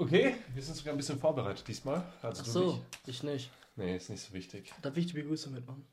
Okay, 0.00 0.36
wir 0.54 0.62
sind 0.62 0.76
sogar 0.76 0.94
ein 0.94 0.96
bisschen 0.96 1.18
vorbereitet 1.18 1.66
diesmal. 1.66 2.04
Also 2.22 2.42
Ach 2.42 2.44
du 2.46 2.50
so, 2.52 2.72
nicht. 2.72 2.82
ich 3.06 3.22
nicht. 3.24 3.50
Nee, 3.74 3.96
ist 3.96 4.08
nicht 4.08 4.22
so 4.22 4.32
wichtig. 4.32 4.72
Darf 4.80 4.96
ich 4.96 5.06
die 5.06 5.14
Begrüßung 5.14 5.52
mitmachen? 5.52 5.84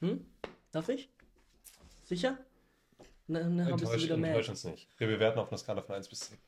Hm? 0.00 0.24
Darf 0.72 0.88
ich? 0.88 1.10
Sicher? 2.04 2.38
Bist 3.26 3.44
du 3.44 3.50
Enttäusch, 3.50 4.02
wieder 4.04 4.14
enttäusch 4.14 4.46
mad. 4.46 4.50
uns 4.50 4.64
nicht. 4.64 4.88
Wir 4.98 5.06
bewerten 5.08 5.38
auf 5.40 5.48
einer 5.48 5.58
Skala 5.58 5.82
von 5.82 5.94
1 5.94 6.08
bis 6.08 6.20
10. 6.20 6.38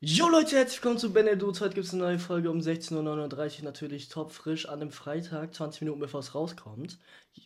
Jo 0.00 0.28
Leute, 0.28 0.56
herzlich 0.56 0.82
willkommen 0.82 0.98
zu 0.98 1.12
Beneduz. 1.12 1.60
Heute 1.60 1.74
gibt 1.74 1.86
es 1.86 1.92
eine 1.92 2.02
neue 2.02 2.18
Folge 2.18 2.50
um 2.50 2.58
16.39 2.58 3.58
Uhr. 3.58 3.64
Natürlich 3.64 4.08
top 4.08 4.32
frisch 4.32 4.66
an 4.66 4.80
einem 4.80 4.90
Freitag, 4.90 5.54
20 5.54 5.82
Minuten 5.82 6.00
bevor 6.00 6.18
es 6.20 6.34
rauskommt. 6.34 6.98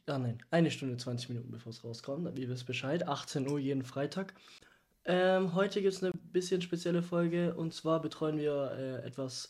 Ah 0.07 0.16
nein, 0.18 0.43
eine 0.50 0.70
Stunde 0.70 0.96
20 0.96 1.29
Minuten 1.29 1.50
bevor 1.50 1.68
es 1.68 1.84
rauskommt. 1.84 2.38
Ihr 2.38 2.48
wisst 2.48 2.64
Bescheid, 2.66 3.07
18 3.07 3.46
Uhr 3.46 3.59
jeden 3.59 3.84
Freitag. 3.84 4.32
Ähm, 5.09 5.54
heute 5.54 5.80
gibt 5.82 5.95
es 5.95 6.02
eine 6.02 6.12
bisschen 6.32 6.61
spezielle 6.62 7.00
Folge 7.02 7.54
und 7.54 7.72
zwar 7.72 8.02
betreuen 8.02 8.39
wir 8.39 8.72
äh, 8.76 9.07
etwas 9.07 9.49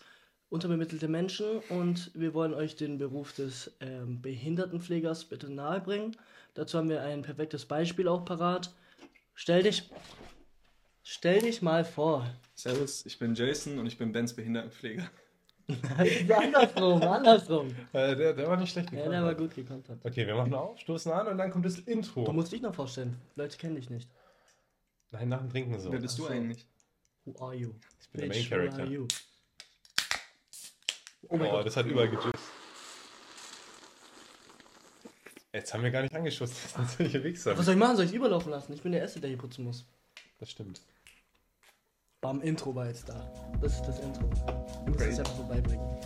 unterbemittelte 0.50 1.08
Menschen 1.08 1.46
und 1.70 2.10
wir 2.14 2.34
wollen 2.34 2.52
euch 2.52 2.76
den 2.76 2.98
Beruf 2.98 3.32
des 3.32 3.74
ähm, 3.80 4.20
Behindertenpflegers 4.20 5.24
bitte 5.24 5.50
nahebringen. 5.50 6.16
Dazu 6.54 6.78
haben 6.78 6.90
wir 6.90 7.02
ein 7.02 7.22
perfektes 7.22 7.64
Beispiel 7.64 8.06
auch 8.06 8.24
parat. 8.24 8.70
Stell 9.34 9.62
dich, 9.62 9.90
stell 11.02 11.40
dich 11.40 11.62
mal 11.62 11.84
vor. 11.84 12.26
Servus, 12.54 13.04
ich 13.06 13.18
bin 13.18 13.34
Jason 13.34 13.78
und 13.78 13.86
ich 13.86 13.96
bin 13.96 14.12
Bens 14.12 14.34
Behindertenpfleger. 14.34 15.08
andersrum, 16.36 17.02
andersrum. 17.02 17.68
Äh, 17.92 18.14
der, 18.14 18.34
der 18.34 18.46
war 18.46 18.56
nicht 18.58 18.70
schlecht 18.72 18.90
Ja, 18.92 18.98
gekommen. 18.98 19.12
der 19.12 19.24
war 19.24 19.34
gut 19.34 19.54
gekontert. 19.54 19.98
Okay, 20.04 20.26
wir 20.26 20.34
machen 20.36 20.54
auf, 20.54 20.78
stoßen 20.78 21.10
an 21.10 21.26
und 21.28 21.38
dann 21.38 21.50
kommt 21.50 21.64
das 21.64 21.78
Intro. 21.78 22.24
Du 22.24 22.32
musst 22.32 22.52
dich 22.52 22.60
noch 22.62 22.74
vorstellen. 22.74 23.16
Leute 23.34 23.56
kennen 23.56 23.74
dich 23.74 23.90
nicht. 23.90 24.08
Nein, 25.10 25.28
nach 25.28 25.38
dem 25.40 25.50
Trinken 25.50 25.78
so. 25.78 25.92
Wer 25.92 26.00
bist 26.00 26.18
du 26.18 26.24
Ach 26.24 26.28
so. 26.28 26.34
eigentlich? 26.34 26.66
Who 27.24 27.44
are 27.44 27.54
you? 27.54 27.74
Ich 28.00 28.10
bin 28.10 28.20
der 28.22 28.28
Bitch, 28.28 28.50
Main 28.50 28.60
who 28.60 28.64
Character. 28.64 28.82
are 28.82 28.90
you? 28.92 29.06
Oh, 31.28 31.62
das 31.64 31.76
hat 31.76 31.86
überall 31.86 32.08
gejust. 32.08 32.34
Jetzt 35.52 35.72
haben 35.72 35.82
wir 35.82 35.90
gar 35.90 36.02
nicht 36.02 36.14
angeschossen. 36.14 36.54
Das 36.76 36.96
sind 36.96 37.10
solche 37.10 37.24
Wichser. 37.24 37.56
Was 37.56 37.64
soll 37.64 37.74
ich 37.74 37.80
machen? 37.80 37.96
Soll 37.96 38.04
ich 38.04 38.12
überlaufen 38.14 38.50
lassen? 38.50 38.72
Ich 38.74 38.82
bin 38.82 38.92
der 38.92 39.00
Erste, 39.00 39.20
der 39.20 39.30
hier 39.30 39.38
putzen 39.38 39.64
muss. 39.64 39.86
Das 40.38 40.50
stimmt. 40.50 40.82
Bam, 42.20 42.40
Intro 42.42 42.74
war 42.74 42.86
jetzt 42.86 43.08
da. 43.08 43.32
Das 43.60 43.74
ist 43.74 43.82
das 43.82 44.00
Intro. 44.00 44.28
Du 44.84 44.92
musst 44.92 45.00
es 45.00 45.18
einfach 45.18 45.34
vorbeibringen. 45.36 45.96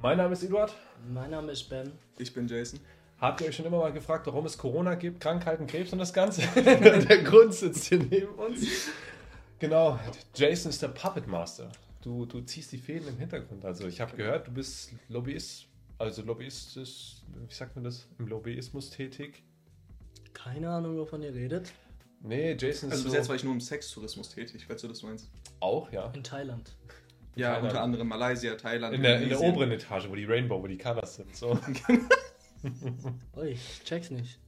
Mein 0.00 0.16
Name 0.18 0.32
ist 0.32 0.44
Eduard. 0.44 0.72
Mein 1.12 1.32
Name 1.32 1.50
ist 1.50 1.68
Ben. 1.68 1.90
Ich 2.18 2.32
bin 2.32 2.46
Jason. 2.46 2.78
Habt 3.20 3.40
ihr 3.40 3.48
euch 3.48 3.56
schon 3.56 3.66
immer 3.66 3.78
mal 3.78 3.92
gefragt, 3.92 4.28
warum 4.28 4.46
es 4.46 4.56
Corona 4.56 4.94
gibt, 4.94 5.18
Krankheiten, 5.20 5.66
Krebs 5.66 5.92
und 5.92 5.98
das 5.98 6.12
Ganze? 6.12 6.42
der 6.54 7.22
Grund 7.24 7.52
sitzt 7.52 7.86
hier 7.86 7.98
neben 7.98 8.32
uns. 8.34 8.88
Genau, 9.58 9.98
Jason 10.36 10.70
ist 10.70 10.80
der 10.80 10.88
Puppet 10.88 11.26
Master. 11.26 11.72
Du, 12.00 12.26
du 12.26 12.40
ziehst 12.42 12.70
die 12.70 12.78
Fäden 12.78 13.08
im 13.08 13.18
Hintergrund. 13.18 13.64
Also 13.64 13.88
ich 13.88 14.00
habe 14.00 14.16
gehört, 14.16 14.46
du 14.46 14.52
bist 14.52 14.92
Lobbyist, 15.08 15.66
also 15.98 16.22
Lobbyist 16.22 16.76
ist, 16.76 17.24
wie 17.48 17.52
sagt 17.52 17.74
man 17.74 17.82
das, 17.82 18.06
im 18.20 18.28
Lobbyismus 18.28 18.90
tätig. 18.90 19.42
Keine 20.32 20.70
Ahnung, 20.70 20.96
wovon 20.96 21.22
ihr 21.22 21.34
redet. 21.34 21.72
Nee, 22.20 22.52
Jason 22.52 22.88
ist 22.88 22.92
Also 22.92 23.04
bis 23.04 23.12
so 23.12 23.18
jetzt 23.18 23.28
war 23.28 23.34
ich 23.34 23.42
nur 23.42 23.52
im 23.52 23.60
Sextourismus 23.60 24.28
tätig, 24.28 24.64
falls 24.64 24.80
du 24.80 24.86
das 24.86 25.02
meinst. 25.02 25.28
auch, 25.58 25.90
ja. 25.90 26.12
In 26.14 26.22
Thailand. 26.22 26.76
Ja, 27.38 27.50
Thailand. 27.52 27.64
unter 27.64 27.82
anderem 27.82 28.08
Malaysia, 28.08 28.54
Thailand. 28.56 28.94
In 28.94 29.02
der, 29.02 29.22
in 29.22 29.28
der 29.28 29.40
oberen 29.40 29.70
Etage, 29.70 30.08
wo 30.08 30.14
die 30.16 30.24
Rainbow, 30.24 30.60
wo 30.60 30.66
die 30.66 30.76
Colors 30.76 31.14
sind. 31.16 31.36
So. 31.36 31.50
Oi, 33.36 33.46
ich 33.50 33.84
check's 33.84 34.10
nicht. 34.10 34.40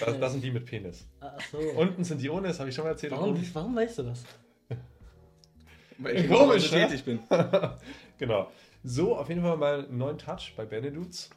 Das, 0.00 0.20
das 0.20 0.32
sind 0.32 0.44
die 0.44 0.50
mit 0.52 0.64
Penis. 0.64 1.06
Ach 1.20 1.40
so. 1.50 1.58
Unten 1.58 2.04
sind 2.04 2.20
die 2.20 2.30
ohne, 2.30 2.48
das 2.48 2.60
habe 2.60 2.68
ich 2.68 2.74
schon 2.76 2.84
mal 2.84 2.90
erzählt. 2.90 3.12
warum, 3.12 3.42
warum 3.54 3.74
weißt 3.74 3.98
du 3.98 4.02
das? 4.04 4.24
Weil 5.98 6.16
ich 6.16 6.28
Komisch, 6.28 6.70
Komisch, 6.70 6.72
ne? 6.72 6.86
tätig 6.86 7.04
bin. 7.04 7.20
Genau. 8.18 8.50
So, 8.84 9.16
auf 9.16 9.28
jeden 9.28 9.42
Fall 9.42 9.56
mal 9.56 9.84
einen 9.84 9.98
neuen 9.98 10.18
Touch 10.18 10.52
bei 10.56 10.64
Benedudes. 10.64 11.30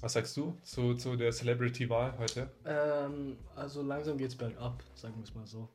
Was 0.00 0.14
sagst 0.14 0.36
du 0.36 0.56
zu, 0.62 0.94
zu 0.94 1.16
der 1.16 1.30
Celebrity-Wahl 1.32 2.14
heute? 2.18 2.50
Ähm, 2.64 3.36
also 3.54 3.82
langsam 3.82 4.16
geht's 4.16 4.34
bergab, 4.34 4.82
sagen 4.94 5.14
wir 5.16 5.24
es 5.24 5.34
mal 5.34 5.46
so. 5.46 5.68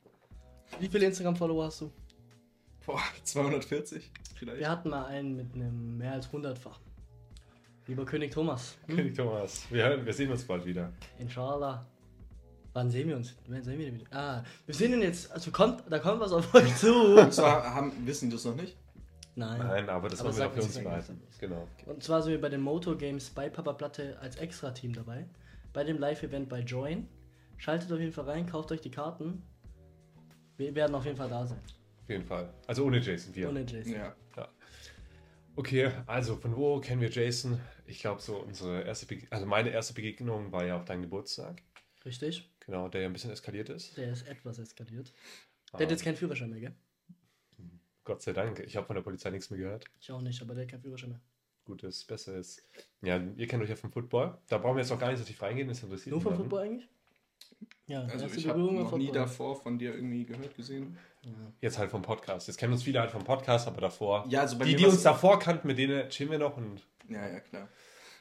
Wie 0.80 0.88
viele 0.88 1.06
Instagram-Follower 1.06 1.66
hast 1.66 1.82
du? 1.82 1.92
Boah, 2.86 3.02
240 3.24 4.12
vielleicht. 4.36 4.60
Wir 4.60 4.70
hatten 4.70 4.90
mal 4.90 5.06
einen 5.06 5.36
mit 5.36 5.54
einem 5.54 5.98
mehr 5.98 6.14
als 6.14 6.30
100-fach. 6.30 6.80
Lieber 7.88 8.06
König 8.06 8.32
Thomas. 8.32 8.78
Hm? 8.88 8.96
König 8.96 9.16
Thomas. 9.16 9.66
Wir, 9.70 10.04
wir 10.04 10.14
sehen 10.14 10.32
uns 10.32 10.44
bald 10.44 10.66
wieder. 10.66 10.92
Inshallah. 11.20 11.86
Wann 12.74 12.90
sehen 12.90 13.08
wir 13.08 13.16
uns? 13.16 13.36
Wann 13.48 13.64
sehen 13.64 13.80
wir 13.80 13.94
wieder? 13.94 14.06
Ah, 14.12 14.44
wir 14.66 14.76
sehen 14.76 14.94
ihn 14.94 15.02
jetzt. 15.02 15.32
Also 15.32 15.52
kommt, 15.52 15.84
da 15.90 16.00
kommt 16.00 16.20
was 16.20 16.32
auf 16.34 16.54
euch 16.54 16.76
zu. 16.76 16.94
Und 17.20 17.34
zwar 17.34 17.74
haben, 17.74 17.94
wissen 18.06 18.30
die 18.30 18.36
das 18.36 18.44
noch 18.44 18.56
nicht? 18.56 18.76
Nein. 19.36 19.60
Nein, 19.60 19.90
aber 19.90 20.10
das 20.10 20.20
Aber 20.22 20.30
wollen 20.30 20.40
wir 20.40 20.52
für 20.52 20.64
uns 20.64 20.80
behalten. 20.80 21.22
Genau. 21.40 21.68
Und 21.86 22.04
zwar 22.04 22.22
sind 22.22 22.32
wir 22.32 22.42
bei 22.42 22.50
den 22.50 22.62
Moto 22.62 22.96
Games 22.96 23.30
bei 23.30 23.50
Papa 23.50 23.74
Platte 23.74 24.18
als 24.20 24.38
Extra-Team 24.38 24.94
dabei. 24.94 25.26
Bei 25.74 25.84
dem 25.84 26.00
Live-Event 26.00 26.50
bei 26.50 26.62
Join. 26.62 27.08
Schaltet 27.58 27.92
auf 27.92 28.00
jeden 28.00 28.12
Fall 28.12 28.26
rein, 28.26 28.46
kauft 28.46 28.72
euch 28.72 28.82
die 28.82 28.92
Karten. 28.92 29.44
Wir 30.58 30.74
werden 30.74 30.96
auf 30.96 31.06
jeden 31.06 31.18
Fall 31.18 31.30
da 31.30 31.46
sein. 31.46 31.60
Auf 32.06 32.10
jeden 32.12 32.24
Fall. 32.24 32.54
Also 32.68 32.86
ohne 32.86 33.00
Jason, 33.00 33.34
wir. 33.34 33.50
Ohne 33.50 33.66
Jason. 33.66 33.94
Ja. 33.94 34.16
Okay, 35.56 35.92
also 36.06 36.36
von 36.36 36.56
wo 36.56 36.80
kennen 36.80 37.02
wir 37.02 37.10
Jason? 37.10 37.60
Ich 37.88 38.00
glaube, 38.00 38.22
so 38.22 38.38
unsere 38.38 38.84
erste, 38.84 39.08
Bege 39.08 39.26
also 39.32 39.48
meine 39.48 39.72
erste 39.72 39.96
Begegnung 39.96 40.52
war 40.52 40.64
ja 40.66 40.78
auf 40.78 40.86
deinem 40.86 41.02
Geburtstag. 41.02 41.64
Richtig? 42.06 42.48
Genau, 42.60 42.90
der 42.90 43.02
ja 43.02 43.08
ein 43.08 43.14
bisschen 43.14 43.32
eskaliert 43.32 43.70
ist. 43.70 43.98
Der 43.98 44.12
ist 44.12 44.28
etwas 44.28 44.60
eskaliert. 44.60 45.14
Ah. 45.72 45.78
Der 45.78 45.88
hat 45.88 45.92
jetzt 45.92 46.04
keinen 46.04 46.16
Führerschein 46.16 46.52
mehr, 46.52 46.60
gell? 46.60 46.76
Gott 48.04 48.22
sei 48.22 48.34
Dank. 48.34 48.60
Ich 48.60 48.78
habe 48.78 48.86
von 48.86 48.96
der 48.96 49.02
Polizei 49.02 49.32
nichts 49.32 49.50
mehr 49.50 49.60
gehört. 49.60 49.86
Ich 50.00 50.12
auch 50.12 50.22
nicht, 50.22 50.40
aber 50.44 50.54
der 50.54 50.66
hat 50.66 50.72
keinen 50.72 50.82
Führerschein 50.82 51.10
mehr. 51.10 51.22
Gut, 51.64 51.82
das 51.82 52.04
Beste 52.04 52.34
ist. 52.34 52.62
Ja, 53.02 53.20
ihr 53.36 53.48
kennt 53.48 53.64
euch 53.64 53.70
ja 53.70 53.76
vom 53.76 53.92
Football. 53.92 54.38
Da 54.48 54.60
brauchen 54.60 54.76
wir 54.76 54.82
jetzt 54.82 54.92
noch 54.92 55.00
gar 55.00 55.10
nicht 55.10 55.18
so 55.18 55.26
tief 55.26 55.42
reingehen. 55.42 55.68
Das 55.68 55.82
interessiert 55.82 56.12
Nur 56.12 56.22
vom. 56.22 56.36
Football 56.36 56.60
eigentlich? 56.60 56.88
Ja, 57.88 58.04
Also 58.06 58.26
ich 58.28 58.48
habe 58.48 58.60
noch 58.60 58.98
nie 58.98 59.12
davor 59.12 59.56
von 59.56 59.78
dir 59.78 59.94
irgendwie 59.94 60.26
gehört, 60.26 60.56
gesehen. 60.56 60.98
Jetzt 61.62 61.78
halt 61.78 61.92
vom 61.92 62.02
Podcast. 62.02 62.48
Jetzt 62.48 62.58
kennen 62.58 62.74
uns 62.74 62.84
viele 62.84 63.00
halt 63.00 63.12
vom 63.12 63.24
Podcast, 63.24 63.68
aber 63.68 63.82
davor. 63.82 64.26
Ja, 64.28 64.42
also 64.42 64.58
bei 64.58 64.66
die, 64.66 64.72
mir 64.72 64.78
die 64.78 64.86
uns 64.86 65.04
davor 65.04 65.40
kannten, 65.40 65.68
mit 65.68 65.78
denen 65.78 66.10
chillen 66.10 66.32
wir 66.32 66.38
noch 66.40 66.58
und. 66.58 66.82
Ja, 67.10 67.28
ja, 67.28 67.40
klar. 67.40 67.70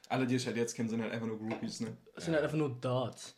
Alle, 0.09 0.27
die 0.27 0.37
ich 0.37 0.47
halt 0.47 0.57
jetzt 0.57 0.75
kenne, 0.75 0.89
sind 0.89 1.03
halt 1.03 1.13
einfach 1.13 1.27
nur 1.27 1.39
Groupies, 1.39 1.81
ne? 1.81 1.97
Das 2.15 2.25
sind 2.25 2.35
halt 2.35 2.45
einfach 2.45 2.57
nur 2.57 2.79
Darts. 2.81 3.35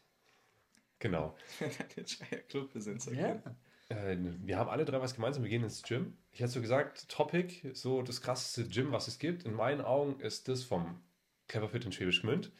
Genau. 0.99 1.37
Der 1.61 2.07
Scheier 2.07 2.41
Clubbesitzer. 2.49 3.13
Ja. 3.13 3.41
Äh, 3.89 4.17
wir 4.19 4.59
haben 4.59 4.69
alle 4.69 4.85
drei 4.85 5.01
was 5.01 5.15
gemeinsam. 5.15 5.43
Wir 5.43 5.51
gehen 5.51 5.63
ins 5.63 5.83
Gym. 5.83 6.17
Ich 6.33 6.41
hätte 6.41 6.53
so 6.53 6.61
gesagt, 6.61 7.09
Topic, 7.09 7.73
so 7.75 8.03
das 8.03 8.21
krasseste 8.21 8.65
Gym, 8.69 8.93
was 8.93 9.09
es 9.09 9.19
gibt. 9.19 9.45
In 9.45 9.55
meinen 9.55 9.81
Augen 9.81 10.19
ist 10.21 10.49
das 10.49 10.65
vom 10.65 11.01
Cleverfit 11.49 11.85
in 11.85 11.93
Schwäbisch 11.93 12.23
Gmünd. 12.23 12.51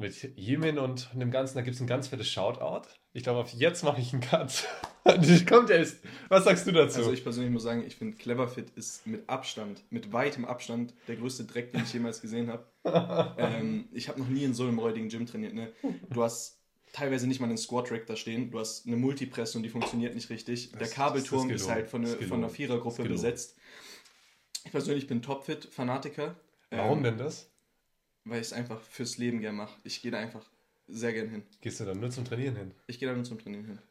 Mit 0.00 0.34
Jimin 0.34 0.78
und 0.78 1.10
dem 1.12 1.30
Ganzen, 1.30 1.56
da 1.56 1.60
gibt 1.60 1.74
es 1.74 1.80
ein 1.82 1.86
ganz 1.86 2.08
fettes 2.08 2.26
Shoutout. 2.26 2.88
Ich 3.12 3.22
glaube, 3.22 3.40
auf 3.40 3.52
jetzt 3.52 3.84
mache 3.84 4.00
ich 4.00 4.14
einen 4.14 4.22
Cut. 4.22 4.66
Kommt 5.46 5.68
erst. 5.68 5.98
Was 6.30 6.44
sagst 6.44 6.66
du 6.66 6.72
dazu? 6.72 7.00
Also 7.00 7.12
ich 7.12 7.22
persönlich 7.22 7.52
muss 7.52 7.64
sagen, 7.64 7.84
ich 7.86 7.96
finde 7.96 8.16
Cleverfit 8.16 8.70
ist 8.76 9.06
mit 9.06 9.28
Abstand, 9.28 9.82
mit 9.90 10.10
weitem 10.10 10.46
Abstand 10.46 10.94
der 11.06 11.16
größte 11.16 11.44
Dreck, 11.44 11.72
den 11.72 11.82
ich 11.82 11.92
jemals 11.92 12.22
gesehen 12.22 12.50
habe. 12.50 12.64
ähm, 13.36 13.90
ich 13.92 14.08
habe 14.08 14.18
noch 14.20 14.28
nie 14.28 14.44
in 14.44 14.54
so 14.54 14.62
einem 14.62 14.78
räudigen 14.78 15.10
Gym 15.10 15.26
trainiert. 15.26 15.52
Ne? 15.52 15.70
Du 16.08 16.22
hast 16.22 16.56
teilweise 16.94 17.26
nicht 17.26 17.40
mal 17.40 17.48
einen 17.48 17.58
Squat-Rack 17.58 18.06
da 18.06 18.16
stehen. 18.16 18.50
Du 18.50 18.58
hast 18.58 18.86
eine 18.86 18.96
Multipresse 18.96 19.58
und 19.58 19.64
die 19.64 19.70
funktioniert 19.70 20.14
nicht 20.14 20.30
richtig. 20.30 20.72
Der 20.72 20.88
Kabelturm 20.88 21.50
das 21.50 21.56
ist 21.56 21.62
ist, 21.64 21.70
halt 21.70 21.88
von, 21.88 22.06
eine, 22.06 22.16
von 22.16 22.38
einer. 22.38 22.48
Vierergruppe 22.48 23.04
besetzt. 23.04 23.54
Ich 24.64 24.70
persönlich 24.70 25.06
bin 25.06 25.20
Topfit-Fanatiker. 25.20 26.36
Warum 26.70 26.98
ähm, 26.98 27.04
denn 27.04 27.18
das? 27.18 27.49
Weil 28.24 28.40
ich 28.40 28.48
es 28.48 28.52
einfach 28.52 28.80
fürs 28.82 29.16
Leben 29.18 29.40
gern 29.40 29.56
mache. 29.56 29.78
Ich 29.84 30.02
gehe 30.02 30.10
da 30.10 30.18
einfach 30.18 30.44
sehr 30.88 31.12
gern 31.12 31.28
hin. 31.28 31.42
Gehst 31.60 31.80
du 31.80 31.84
dann 31.84 32.00
nur 32.00 32.10
zum 32.10 32.24
Trainieren 32.24 32.56
hin? 32.56 32.74
Ich 32.86 32.98
gehe 32.98 33.08
da 33.08 33.14
nur 33.14 33.24
zum 33.24 33.38
Trainieren 33.38 33.64
hin. 33.64 33.78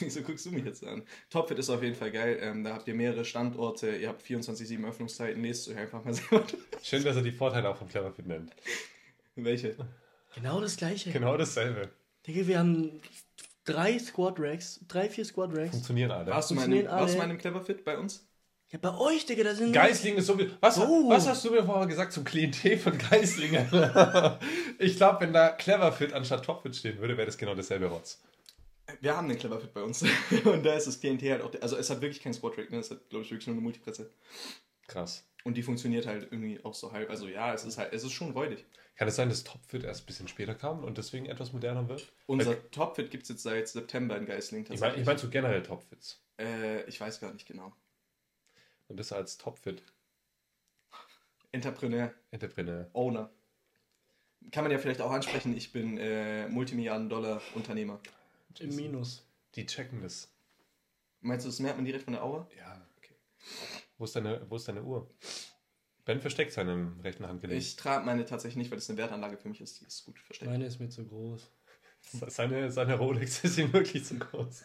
Wieso 0.00 0.22
guckst 0.22 0.44
du 0.46 0.50
mich 0.50 0.64
jetzt 0.64 0.84
an? 0.84 1.02
Topfit 1.30 1.58
ist 1.58 1.70
auf 1.70 1.82
jeden 1.82 1.94
Fall 1.94 2.10
geil. 2.10 2.38
Ähm, 2.40 2.64
da 2.64 2.74
habt 2.74 2.88
ihr 2.88 2.94
mehrere 2.94 3.24
Standorte, 3.24 3.94
ihr 3.94 4.08
habt 4.08 4.22
24-7 4.22 4.84
Öffnungszeiten. 4.88 5.42
Lest 5.42 5.68
euch 5.68 5.76
einfach 5.76 6.04
mal 6.04 6.14
selber. 6.14 6.44
Schön, 6.82 7.04
dass 7.04 7.16
er 7.16 7.22
die 7.22 7.30
Vorteile 7.32 7.68
auch 7.68 7.76
von 7.76 7.88
Cleverfit 7.88 8.26
nennt. 8.26 8.52
Welche? 9.36 9.76
Genau 10.34 10.60
das 10.60 10.76
gleiche. 10.76 11.12
Genau 11.12 11.36
dasselbe. 11.36 11.90
Digga, 12.26 12.46
wir 12.46 12.58
haben 12.58 13.00
drei 13.64 13.98
Squad 13.98 14.40
Racks, 14.40 14.80
drei, 14.88 15.08
vier 15.08 15.24
Squad 15.24 15.56
Racks. 15.56 15.70
Funktionieren 15.70 16.10
alle. 16.10 16.30
Warst 16.32 16.50
du, 16.50 16.54
mal 16.54 16.62
in, 16.64 16.72
Funktionieren 16.72 16.88
einem- 16.92 17.00
warst 17.02 17.14
du 17.14 17.18
alle. 17.18 17.18
mal 17.18 17.24
in 17.24 17.30
einem 17.30 17.38
Cleverfit 17.40 17.84
bei 17.84 17.98
uns? 17.98 18.26
Ja, 18.70 18.78
bei 18.80 18.96
euch, 18.98 19.24
Digga, 19.26 19.44
da 19.44 19.54
sind. 19.54 19.72
Geisling 19.72 20.16
ist 20.16 20.26
so 20.26 20.38
wie. 20.38 20.50
Was, 20.60 20.78
Oh. 20.78 21.08
was 21.08 21.28
hast 21.28 21.44
du 21.44 21.50
mir 21.50 21.64
vorher 21.64 21.86
gesagt 21.86 22.12
zum 22.12 22.24
Klientel 22.24 22.76
von 22.78 22.96
Geislingen? 22.98 23.68
ich 24.78 24.96
glaube, 24.96 25.20
wenn 25.20 25.32
da 25.32 25.50
Cleverfit 25.50 26.12
anstatt 26.12 26.44
Topfit 26.44 26.74
stehen 26.74 26.98
würde, 26.98 27.16
wäre 27.16 27.26
das 27.26 27.38
genau 27.38 27.54
dasselbe 27.54 27.86
Rotz. 27.86 28.20
Wir 29.00 29.16
haben 29.16 29.28
einen 29.30 29.38
Cleverfit 29.38 29.72
bei 29.72 29.82
uns. 29.82 30.02
Und 30.44 30.64
da 30.64 30.74
ist 30.74 30.86
das 30.86 30.98
Klientel 31.00 31.30
halt 31.32 31.42
auch. 31.42 31.52
Also, 31.60 31.76
es 31.76 31.88
hat 31.88 32.00
wirklich 32.00 32.22
kein 32.22 32.34
Squat 32.34 32.58
Rack, 32.58 32.70
ne? 32.70 32.78
Es 32.78 32.90
hat, 32.90 33.08
glaube 33.10 33.24
ich, 33.24 33.30
wirklich 33.30 33.46
nur 33.46 33.54
eine 33.54 33.62
Multipresse. 33.62 34.10
Krass. 34.88 35.24
Und 35.44 35.56
die 35.56 35.62
funktioniert 35.62 36.06
halt 36.06 36.24
irgendwie 36.30 36.62
auch 36.64 36.74
so 36.74 36.90
halb. 36.92 37.10
Also 37.10 37.28
ja, 37.28 37.52
es 37.54 37.64
ist 37.64 37.76
halt, 37.78 37.92
es 37.92 38.02
ist 38.02 38.12
schon 38.12 38.30
räudig. 38.32 38.64
Kann 38.96 39.08
es 39.08 39.16
sein, 39.16 39.28
dass 39.28 39.44
Topfit 39.44 39.84
erst 39.84 40.02
ein 40.02 40.06
bisschen 40.06 40.28
später 40.28 40.54
kam 40.54 40.84
und 40.84 40.96
deswegen 40.98 41.26
etwas 41.26 41.52
moderner 41.52 41.86
wird? 41.88 42.12
Unser 42.26 42.70
Topfit 42.70 43.10
gibt 43.10 43.24
es 43.24 43.28
jetzt 43.28 43.42
seit 43.42 43.68
September 43.68 44.16
in 44.16 44.24
Geisling 44.24 44.62
Ich 44.62 44.68
meine 44.68 44.80
tatsächlich. 44.80 45.00
ich 45.02 45.06
mein 45.06 45.18
so 45.18 45.28
generell 45.28 45.62
Topfits. 45.62 46.22
äh, 46.40 46.82
ich 46.84 46.98
weiß 47.00 47.20
gar 47.20 47.32
nicht 47.32 47.46
genau. 47.46 47.72
Und 48.88 48.98
das 48.98 49.12
als 49.12 49.38
Topfit. 49.38 49.82
Entrepreneur, 51.52 52.12
Entrepreneur. 52.30 52.90
Owner. 52.92 53.30
Kann 54.50 54.64
man 54.64 54.72
ja 54.72 54.78
vielleicht 54.78 55.00
auch 55.00 55.10
ansprechen, 55.10 55.56
ich 55.56 55.72
bin 55.72 55.96
äh, 55.98 56.48
Multimilliarden-Dollar-Unternehmer. 56.48 58.00
Im 58.58 58.76
Minus. 58.76 59.26
Die 59.54 59.64
checken 59.64 60.02
das. 60.02 60.28
Meinst 61.20 61.46
du, 61.46 61.50
das 61.50 61.60
merkt 61.60 61.76
man 61.78 61.84
direkt 61.84 62.04
von 62.04 62.12
der 62.12 62.22
Aura? 62.22 62.46
Ja, 62.56 62.86
okay. 62.98 63.14
Wo 63.96 64.04
ist 64.04 64.14
deine, 64.14 64.44
wo 64.50 64.56
ist 64.56 64.68
deine 64.68 64.82
Uhr? 64.82 65.08
Ben 66.04 66.20
versteckt 66.20 66.52
seine 66.52 66.92
rechten 67.02 67.26
Handgelenk. 67.26 67.58
Ich 67.58 67.76
trage 67.76 68.04
meine 68.04 68.26
tatsächlich 68.26 68.56
nicht, 68.56 68.70
weil 68.70 68.78
das 68.78 68.90
eine 68.90 68.98
Wertanlage 68.98 69.38
für 69.38 69.48
mich 69.48 69.60
ist. 69.60 69.80
Die 69.80 69.86
ist 69.86 70.04
gut 70.04 70.18
versteckt. 70.18 70.50
Meine 70.50 70.66
ist 70.66 70.78
mir 70.78 70.90
zu 70.90 71.06
groß. 71.06 71.50
Seine, 72.28 72.70
seine 72.70 72.98
Rolex 72.98 73.44
ist 73.44 73.56
ihm 73.56 73.72
wirklich 73.72 74.04
zu 74.04 74.18
groß. 74.18 74.64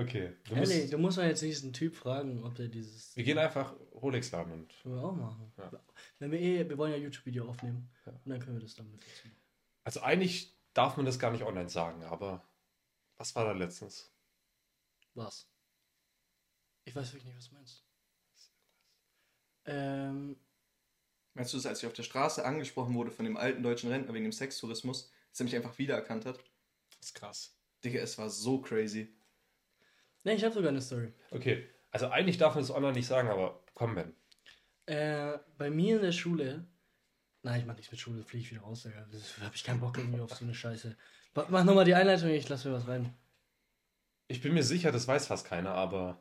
Okay. 0.00 0.32
Du 0.44 0.56
musst, 0.56 0.72
Ehrlich, 0.72 0.90
du 0.90 0.98
musst 0.98 1.18
mal 1.18 1.28
jetzt 1.28 1.42
diesen 1.42 1.72
Typ 1.72 1.94
fragen, 1.94 2.42
ob 2.44 2.54
der 2.54 2.68
dieses. 2.68 3.14
wir 3.16 3.24
gehen 3.24 3.36
einfach 3.36 3.74
Rolex 3.92 4.30
laden 4.30 4.52
und. 4.52 4.74
Können 4.82 4.94
wir 4.94 5.02
auch 5.02 5.14
machen. 5.14 5.52
Ja. 5.58 5.70
Wenn 6.18 6.30
wir 6.30 6.40
eh, 6.40 6.68
wir 6.68 6.78
wollen 6.78 6.92
ja 6.92 6.98
YouTube-Video 6.98 7.46
aufnehmen. 7.48 7.90
Ja. 8.06 8.12
Und 8.12 8.30
dann 8.30 8.40
können 8.40 8.56
wir 8.56 8.62
das 8.62 8.74
dann 8.74 8.90
mit 8.90 9.02
dazu 9.02 9.28
machen. 9.28 9.40
Also 9.84 10.00
eigentlich 10.00 10.56
darf 10.72 10.96
man 10.96 11.04
das 11.04 11.18
gar 11.18 11.30
nicht 11.30 11.44
online 11.44 11.68
sagen, 11.68 12.02
aber 12.04 12.42
was 13.18 13.34
war 13.34 13.44
da 13.44 13.52
letztens? 13.52 14.10
Was? 15.14 15.50
Ich 16.84 16.96
weiß 16.96 17.12
wirklich 17.12 17.26
nicht, 17.26 17.36
was 17.36 17.48
du 17.50 17.54
meinst. 17.54 17.84
Ähm, 19.66 20.36
Meinst 21.34 21.52
du 21.52 21.58
das, 21.58 21.66
als 21.66 21.80
ich 21.80 21.86
auf 21.86 21.92
der 21.92 22.02
Straße 22.02 22.44
angesprochen 22.44 22.94
wurde 22.94 23.10
von 23.10 23.24
dem 23.24 23.36
alten 23.36 23.62
deutschen 23.62 23.90
Rentner 23.90 24.14
wegen 24.14 24.24
dem 24.24 24.32
Sextourismus, 24.32 25.10
dass 25.30 25.40
er 25.40 25.44
mich 25.44 25.56
einfach 25.56 25.78
wiedererkannt 25.78 26.24
hat? 26.24 26.38
Das 26.98 27.08
ist 27.08 27.14
krass. 27.14 27.56
Digga, 27.84 28.00
es 28.00 28.18
war 28.18 28.30
so 28.30 28.60
crazy. 28.60 29.14
Ne, 30.24 30.34
ich 30.34 30.44
habe 30.44 30.54
sogar 30.54 30.70
eine 30.70 30.80
Story. 30.80 31.12
Okay, 31.30 31.66
also 31.90 32.08
eigentlich 32.08 32.38
darf 32.38 32.54
man 32.54 32.62
das 32.62 32.70
online 32.70 32.92
nicht 32.92 33.06
sagen, 33.06 33.28
aber 33.28 33.62
komm, 33.74 33.94
Ben. 33.94 34.14
Äh, 34.86 35.38
bei 35.58 35.70
mir 35.70 35.96
in 35.96 36.02
der 36.02 36.12
Schule. 36.12 36.66
Nein, 37.42 37.60
ich 37.60 37.66
mach 37.66 37.76
nichts 37.76 37.90
mit 37.90 38.00
Schule, 38.00 38.22
fliege 38.22 38.44
ich 38.44 38.50
wieder 38.50 38.62
raus. 38.62 38.82
Da 38.82 39.44
hab 39.44 39.54
ich 39.54 39.64
keinen 39.64 39.80
Bock 39.80 39.96
irgendwie 39.96 40.20
auf 40.20 40.34
so 40.34 40.44
eine 40.44 40.54
Scheiße. 40.54 40.96
Mach 41.34 41.64
nochmal 41.64 41.84
die 41.84 41.94
Einleitung, 41.94 42.28
ich 42.28 42.48
lass 42.48 42.64
mir 42.64 42.72
was 42.72 42.86
rein. 42.88 43.14
Ich 44.28 44.42
bin 44.42 44.52
mir 44.52 44.62
sicher, 44.62 44.92
das 44.92 45.08
weiß 45.08 45.26
fast 45.26 45.46
keiner, 45.46 45.74
aber 45.74 46.18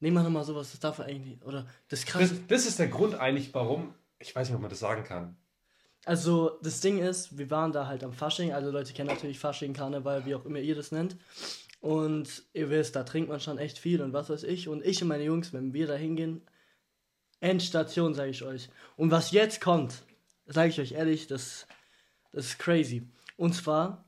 Nee, 0.00 0.10
mach 0.10 0.22
nochmal 0.22 0.44
sowas, 0.44 0.70
das 0.70 0.80
darf 0.80 1.00
eigentlich 1.00 1.26
nicht. 1.26 1.44
Oder 1.44 1.66
das 1.88 2.00
das, 2.00 2.06
krasse. 2.06 2.40
das 2.46 2.66
ist 2.66 2.78
der 2.78 2.88
Grund 2.88 3.14
eigentlich, 3.16 3.52
warum. 3.52 3.94
Ich 4.20 4.34
weiß 4.34 4.48
nicht, 4.48 4.54
ob 4.54 4.60
man 4.60 4.70
das 4.70 4.78
sagen 4.78 5.04
kann. 5.04 5.36
Also, 6.04 6.58
das 6.62 6.80
Ding 6.80 6.98
ist, 6.98 7.36
wir 7.36 7.50
waren 7.50 7.72
da 7.72 7.86
halt 7.86 8.04
am 8.04 8.12
Fasching, 8.12 8.52
also 8.52 8.70
Leute 8.70 8.92
kennen 8.92 9.08
natürlich 9.08 9.38
Fasching, 9.38 9.72
Karneval, 9.72 10.24
wie 10.24 10.34
auch 10.34 10.44
immer 10.44 10.60
ihr 10.60 10.74
das 10.74 10.92
nennt. 10.92 11.16
Und 11.80 12.42
ihr 12.52 12.70
wisst, 12.70 12.96
da 12.96 13.04
trinkt 13.04 13.28
man 13.28 13.40
schon 13.40 13.58
echt 13.58 13.78
viel 13.78 14.02
und 14.02 14.12
was 14.12 14.30
weiß 14.30 14.42
ich. 14.44 14.68
Und 14.68 14.84
ich 14.84 15.00
und 15.02 15.08
meine 15.08 15.24
Jungs, 15.24 15.52
wenn 15.52 15.72
wir 15.72 15.86
da 15.86 15.94
hingehen, 15.94 16.42
Endstation, 17.40 18.14
sage 18.14 18.30
ich 18.30 18.42
euch. 18.42 18.68
Und 18.96 19.10
was 19.10 19.30
jetzt 19.30 19.60
kommt, 19.60 20.02
sage 20.46 20.70
ich 20.70 20.80
euch 20.80 20.92
ehrlich, 20.92 21.28
das, 21.28 21.66
das 22.32 22.46
ist 22.46 22.58
crazy. 22.58 23.06
Und 23.36 23.54
zwar, 23.54 24.04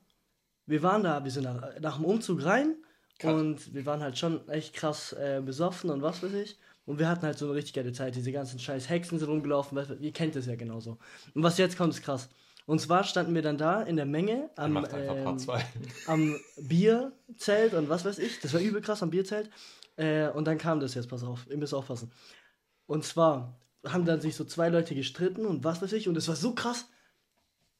wir 0.66 0.82
waren 0.82 1.04
da, 1.04 1.22
wir 1.22 1.30
sind 1.30 1.44
nach, 1.44 1.78
nach 1.80 1.96
dem 1.96 2.04
Umzug 2.04 2.44
rein 2.44 2.74
Cut. 3.18 3.34
und 3.34 3.72
wir 3.72 3.86
waren 3.86 4.00
halt 4.00 4.18
schon 4.18 4.48
echt 4.48 4.74
krass 4.74 5.12
äh, 5.12 5.40
besoffen 5.44 5.90
und 5.90 6.02
was 6.02 6.22
weiß 6.22 6.32
ich. 6.32 6.58
Und 6.86 6.98
wir 6.98 7.08
hatten 7.08 7.22
halt 7.22 7.38
so 7.38 7.46
eine 7.46 7.54
richtig 7.54 7.74
geile 7.74 7.92
Zeit. 7.92 8.16
Diese 8.16 8.32
ganzen 8.32 8.58
scheiß 8.58 8.88
Hexen 8.88 9.20
sind 9.20 9.28
rumgelaufen, 9.28 9.78
ihr 10.00 10.12
kennt 10.12 10.34
es 10.34 10.46
ja 10.46 10.56
genauso. 10.56 10.98
Und 11.34 11.42
was 11.44 11.58
jetzt 11.58 11.76
kommt, 11.76 11.94
ist 11.94 12.02
krass. 12.02 12.28
Und 12.66 12.80
zwar 12.80 13.04
standen 13.04 13.34
wir 13.34 13.42
dann 13.42 13.58
da 13.58 13.82
in 13.82 13.96
der 13.96 14.06
Menge 14.06 14.50
am, 14.56 14.76
ähm, 14.76 15.24
Part 15.24 15.40
2. 15.40 15.64
am 16.06 16.36
Bierzelt 16.60 17.74
und 17.74 17.88
was 17.88 18.04
weiß 18.04 18.18
ich. 18.18 18.40
Das 18.40 18.52
war 18.54 18.60
übel 18.60 18.80
krass 18.80 19.02
am 19.02 19.10
Bierzelt. 19.10 19.50
Äh, 19.96 20.28
und 20.28 20.46
dann 20.46 20.58
kam 20.58 20.80
das 20.80 20.94
jetzt, 20.94 21.08
pass 21.08 21.22
auf, 21.24 21.46
ihr 21.50 21.56
müsst 21.56 21.74
aufpassen. 21.74 22.12
Und 22.86 23.04
zwar 23.04 23.60
haben 23.86 24.04
dann 24.04 24.20
sich 24.20 24.36
so 24.36 24.44
zwei 24.44 24.68
Leute 24.68 24.94
gestritten 24.94 25.46
und 25.46 25.64
was 25.64 25.82
weiß 25.82 25.92
ich. 25.92 26.08
Und 26.08 26.16
es 26.16 26.28
war 26.28 26.36
so 26.36 26.54
krass. 26.54 26.86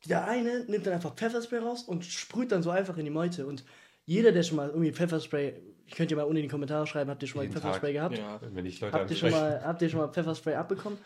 Der 0.06 0.26
eine 0.26 0.64
nimmt 0.64 0.86
dann 0.86 0.94
einfach 0.94 1.14
Pfefferspray 1.14 1.58
raus 1.58 1.82
und 1.82 2.04
sprüht 2.04 2.52
dann 2.52 2.62
so 2.62 2.70
einfach 2.70 2.96
in 2.96 3.04
die 3.04 3.10
Meute. 3.10 3.46
Und 3.46 3.64
jeder, 4.06 4.32
der 4.32 4.42
schon 4.42 4.56
mal 4.56 4.68
irgendwie 4.68 4.92
Pfefferspray, 4.92 5.60
ich 5.86 5.94
könnte 5.94 6.14
ja 6.14 6.16
mal 6.16 6.24
unten 6.24 6.38
in 6.38 6.42
die 6.44 6.48
Kommentare 6.48 6.86
schreiben, 6.86 7.10
habt 7.10 7.22
ihr 7.22 7.28
schon 7.28 7.38
mal 7.38 7.42
Jeden 7.42 7.54
Pfefferspray 7.54 7.92
gehabt? 7.92 8.18
Ja. 8.18 8.40
Wenn 8.40 8.64
ich 8.64 8.80
Leute 8.80 8.98
Habt 8.98 9.10
ihr, 9.10 9.16
schon 9.16 9.30
mal, 9.30 9.62
habt 9.62 9.82
ihr 9.82 9.88
schon 9.88 10.00
mal 10.00 10.08
Pfefferspray 10.08 10.54
abbekommen? 10.54 10.98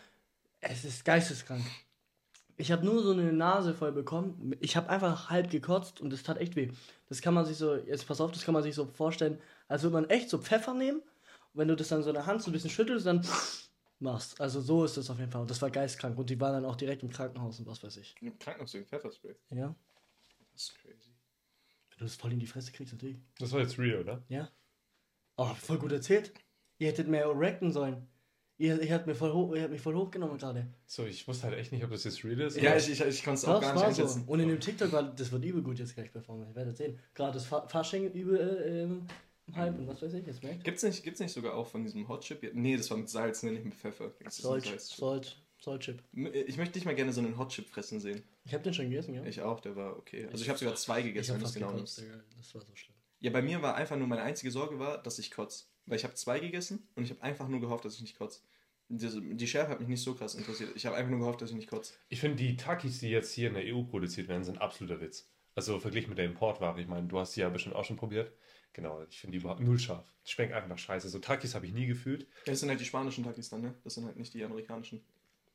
Es 0.61 0.85
ist 0.85 1.03
geisteskrank. 1.03 1.63
Ich 2.57 2.71
habe 2.71 2.85
nur 2.85 3.03
so 3.03 3.11
eine 3.11 3.33
Nase 3.33 3.73
voll 3.73 3.91
bekommen. 3.91 4.55
Ich 4.61 4.77
habe 4.77 4.89
einfach 4.89 5.29
halb 5.29 5.49
gekotzt 5.49 5.99
und 5.99 6.13
es 6.13 6.23
tat 6.23 6.37
echt 6.37 6.55
weh. 6.55 6.71
Das 7.09 7.21
kann 7.21 7.33
man 7.33 7.45
sich 7.45 7.57
so, 7.57 7.75
jetzt 7.75 8.07
pass 8.07 8.21
auf, 8.21 8.31
das 8.31 8.45
kann 8.45 8.53
man 8.53 8.63
sich 8.63 8.75
so 8.75 8.85
vorstellen, 8.85 9.39
als 9.67 9.83
würde 9.83 9.93
man 9.93 10.09
echt 10.09 10.29
so 10.29 10.37
Pfeffer 10.37 10.73
nehmen. 10.73 10.99
Und 10.99 11.59
wenn 11.59 11.67
du 11.67 11.75
das 11.75 11.89
dann 11.89 12.03
so 12.03 12.09
in 12.09 12.15
der 12.15 12.25
Hand 12.25 12.41
so 12.41 12.49
ein 12.49 12.53
bisschen 12.53 12.69
schüttelst, 12.69 13.05
dann 13.05 13.25
machst. 13.99 14.39
Also 14.39 14.61
so 14.61 14.85
ist 14.85 14.95
das 14.97 15.09
auf 15.09 15.19
jeden 15.19 15.31
Fall. 15.31 15.41
Und 15.41 15.49
das 15.49 15.61
war 15.61 15.69
geistkrank. 15.69 16.17
Und 16.17 16.29
die 16.29 16.39
waren 16.39 16.53
dann 16.53 16.65
auch 16.65 16.75
direkt 16.75 17.03
im 17.03 17.09
Krankenhaus 17.09 17.59
und 17.59 17.67
was 17.67 17.83
weiß 17.83 17.97
ich. 17.97 18.15
Im 18.21 18.37
Krankenhaus 18.39 18.73
wegen 18.73 18.85
Pfefferspray. 18.85 19.35
Ja. 19.49 19.75
Das 20.53 20.63
ist 20.63 20.75
crazy. 20.75 21.13
Wenn 21.89 21.99
du 21.99 22.05
das 22.05 22.15
voll 22.15 22.31
in 22.31 22.39
die 22.39 22.47
Fresse 22.47 22.71
kriegst, 22.71 22.93
natürlich. 22.93 23.17
Das 23.37 23.51
war 23.51 23.59
jetzt 23.59 23.77
real, 23.77 24.01
oder? 24.01 24.23
Ja. 24.29 24.49
Oh, 25.37 25.53
voll 25.55 25.77
gut 25.77 25.91
erzählt. 25.91 26.33
Ihr 26.77 26.87
hättet 26.87 27.07
mehr 27.07 27.27
reacten 27.27 27.71
sollen. 27.71 28.07
Ihr, 28.57 28.81
ihr, 28.81 28.93
habt 28.93 29.05
mir 29.05 29.15
voll 29.15 29.33
hoch, 29.33 29.53
ihr 29.53 29.63
habt 29.63 29.71
mich 29.71 29.81
voll 29.81 29.95
hochgenommen 29.95 30.37
gerade. 30.37 30.67
So, 30.85 31.05
ich 31.05 31.27
wusste 31.27 31.47
halt 31.47 31.57
echt 31.57 31.73
nicht, 31.73 31.83
ob 31.83 31.91
das 31.91 32.05
jetzt 32.05 32.23
real 32.23 32.39
ist. 32.39 32.55
Ja, 32.55 32.75
ich, 32.77 32.89
ich, 32.89 33.01
ich 33.01 33.23
konnte 33.23 33.39
es 33.39 33.45
auch 33.45 33.59
gar 33.59 33.73
nicht 33.73 33.83
war 33.83 33.93
so. 33.93 34.01
einschätzen. 34.03 34.23
Und 34.27 34.39
in 34.39 34.47
dem 34.47 34.61
TikTok 34.61 34.93
war, 34.93 35.03
das 35.03 35.31
wird 35.31 35.43
übel 35.43 35.61
gut 35.61 35.77
jetzt 35.77 35.93
gleich 35.93 36.09
performen. 36.11 36.47
Ich 36.49 36.55
werde 36.55 36.71
sehen. 36.71 36.97
Gerade 37.13 37.33
das 37.33 37.45
Fa 37.45 37.67
Fasching 37.67 38.09
übel 38.11 38.37
äh, 38.37 38.83
im 38.83 39.07
Hype 39.53 39.77
und 39.77 39.87
was 39.87 40.01
weiß 40.01 40.13
ich, 40.13 40.25
jetzt 40.25 40.41
merkt. 40.41 40.63
Gibt's 40.63 40.83
nicht, 40.83 41.03
gibt's 41.03 41.19
nicht 41.19 41.33
sogar 41.33 41.53
auch 41.53 41.67
von 41.67 41.83
diesem 41.83 42.07
Hot 42.07 42.21
Chip? 42.21 42.49
Nee, 42.53 42.77
das 42.77 42.89
war 42.89 42.97
mit 42.97 43.09
Salz, 43.09 43.43
ne, 43.43 43.51
nicht 43.51 43.65
mit 43.65 43.75
Pfeffer. 43.75 44.13
Ein 44.23 44.31
Salt, 44.31 44.63
Salzchip. 44.63 44.99
Salt, 44.99 45.37
Salt 45.59 45.81
Chip. 45.81 46.01
Ich 46.13 46.57
möchte 46.57 46.73
dich 46.73 46.85
mal 46.85 46.95
gerne 46.95 47.11
so 47.11 47.19
einen 47.19 47.37
Hot 47.37 47.49
Chip 47.49 47.67
fressen 47.67 47.99
sehen. 47.99 48.23
Ich 48.45 48.53
habe 48.53 48.63
den 48.63 48.73
schon 48.73 48.89
gegessen, 48.89 49.13
ja. 49.13 49.23
Ich 49.25 49.41
auch, 49.41 49.59
der 49.59 49.75
war 49.75 49.97
okay. 49.97 50.27
Also 50.31 50.43
ich 50.43 50.49
habe 50.49 50.57
sogar 50.57 50.75
zwei 50.75 51.01
gegessen, 51.01 51.33
wenn 51.33 51.41
du 51.41 51.45
es 51.45 51.51
fast 51.51 51.59
genau 51.59 51.73
nimmst. 51.73 52.01
Das 52.37 52.55
war 52.55 52.61
so 52.61 52.73
schlimm. 52.73 52.95
Ja, 53.19 53.31
bei 53.31 53.41
mir 53.41 53.61
war 53.61 53.75
einfach 53.75 53.97
nur 53.97 54.07
meine 54.07 54.21
einzige 54.21 54.51
Sorge 54.51 54.79
war, 54.79 55.01
dass 55.01 55.19
ich 55.19 55.31
kotze. 55.31 55.65
Weil 55.85 55.97
ich 55.97 56.03
habe 56.03 56.15
zwei 56.15 56.39
gegessen 56.39 56.87
und 56.95 57.03
ich 57.03 57.11
habe 57.11 57.21
einfach 57.21 57.47
nur 57.47 57.59
gehofft, 57.59 57.85
dass 57.85 57.95
ich 57.95 58.01
nicht 58.01 58.17
kotze. 58.17 58.41
Die 58.89 59.47
Schärfe 59.47 59.71
hat 59.71 59.79
mich 59.79 59.89
nicht 59.89 60.03
so 60.03 60.13
krass 60.13 60.35
interessiert. 60.35 60.75
Ich 60.75 60.85
habe 60.85 60.95
einfach 60.95 61.09
nur 61.09 61.19
gehofft, 61.19 61.41
dass 61.41 61.49
ich 61.49 61.55
nicht 61.55 61.69
kotze. 61.69 61.93
Ich 62.09 62.19
finde, 62.19 62.37
die 62.37 62.55
Takis, 62.55 62.99
die 62.99 63.09
jetzt 63.09 63.31
hier 63.33 63.47
in 63.47 63.55
der 63.55 63.63
EU 63.65 63.83
produziert 63.83 64.27
werden, 64.27 64.43
sind 64.43 64.59
absoluter 64.59 65.01
Witz. 65.01 65.29
Also 65.55 65.79
verglichen 65.79 66.09
mit 66.09 66.17
der 66.17 66.25
Importware. 66.25 66.79
Ich 66.79 66.87
meine, 66.87 67.07
du 67.07 67.17
hast 67.17 67.35
die 67.35 67.39
ja 67.39 67.49
bestimmt 67.49 67.75
auch 67.75 67.85
schon 67.85 67.97
probiert. 67.97 68.31
Genau, 68.73 69.03
ich 69.09 69.19
finde 69.19 69.37
die 69.37 69.41
überhaupt 69.41 69.61
null 69.61 69.79
scharf. 69.79 70.13
Die 70.25 70.31
schmecken 70.31 70.53
einfach 70.53 70.67
nach 70.67 70.77
Scheiße. 70.77 71.07
So 71.07 71.19
Takis 71.19 71.55
habe 71.55 71.65
ich 71.65 71.73
nie 71.73 71.85
gefühlt. 71.85 72.27
Das 72.45 72.59
sind 72.59 72.69
halt 72.69 72.79
die 72.79 72.85
spanischen 72.85 73.23
Takis 73.23 73.49
dann, 73.49 73.61
ne? 73.61 73.73
Das 73.83 73.95
sind 73.95 74.05
halt 74.05 74.17
nicht 74.17 74.33
die 74.33 74.43
amerikanischen. 74.43 75.01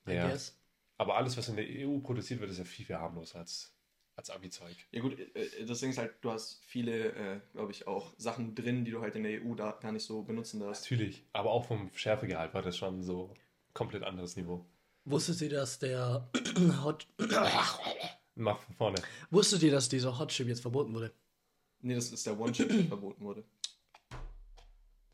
Guess. 0.07 0.57
Aber 0.97 1.17
alles, 1.17 1.37
was 1.37 1.49
in 1.49 1.57
der 1.57 1.67
EU 1.69 1.99
produziert 1.99 2.41
wird, 2.41 2.51
ist 2.51 2.59
ja 2.59 2.65
viel, 2.65 2.87
viel 2.87 2.97
harmloser 2.97 3.39
als, 3.41 3.75
als 4.21 4.31
Abi-Zeug. 4.31 4.77
Ja 4.93 5.01
gut, 5.01 5.19
äh, 5.19 5.65
das 5.65 5.81
Ding 5.81 5.91
ist 5.91 5.99
halt, 5.99 6.15
du 6.21 6.31
hast 6.31 6.63
viele, 6.65 7.13
äh, 7.15 7.41
glaube 7.53 7.73
ich, 7.73 7.87
auch 7.87 8.13
Sachen 8.19 8.55
drin, 8.55 8.85
die 8.85 8.91
du 8.91 9.01
halt 9.01 9.17
in 9.17 9.25
der 9.25 9.43
EU 9.43 9.55
da 9.55 9.73
gar 9.81 9.93
nicht 9.93 10.05
so 10.05 10.23
benutzen 10.23 10.61
darfst. 10.61 10.85
Natürlich. 10.85 11.25
Aber 11.33 11.51
auch 11.51 11.65
vom 11.65 11.91
Schärfegehalt 11.95 12.55
war 12.55 12.63
das 12.63 12.77
schon 12.77 13.03
so 13.03 13.35
komplett 13.73 14.05
anderes 14.05 14.37
Niveau. 14.37 14.65
Wusstet 15.05 15.41
ihr, 15.41 15.51
dass 15.51 15.79
der 15.79 16.31
Hot. 16.85 17.07
Mach 18.35 18.61
von 18.61 18.75
vorne. 18.75 19.03
Wusstet 19.31 19.63
ihr, 19.63 19.71
dass 19.73 19.89
dieser 19.89 20.19
Hot 20.19 20.31
Chip 20.31 20.49
jetzt 20.49 20.61
verboten 20.61 20.95
wurde? 20.95 21.13
Nee, 21.83 21.95
das 21.95 22.13
ist 22.13 22.27
der 22.27 22.39
One-Chip, 22.39 22.69
der 22.69 22.85
verboten 22.85 23.25
wurde. 23.25 23.45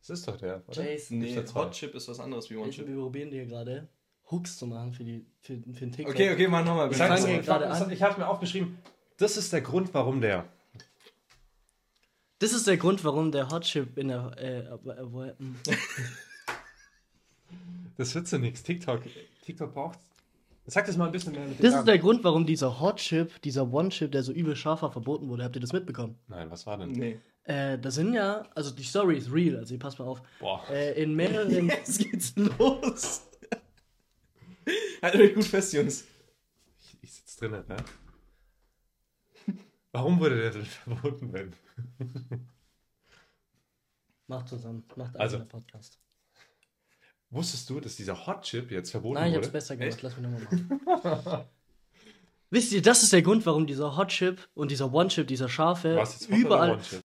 Das 0.01 0.19
ist 0.19 0.27
doch 0.27 0.37
der, 0.37 0.63
oder? 0.69 0.85
Jason. 0.85 1.19
Nee, 1.19 1.35
da 1.35 1.47
zwei? 1.47 1.61
Hot-Chip 1.61 1.95
ist 1.95 2.09
was 2.09 2.19
anderes 2.19 2.51
wie 2.51 2.55
Ich, 2.55 2.61
One-Chip. 2.61 2.89
wir 2.89 2.97
probieren 2.97 3.31
hier 3.31 3.47
gerade 3.47 3.89
Hooks 4.31 4.59
zu 4.59 4.67
machen 4.67 4.93
für, 4.93 5.05
die, 5.05 5.25
für, 5.41 5.55
für 5.55 5.81
den 5.81 5.93
TikTok. 5.93 6.15
Okay, 6.15 6.33
okay, 6.33 6.49
mach 6.49 6.65
nochmal. 6.65 6.91
Ich 6.91 6.99
ich. 6.99 7.93
Ich 7.93 8.03
habe 8.03 8.21
mir 8.21 8.29
aufgeschrieben, 8.29 8.79
das 9.19 9.37
ist 9.37 9.53
der 9.53 9.61
Grund, 9.61 9.93
warum 9.95 10.21
der. 10.21 10.45
Das 12.39 12.53
ist 12.53 12.67
der 12.67 12.77
Grund, 12.77 13.03
warum 13.05 13.33
der 13.33 13.51
Hot 13.51 13.65
Chip 13.65 13.97
in 13.97 14.09
der. 14.09 14.33
Äh, 14.39 14.59
äh, 14.59 15.35
hm. 15.39 15.57
Das 17.97 18.15
wird 18.15 18.29
so 18.29 18.37
nichts. 18.37 18.63
TikTok. 18.63 19.03
TikTok 19.43 19.73
braucht. 19.73 19.99
Sag 20.67 20.87
das 20.87 20.97
mal 20.97 21.07
ein 21.07 21.13
bisschen 21.13 21.33
mehr 21.33 21.47
mit 21.47 21.63
Das 21.63 21.75
ist 21.75 21.85
der 21.85 21.99
Grund, 21.99 22.25
warum 22.25 22.45
dieser 22.45 22.81
Hot 22.81 22.97
Chip, 22.97 23.41
dieser 23.43 23.73
One 23.73 23.89
Chip, 23.89 24.11
der 24.11 24.23
so 24.23 24.33
übel 24.33 24.57
scharf 24.57 24.83
war, 24.83 24.91
verboten 24.91 25.29
wurde. 25.29 25.45
Habt 25.45 25.55
ihr 25.55 25.61
das 25.61 25.73
mitbekommen? 25.73 26.19
Nein, 26.27 26.51
was 26.51 26.67
war 26.67 26.77
denn? 26.77 26.91
Nee. 26.91 27.21
Äh, 27.45 27.79
da 27.79 27.91
sind 27.93 28.13
ja, 28.13 28.45
also 28.55 28.73
die 28.73 28.83
Story 28.83 29.17
ist 29.17 29.33
real, 29.33 29.57
also 29.57 29.79
passt 29.79 30.01
mal 30.01 30.07
auf. 30.07 30.21
Boah. 30.41 30.69
Äh, 30.69 31.01
in 31.01 31.15
mehreren. 31.15 31.69
Jetzt 31.69 31.99
geht's 32.01 32.35
los. 32.37 33.23
Haltet 35.01 35.21
euch 35.21 35.35
gut 35.35 35.45
fest, 35.45 35.73
Jungs. 35.73 36.05
Ich, 36.81 36.99
ich 37.01 37.13
sitze 37.13 37.39
drinnen, 37.39 37.65
ne? 37.69 37.77
Warum 39.97 40.21
wurde 40.21 40.37
der 40.37 40.51
denn 40.51 40.67
verboten, 40.85 41.33
Ben? 41.33 41.55
Macht 44.27 44.49
zusammen, 44.49 44.85
macht 44.95 45.17
Also. 45.17 45.37
also. 45.39 45.49
Podcast. 45.49 45.99
Wusstest 47.31 47.71
du, 47.71 47.81
dass 47.81 47.97
dieser 47.97 48.27
Hot 48.27 48.43
Chip 48.43 48.71
jetzt 48.71 48.91
verboten 48.91 49.15
Nein, 49.15 49.31
ich 49.31 49.37
hab's 49.37 49.47
wurde? 49.47 49.53
besser 49.53 49.77
gemacht. 49.77 49.95
Echt? 49.95 50.03
Lass 50.03 50.17
mich 50.19 50.27
nochmal 50.27 50.43
machen. 50.43 51.49
Wisst 52.51 52.73
ihr, 52.73 52.83
das 52.83 53.03
ist 53.03 53.15
der 53.15 53.23
Grund, 53.23 53.47
warum 53.47 53.67
dieser 53.67 53.97
Hot 53.97 54.09
Chip 54.09 54.47
und 54.53 54.71
dieser 54.71 54.93
One 54.93 55.09
Chip, 55.09 55.29
dieser 55.29 55.49
scharfe, 55.49 56.03
überall. 56.29 56.73
One 56.73 56.83
Chip? 56.83 57.03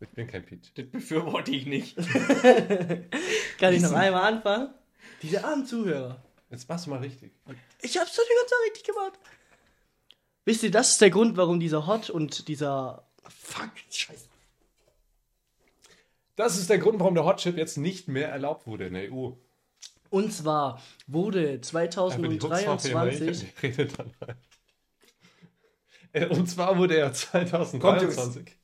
Ich 0.00 0.08
bin 0.08 0.26
kein 0.26 0.44
Peach. 0.46 0.72
Das 0.74 0.86
befürworte 0.90 1.50
ich 1.50 1.66
nicht. 1.66 1.96
Kann 3.58 3.74
ich 3.74 3.82
noch 3.82 3.92
einmal 3.92 4.32
anfangen? 4.32 4.72
Diese 5.20 5.44
armen 5.44 5.66
Zuhörer. 5.66 6.22
Jetzt 6.48 6.66
machst 6.66 6.86
du 6.86 6.90
mal 6.90 7.00
richtig. 7.00 7.32
Ich 7.82 7.98
hab's 7.98 8.16
doch 8.16 8.22
die 8.24 8.34
ganze 8.36 8.54
Zeit 8.54 8.70
richtig 8.70 8.84
gemacht. 8.84 9.18
Wisst 10.46 10.62
ihr, 10.62 10.70
das 10.70 10.92
ist 10.92 11.00
der 11.00 11.10
Grund, 11.10 11.36
warum 11.36 11.60
dieser 11.60 11.86
Hot 11.86 12.08
und 12.08 12.48
dieser. 12.48 13.04
Fuck, 13.28 13.72
scheiße. 13.90 14.24
Das 16.36 16.56
ist 16.56 16.70
der 16.70 16.78
Grund, 16.78 17.00
warum 17.00 17.14
der 17.14 17.24
Hot 17.24 17.38
Chip 17.38 17.56
jetzt 17.56 17.76
nicht 17.76 18.08
mehr 18.08 18.28
erlaubt 18.28 18.66
wurde 18.66 18.86
in 18.86 18.94
der 18.94 19.12
EU. 19.12 19.32
Und 20.10 20.32
zwar 20.32 20.80
wurde 21.08 21.60
Einfach 21.60 21.82
die 21.82 22.40
Hutzwaffe 22.40 22.88
immer, 22.88 23.10
2023. 23.10 23.42
ich 23.42 23.62
rede 23.62 23.86
dann 23.86 24.14
mal. 24.20 24.36
Äh, 26.12 26.26
Und 26.28 26.48
zwar 26.48 26.78
wurde 26.78 26.96
er 26.96 27.12
2023. 27.12 28.56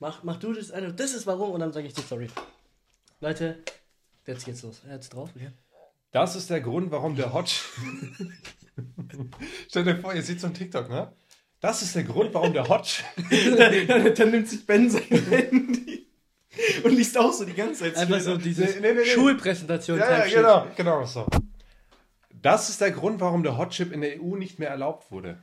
Mach, 0.00 0.22
mach 0.24 0.38
du 0.38 0.52
das 0.52 0.70
eine. 0.72 0.92
Das 0.92 1.12
ist 1.12 1.26
warum 1.26 1.52
und 1.52 1.60
dann 1.60 1.72
sage 1.72 1.86
ich 1.86 1.94
die 1.94 2.02
Story. 2.02 2.28
Leute, 3.20 3.62
jetzt 4.26 4.44
geht's 4.44 4.62
los. 4.62 4.82
Jetzt 4.88 5.10
drauf, 5.10 5.30
okay? 5.36 5.52
Das 6.10 6.34
ist 6.34 6.50
der 6.50 6.60
Grund, 6.60 6.90
warum 6.90 7.14
der 7.14 7.32
Hot 7.32 7.46
Chip. 7.46 8.26
Stell 9.68 9.84
dir 9.84 9.98
vor, 9.98 10.14
ihr 10.14 10.22
seht 10.22 10.40
so 10.40 10.48
ein 10.48 10.54
TikTok, 10.54 10.88
ne? 10.88 11.12
Das 11.60 11.82
ist 11.82 11.94
der 11.94 12.04
Grund, 12.04 12.32
warum 12.34 12.52
der 12.52 12.68
Hot 12.68 12.84
Chip. 12.84 13.04
Dann 14.16 14.30
nimmt 14.30 14.48
sich 14.48 14.64
Ben 14.64 14.88
sein 14.88 15.02
Handy 15.02 16.06
und 16.84 16.92
liest 16.92 17.18
auch 17.18 17.32
so 17.32 17.44
die 17.44 17.54
ganze 17.54 17.84
Zeit. 17.84 17.96
Einfach 17.96 18.20
so 18.20 18.36
dieses 18.36 18.74
Nee, 18.76 18.80
nee, 18.80 18.92
nee, 18.92 19.00
nee. 19.00 19.06
Schulpräsentation. 19.06 19.98
Ja, 19.98 20.26
ja, 20.26 20.34
genau, 20.34 20.66
genau 20.76 21.04
so. 21.04 21.26
Das 22.42 22.68
ist 22.68 22.80
der 22.80 22.92
Grund, 22.92 23.20
warum 23.20 23.42
der 23.42 23.58
Hot 23.58 23.70
Chip 23.70 23.92
in 23.92 24.00
der 24.00 24.20
EU 24.20 24.36
nicht 24.36 24.58
mehr 24.58 24.70
erlaubt 24.70 25.10
wurde. 25.10 25.38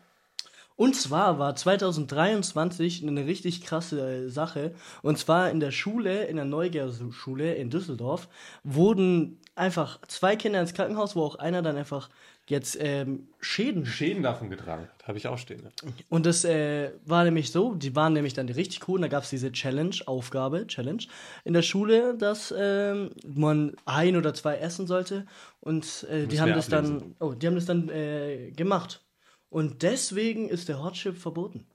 Und 0.78 0.96
zwar 0.96 1.40
war 1.40 1.56
2023 1.56 3.08
eine 3.08 3.26
richtig 3.26 3.62
krasse 3.62 4.26
äh, 4.26 4.30
Sache. 4.30 4.74
Und 5.02 5.18
zwar 5.18 5.50
in 5.50 5.60
der 5.60 5.72
Schule, 5.72 6.26
in 6.26 6.36
der 6.36 6.46
Neuger-Schule 6.46 7.56
in 7.56 7.70
Düsseldorf, 7.70 8.28
wurden 8.64 9.40
einfach 9.56 10.00
zwei 10.08 10.36
Kinder 10.36 10.60
ins 10.60 10.74
Krankenhaus, 10.74 11.16
wo 11.16 11.24
auch 11.24 11.36
einer 11.36 11.62
dann 11.62 11.78
einfach 11.78 12.10
jetzt 12.48 12.78
ähm, 12.80 13.28
Schäden. 13.40 13.86
Schäden 13.86 14.24
davon 14.24 14.50
getragen 14.50 14.84
hat, 14.84 15.08
habe 15.08 15.18
ich 15.18 15.28
auch 15.28 15.38
stehen. 15.38 15.64
Ne? 15.64 15.72
Und 16.10 16.26
das 16.26 16.46
äh, 16.46 16.92
war 17.06 17.24
nämlich 17.24 17.52
so, 17.52 17.74
die 17.74 17.96
waren 17.96 18.14
nämlich 18.14 18.34
dann 18.34 18.48
richtig 18.50 18.88
cool. 18.88 18.96
Und 18.96 19.02
da 19.02 19.08
gab 19.08 19.24
es 19.24 19.30
diese 19.30 19.52
Challenge, 19.52 19.96
Aufgabe, 20.06 20.68
Challenge 20.68 21.04
in 21.44 21.54
der 21.54 21.62
Schule, 21.62 22.18
dass 22.18 22.54
ähm, 22.58 23.12
man 23.26 23.76
ein 23.86 24.16
oder 24.16 24.34
zwei 24.34 24.58
essen 24.58 24.88
sollte. 24.88 25.26
Und 25.60 26.06
äh, 26.10 26.28
die 26.28 26.40
haben 26.40 26.54
das 26.54 26.68
dann, 26.68 27.16
oh, 27.20 27.34
die 27.34 27.48
haben 27.48 27.56
das 27.56 27.66
dann 27.66 27.90
äh, 27.90 28.52
gemacht. 28.52 29.04
Und 29.50 29.84
deswegen 29.84 30.50
ist 30.50 30.70
der 30.70 30.84
Hotchip 30.84 31.18
verboten. 31.18 31.66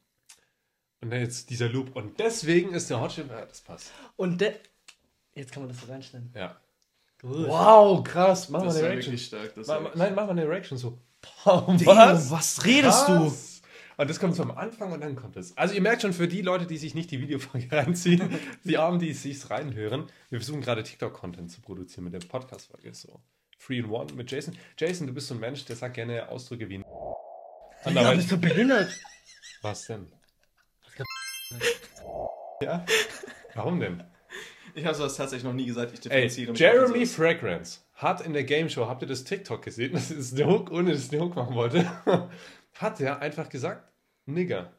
Und 1.01 1.11
dann 1.11 1.21
jetzt 1.21 1.51
dieser 1.51 1.69
Loop. 1.69 1.97
Und 1.97 2.19
deswegen 2.21 2.75
ist 2.75 2.91
der 2.91 3.01
Hot 3.01 3.13
Chip. 3.13 3.31
Ja, 3.31 3.45
das 3.45 3.61
passt. 3.61 3.93
Und. 4.17 4.43
Jetzt 5.33 5.53
kann 5.53 5.63
man 5.63 5.71
das 5.71 5.81
so 5.81 5.91
reinstellen. 5.91 6.31
Ja. 6.35 6.61
Gut. 7.21 7.49
Wow, 7.49 8.03
krass. 8.03 8.49
Mach 8.49 8.63
Das 8.63 8.75
mal 8.75 8.81
eine 8.85 8.89
Reaction. 8.95 9.19
stark. 9.19 9.55
Das 9.55 9.67
Ma- 9.67 9.81
ma- 9.81 9.91
Nein, 9.95 10.15
mach 10.15 10.25
mal 10.27 10.31
eine 10.33 10.49
Reaction 10.49 10.79
so. 10.79 10.99
Boah, 11.45 11.67
Was? 11.85 12.31
was 12.31 12.65
redest 12.65 13.09
du? 13.09 13.27
Was? 13.27 13.63
Und 13.99 14.09
das 14.09 14.19
kommt 14.19 14.35
so 14.35 14.43
am 14.43 14.53
Anfang 14.53 14.91
und 14.93 15.03
dann 15.03 15.15
kommt 15.15 15.37
es. 15.37 15.55
Also 15.59 15.75
ihr 15.75 15.83
merkt 15.83 16.01
schon, 16.01 16.15
für 16.15 16.27
die 16.27 16.41
Leute, 16.41 16.67
die 16.67 16.79
sich 16.79 16.95
nicht 16.95 17.11
die 17.11 17.21
Videofolge 17.21 17.71
reinziehen, 17.77 18.39
die 18.65 18.79
Armen, 18.79 18.99
die 18.99 19.11
es 19.11 19.23
sich 19.23 19.51
reinhören, 19.51 20.07
wir 20.31 20.39
versuchen 20.41 20.63
gerade 20.63 20.83
TikTok-Content 20.83 21.51
zu 21.53 21.61
produzieren 21.61 22.05
mit 22.05 22.15
der 22.15 22.21
Podcast-Folge. 22.27 22.95
So. 22.95 23.21
Free 23.59 23.81
in 23.81 23.91
One 23.91 24.11
mit 24.15 24.31
Jason. 24.31 24.57
Jason, 24.79 25.07
du 25.07 25.13
bist 25.13 25.29
so 25.29 25.35
ein 25.35 25.41
Mensch, 25.41 25.67
der 25.67 25.77
sagt 25.77 25.95
gerne 25.97 26.31
Ausdrücke 26.31 26.71
wie 26.71 26.77
Ja, 26.77 26.85
Anderweitig. 27.85 28.21
bist 28.21 28.33
du 28.33 28.39
behindert? 28.39 28.89
Was 29.61 29.87
denn? 29.87 30.07
Ja? 32.63 32.85
Warum 33.55 33.81
denn? 33.81 34.03
Ich 34.75 34.85
habe 34.85 34.95
sowas 34.95 35.17
tatsächlich 35.17 35.45
noch 35.45 35.53
nie 35.53 35.67
gesagt. 35.67 35.93
Ich 35.93 36.11
Ey, 36.11 36.23
differenziere 36.29 36.53
mich 36.53 36.61
Jeremy. 36.61 37.07
Fragrance 37.07 37.81
hat 37.95 38.21
in 38.25 38.33
der 38.33 38.45
Game 38.45 38.69
Show, 38.69 38.87
habt 38.87 39.03
ihr 39.03 39.09
das 39.09 39.25
TikTok 39.25 39.63
gesehen? 39.63 39.93
Das 39.93 40.11
ist 40.11 40.39
der 40.39 40.47
Hook, 40.47 40.71
ohne 40.71 40.93
dass 40.93 41.11
Hook 41.13 41.37
machen 41.37 41.55
wollte. 41.55 41.91
Hat 42.75 43.01
er 43.01 43.21
einfach 43.21 43.49
gesagt, 43.49 43.93
Nigger. 44.27 44.73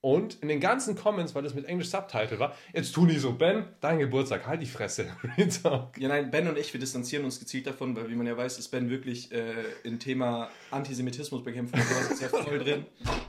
Und 0.00 0.36
in 0.42 0.48
den 0.48 0.60
ganzen 0.60 0.94
Comments, 0.94 1.34
weil 1.34 1.42
das 1.42 1.54
mit 1.54 1.64
Englisch 1.64 1.88
Subtitle 1.88 2.38
war, 2.38 2.54
jetzt 2.72 2.92
tu 2.92 3.04
nicht 3.04 3.20
so, 3.20 3.32
Ben, 3.32 3.64
dein 3.80 3.98
Geburtstag, 3.98 4.46
halt 4.46 4.62
die 4.62 4.66
Fresse. 4.66 5.08
Ja, 5.98 6.08
nein, 6.08 6.30
Ben 6.30 6.46
und 6.46 6.56
ich, 6.56 6.72
wir 6.72 6.78
distanzieren 6.78 7.24
uns 7.24 7.40
gezielt 7.40 7.66
davon, 7.66 7.96
weil 7.96 8.08
wie 8.08 8.14
man 8.14 8.26
ja 8.26 8.36
weiß, 8.36 8.58
ist 8.58 8.68
Ben 8.68 8.90
wirklich 8.90 9.32
äh, 9.32 9.64
im 9.82 9.98
Thema 9.98 10.50
Antisemitismus 10.70 11.42
bekämpfen 11.42 11.74
und 11.80 11.82
sowas 11.82 12.10
ist 12.12 12.22
ja 12.22 12.28
voll 12.28 12.58
drin. 12.64 12.86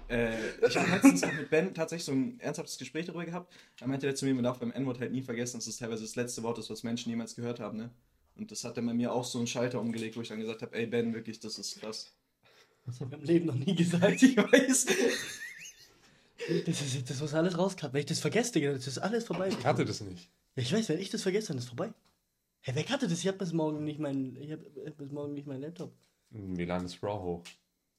Äh, 0.09 0.35
ich 0.67 0.77
habe 0.77 0.91
letztens 0.91 1.23
auch 1.23 1.33
mit 1.33 1.49
Ben 1.49 1.73
tatsächlich 1.73 2.05
so 2.05 2.11
ein 2.11 2.39
ernsthaftes 2.39 2.77
Gespräch 2.77 3.07
darüber 3.07 3.25
gehabt. 3.25 3.51
Er 3.79 3.87
meinte 3.87 4.05
er 4.05 4.13
zu 4.13 4.25
mir, 4.25 4.35
man 4.35 4.43
darf 4.43 4.59
beim 4.59 4.71
N-Wort 4.71 4.99
halt 4.99 5.11
nie 5.11 5.21
vergessen, 5.23 5.57
dass 5.57 5.65
es 5.65 5.77
teilweise 5.77 6.03
das 6.03 6.15
letzte 6.15 6.43
Wort 6.43 6.59
ist, 6.59 6.69
was 6.69 6.83
Menschen 6.83 7.09
jemals 7.09 7.35
gehört 7.35 7.59
haben, 7.59 7.77
ne? 7.77 7.89
Und 8.35 8.51
das 8.51 8.63
hat 8.63 8.77
dann 8.77 8.85
bei 8.85 8.93
mir 8.93 9.11
auch 9.11 9.25
so 9.25 9.39
einen 9.39 9.47
Schalter 9.47 9.81
umgelegt, 9.81 10.15
wo 10.15 10.21
ich 10.21 10.29
dann 10.29 10.39
gesagt 10.39 10.61
habe, 10.61 10.75
ey 10.75 10.85
Ben, 10.85 11.13
wirklich, 11.13 11.39
das 11.39 11.57
ist 11.57 11.81
krass. 11.81 12.13
Das 12.85 13.01
habe 13.01 13.15
ich 13.15 13.21
im 13.21 13.25
Leben 13.25 13.45
noch 13.47 13.55
nie 13.55 13.75
gesagt. 13.75 14.21
Ich 14.21 14.37
weiß. 14.37 14.85
Das, 16.65 16.81
ist, 16.81 17.09
das 17.09 17.21
muss 17.21 17.33
alles 17.33 17.57
rausklappen. 17.57 17.93
Wenn 17.93 18.01
ich 18.01 18.05
das 18.07 18.19
vergesse, 18.19 18.53
Digga, 18.53 18.73
das 18.73 18.87
ist 18.87 18.97
alles 18.97 19.25
vorbei. 19.25 19.49
Ich 19.49 19.65
hatte 19.65 19.85
das 19.85 20.01
nicht. 20.01 20.29
Ich 20.55 20.73
weiß, 20.73 20.89
wenn 20.89 20.99
ich 20.99 21.09
das 21.09 21.21
vergesse, 21.21 21.49
dann 21.49 21.57
ist 21.57 21.63
es 21.65 21.69
vorbei. 21.69 21.93
Hey, 22.61 22.75
wer 22.75 22.85
hatte 22.89 23.07
das? 23.07 23.19
Ich 23.19 23.27
habe 23.27 23.37
bis 23.37 23.53
morgen 23.53 23.83
nicht 23.83 23.99
mein, 23.99 24.35
ich 24.35 24.51
hab 24.51 24.59
bis 24.97 25.11
morgen 25.11 25.33
nicht 25.33 25.47
meinen 25.47 25.61
Laptop. 25.61 25.93
Milan 26.31 26.85
ist 26.85 27.01
raw 27.01 27.19
hoch. 27.19 27.43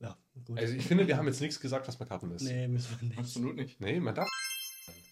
Ja, 0.00 0.16
gut. 0.46 0.58
Also 0.58 0.74
ich 0.74 0.84
finde, 0.84 1.06
wir 1.06 1.16
haben 1.16 1.26
jetzt 1.26 1.40
nichts 1.40 1.60
gesagt, 1.60 1.86
was 1.88 1.98
man 1.98 2.08
cutten 2.08 2.32
ist. 2.32 2.42
nee, 2.42 2.68
müssen 2.68 2.96
wir 3.00 3.08
nicht. 3.08 3.18
Absolut 3.18 3.56
nicht. 3.56 3.80
Nee, 3.80 4.00
man 4.00 4.14
darf. 4.14 4.28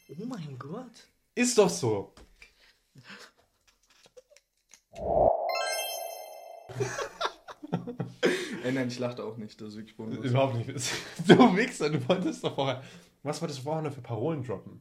Oh 0.08 0.24
mein 0.24 0.58
Gott. 0.58 1.06
Ist 1.34 1.56
doch 1.58 1.68
so. 1.68 2.14
Ey, 8.64 8.72
nein, 8.72 8.88
ich 8.88 8.98
lachte 8.98 9.24
auch 9.24 9.36
nicht, 9.36 9.60
das 9.60 9.68
ist 9.68 9.76
wirklich. 9.76 9.96
Überhaupt 9.98 10.56
nicht. 10.56 10.68
Du 11.26 11.56
Wichser, 11.56 11.90
du 11.90 12.06
wolltest 12.08 12.44
doch 12.44 12.54
vorher. 12.54 12.82
Was 13.28 13.42
wolltest 13.42 13.60
du 13.60 13.64
vorher 13.64 13.82
noch 13.82 13.92
für 13.92 14.00
Parolen 14.00 14.42
droppen? 14.42 14.80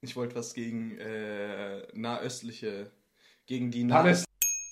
Ich 0.00 0.16
wollte 0.16 0.36
was 0.36 0.54
gegen 0.54 0.96
äh, 0.96 1.86
nahöstliche, 1.92 2.90
gegen 3.44 3.70
die 3.70 3.84
Paläst 3.84 4.24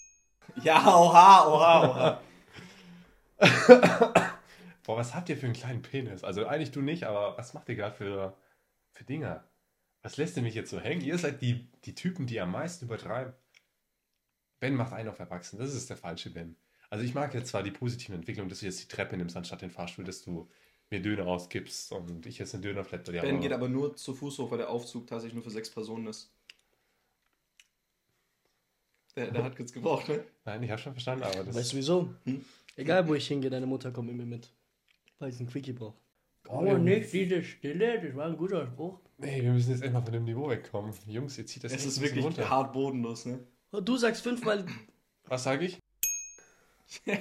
Ja, 0.63 0.79
oha, 0.97 1.47
oha, 1.47 1.91
oha. 1.91 2.23
Boah, 4.85 4.97
was 4.97 5.15
habt 5.15 5.29
ihr 5.29 5.37
für 5.37 5.45
einen 5.45 5.55
kleinen 5.55 5.83
Penis? 5.83 6.25
Also 6.25 6.47
eigentlich 6.47 6.71
du 6.71 6.81
nicht, 6.81 7.05
aber 7.05 7.37
was 7.37 7.53
macht 7.53 7.69
ihr 7.69 7.75
gerade 7.75 7.97
für, 7.97 8.35
für 8.93 9.05
Dinger? 9.05 9.45
Was 10.01 10.17
lässt 10.17 10.39
ihr 10.39 10.43
mich 10.43 10.55
jetzt 10.55 10.71
so 10.71 10.81
hängen? 10.81 11.03
Ihr 11.03 11.19
seid 11.19 11.43
die, 11.43 11.71
die 11.85 11.95
Typen, 11.95 12.27
die 12.27 12.41
am 12.41 12.53
meisten 12.53 12.87
übertreiben. 12.87 13.35
Ben 14.61 14.75
macht 14.75 14.95
einen 14.95 15.11
auf 15.11 15.19
Erwachsen. 15.19 15.59
Das 15.59 15.75
ist 15.75 15.91
der 15.91 15.99
falsche 15.99 16.31
Ben. 16.31 16.57
Also 16.89 17.05
ich 17.05 17.13
mag 17.15 17.35
jetzt 17.35 17.49
zwar 17.49 17.63
die 17.63 17.73
positive 17.73 18.15
Entwicklung, 18.15 18.49
dass 18.49 18.61
du 18.61 18.67
jetzt 18.67 18.83
die 18.83 18.89
Treppe 18.89 19.19
nimmst 19.19 19.37
anstatt 19.37 19.61
den 19.61 19.71
Fahrstuhl, 19.71 20.05
dass 20.05 20.23
du 20.23 20.49
mir 20.91 21.01
Döner 21.01 21.27
ausgibst 21.27 21.93
und 21.93 22.27
ich 22.27 22.39
jetzt 22.39 22.55
einen 22.55 22.63
Döner 22.63 22.85
flat 22.85 23.05
bei 23.05 23.13
dir. 23.13 23.23
Ben 23.23 23.41
geht 23.41 23.53
aber 23.53 23.69
nur 23.69 23.97
zu 23.97 24.15
Fuß 24.15 24.39
hoch, 24.39 24.51
weil 24.51 24.59
der 24.59 24.71
Aufzug 24.71 25.07
tatsächlich 25.07 25.35
nur 25.35 25.43
für 25.43 25.51
sechs 25.51 25.71
Personen 25.71 26.07
ist. 26.07 26.31
Der, 29.17 29.31
der 29.31 29.45
hat 29.45 29.57
kurz 29.57 29.73
gebraucht, 29.73 30.09
ne? 30.09 30.25
Nein, 30.45 30.63
ich 30.65 30.71
habe 30.71 30.81
schon 30.81 30.93
verstanden, 30.93 31.23
aber 31.25 31.45
das 31.45 31.55
Weißt 31.55 31.73
du 31.73 31.77
wieso? 31.77 32.15
Hm? 32.25 32.45
Egal, 32.77 33.07
wo 33.07 33.15
ich 33.15 33.27
hingehe, 33.29 33.51
deine 33.51 33.67
Mutter 33.67 33.93
kommt 33.93 34.09
mit 34.09 34.17
mir 34.17 34.27
mit. 34.27 34.51
Weil 35.21 35.31
ich 35.31 35.39
einen 35.39 35.49
Quickie 35.49 35.73
brauche. 35.73 35.95
Oh, 36.49 36.59
Oh, 36.59 36.77
nicht 36.77 37.13
diese 37.13 37.43
Stille, 37.43 38.03
das 38.03 38.15
war 38.17 38.27
ein 38.27 38.37
guter 38.37 38.67
Spruch. 38.67 38.99
Nee, 39.19 39.41
wir 39.43 39.53
müssen 39.53 39.71
jetzt 39.71 39.79
endlich 39.83 39.93
mal 39.93 40.03
von 40.03 40.13
dem 40.13 40.25
Niveau 40.25 40.49
wegkommen. 40.49 40.93
Jungs, 41.07 41.39
ihr 41.39 41.47
zieht 41.47 41.63
das 41.65 41.73
Es 41.73 41.87
ist 41.87 42.01
wirklich 42.01 42.25
runter. 42.25 42.51
hart 42.51 42.73
bodenlos, 42.73 43.25
ne? 43.27 43.39
Du 43.71 43.97
sagst 43.97 44.23
fünfmal. 44.23 44.67
Was 45.27 45.45
sage 45.45 45.67
ich? 45.67 45.79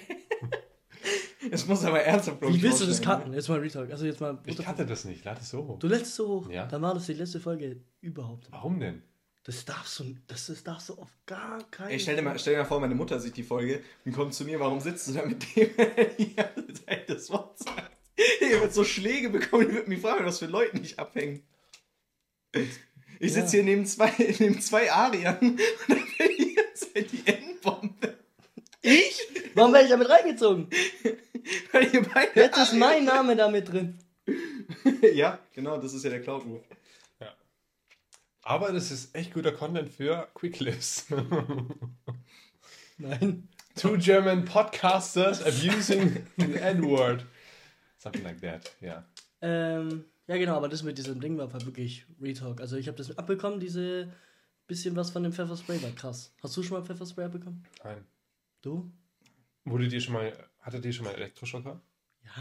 Es 1.52 1.68
muss 1.68 1.84
aber 1.84 2.02
ernsthaft 2.02 2.42
Wie 2.42 2.56
ich, 2.56 2.62
willst 2.62 2.82
du 2.82 2.86
das 2.86 3.02
cutten? 3.02 3.34
Jetzt 3.34 3.50
mal 3.50 3.60
Retalk. 3.60 3.92
Also 3.92 4.06
jetzt 4.06 4.22
mal. 4.22 4.38
Ich 4.46 4.66
hatte 4.66 4.86
das 4.86 5.06
nicht. 5.06 5.24
Lade 5.26 5.42
es 5.42 5.50
so 5.50 5.66
hoch. 5.66 5.80
Du 5.80 5.88
lässt 5.88 6.04
es 6.04 6.16
so 6.16 6.28
hoch. 6.28 6.50
Ja. 6.50 6.66
Dann 6.66 6.82
war 6.82 6.94
das 6.94 7.06
die 7.06 7.14
letzte 7.14 7.40
Folge 7.40 7.82
überhaupt. 8.02 8.48
Warum 8.52 8.80
denn? 8.80 9.02
Das 9.46 9.66
darfst 9.66 10.00
du, 10.00 10.16
das, 10.28 10.46
das 10.46 10.64
darfst 10.64 10.88
du 10.88 10.94
auf 10.94 11.10
gar 11.26 11.62
keinen 11.70 11.88
Ne? 11.88 11.94
Ey, 11.94 12.00
stell 12.00 12.16
dir, 12.16 12.22
mal, 12.22 12.40
stell 12.40 12.54
dir 12.54 12.60
mal 12.60 12.66
vor, 12.66 12.80
meine 12.80 12.96
Mutter 12.96 13.20
sieht 13.20 13.36
die 13.36 13.44
Folge 13.44 13.82
und 14.06 14.14
kommt 14.14 14.34
zu 14.34 14.46
mir, 14.46 14.58
warum 14.58 14.80
sitzt 14.80 15.10
du 15.10 15.14
da 15.14 15.26
mit 15.26 15.44
dem 15.56 15.70
die 16.18 16.34
ganze 16.34 16.74
Zeit 16.86 17.10
das 17.10 17.30
Wort 17.30 17.60
sagt? 17.60 17.92
Ihr 18.40 18.62
wird 18.62 18.74
so 18.74 18.86
Schläge 18.86 19.30
bekommen, 19.30 19.68
die 19.68 19.74
wird 19.74 19.90
mich 19.90 20.00
fragen, 20.00 20.26
was 20.26 20.40
für 20.40 20.46
Leuten 20.46 20.82
ich 20.82 20.98
abhängen. 20.98 21.44
Ich 23.20 23.34
sitze 23.34 23.58
hier 23.58 23.64
neben 23.64 23.86
zwei, 23.86 24.14
neben 24.40 24.62
zwei 24.62 24.90
Ariern 24.92 25.38
und 25.40 25.60
dann 25.90 26.00
fällt 26.00 26.40
die 26.40 26.54
ganze 26.56 26.94
Zeit 26.94 27.12
die 27.12 27.28
Endbombe. 27.28 28.18
Ich? 28.82 29.20
Warum 29.56 29.74
werde 29.74 29.86
ich 29.86 29.92
damit 29.92 30.10
reingezogen? 30.10 30.68
Weil 31.72 31.94
ihr 31.94 32.04
beide 32.04 32.40
Jetzt 32.40 32.58
ist 32.58 32.74
mein 32.74 33.06
Name 33.06 33.36
da 33.36 33.50
mit 33.50 33.72
drin. 33.72 34.00
Ja, 35.14 35.40
genau, 35.54 35.78
das 35.78 35.94
ist 35.94 36.04
ja 36.04 36.10
der 36.10 36.22
Cloud-Move. 36.22 36.64
Aber 38.44 38.74
das 38.74 38.92
ist 38.92 39.16
echt 39.16 39.34
guter 39.34 39.54
Content 39.54 39.90
für 39.90 40.28
Quicklips. 40.34 41.06
Nein. 42.98 43.48
Two 43.76 43.98
German 43.98 44.44
podcasters 44.46 45.42
abusing 45.42 46.28
the 46.38 46.56
N-word. 46.56 47.26
Something 47.98 48.24
like 48.24 48.42
that, 48.42 48.76
ja. 48.82 49.06
Ähm, 49.42 50.06
ja, 50.28 50.38
genau, 50.38 50.58
aber 50.58 50.68
das 50.68 50.84
mit 50.84 50.98
diesem 50.98 51.22
Ding 51.22 51.38
war 51.38 51.52
wirklich 51.66 52.06
Retalk. 52.22 52.60
Also 52.60 52.76
ich 52.76 52.88
habe 52.88 52.98
das 52.98 53.18
abbekommen, 53.18 53.62
diese 53.62 54.12
bisschen 54.68 54.96
was 54.96 55.12
von 55.12 55.24
dem 55.24 55.32
Pfefferspray 55.32 55.82
war 55.82 55.92
krass. 55.92 56.34
Hast 56.42 56.56
du 56.58 56.64
schon 56.64 56.78
mal 56.78 56.86
Pfefferspray 56.86 57.26
abbekommen? 57.26 57.64
Nein. 57.84 58.06
Du? 58.62 58.92
Wurde 59.66 59.88
dir 59.88 60.02
schon 60.02 60.14
mal, 60.14 60.34
hattet 60.60 60.86
ihr 60.86 60.94
schon 60.94 61.06
mal 61.06 61.14
Elektroschocker? 61.16 61.82
Ja. 62.24 62.32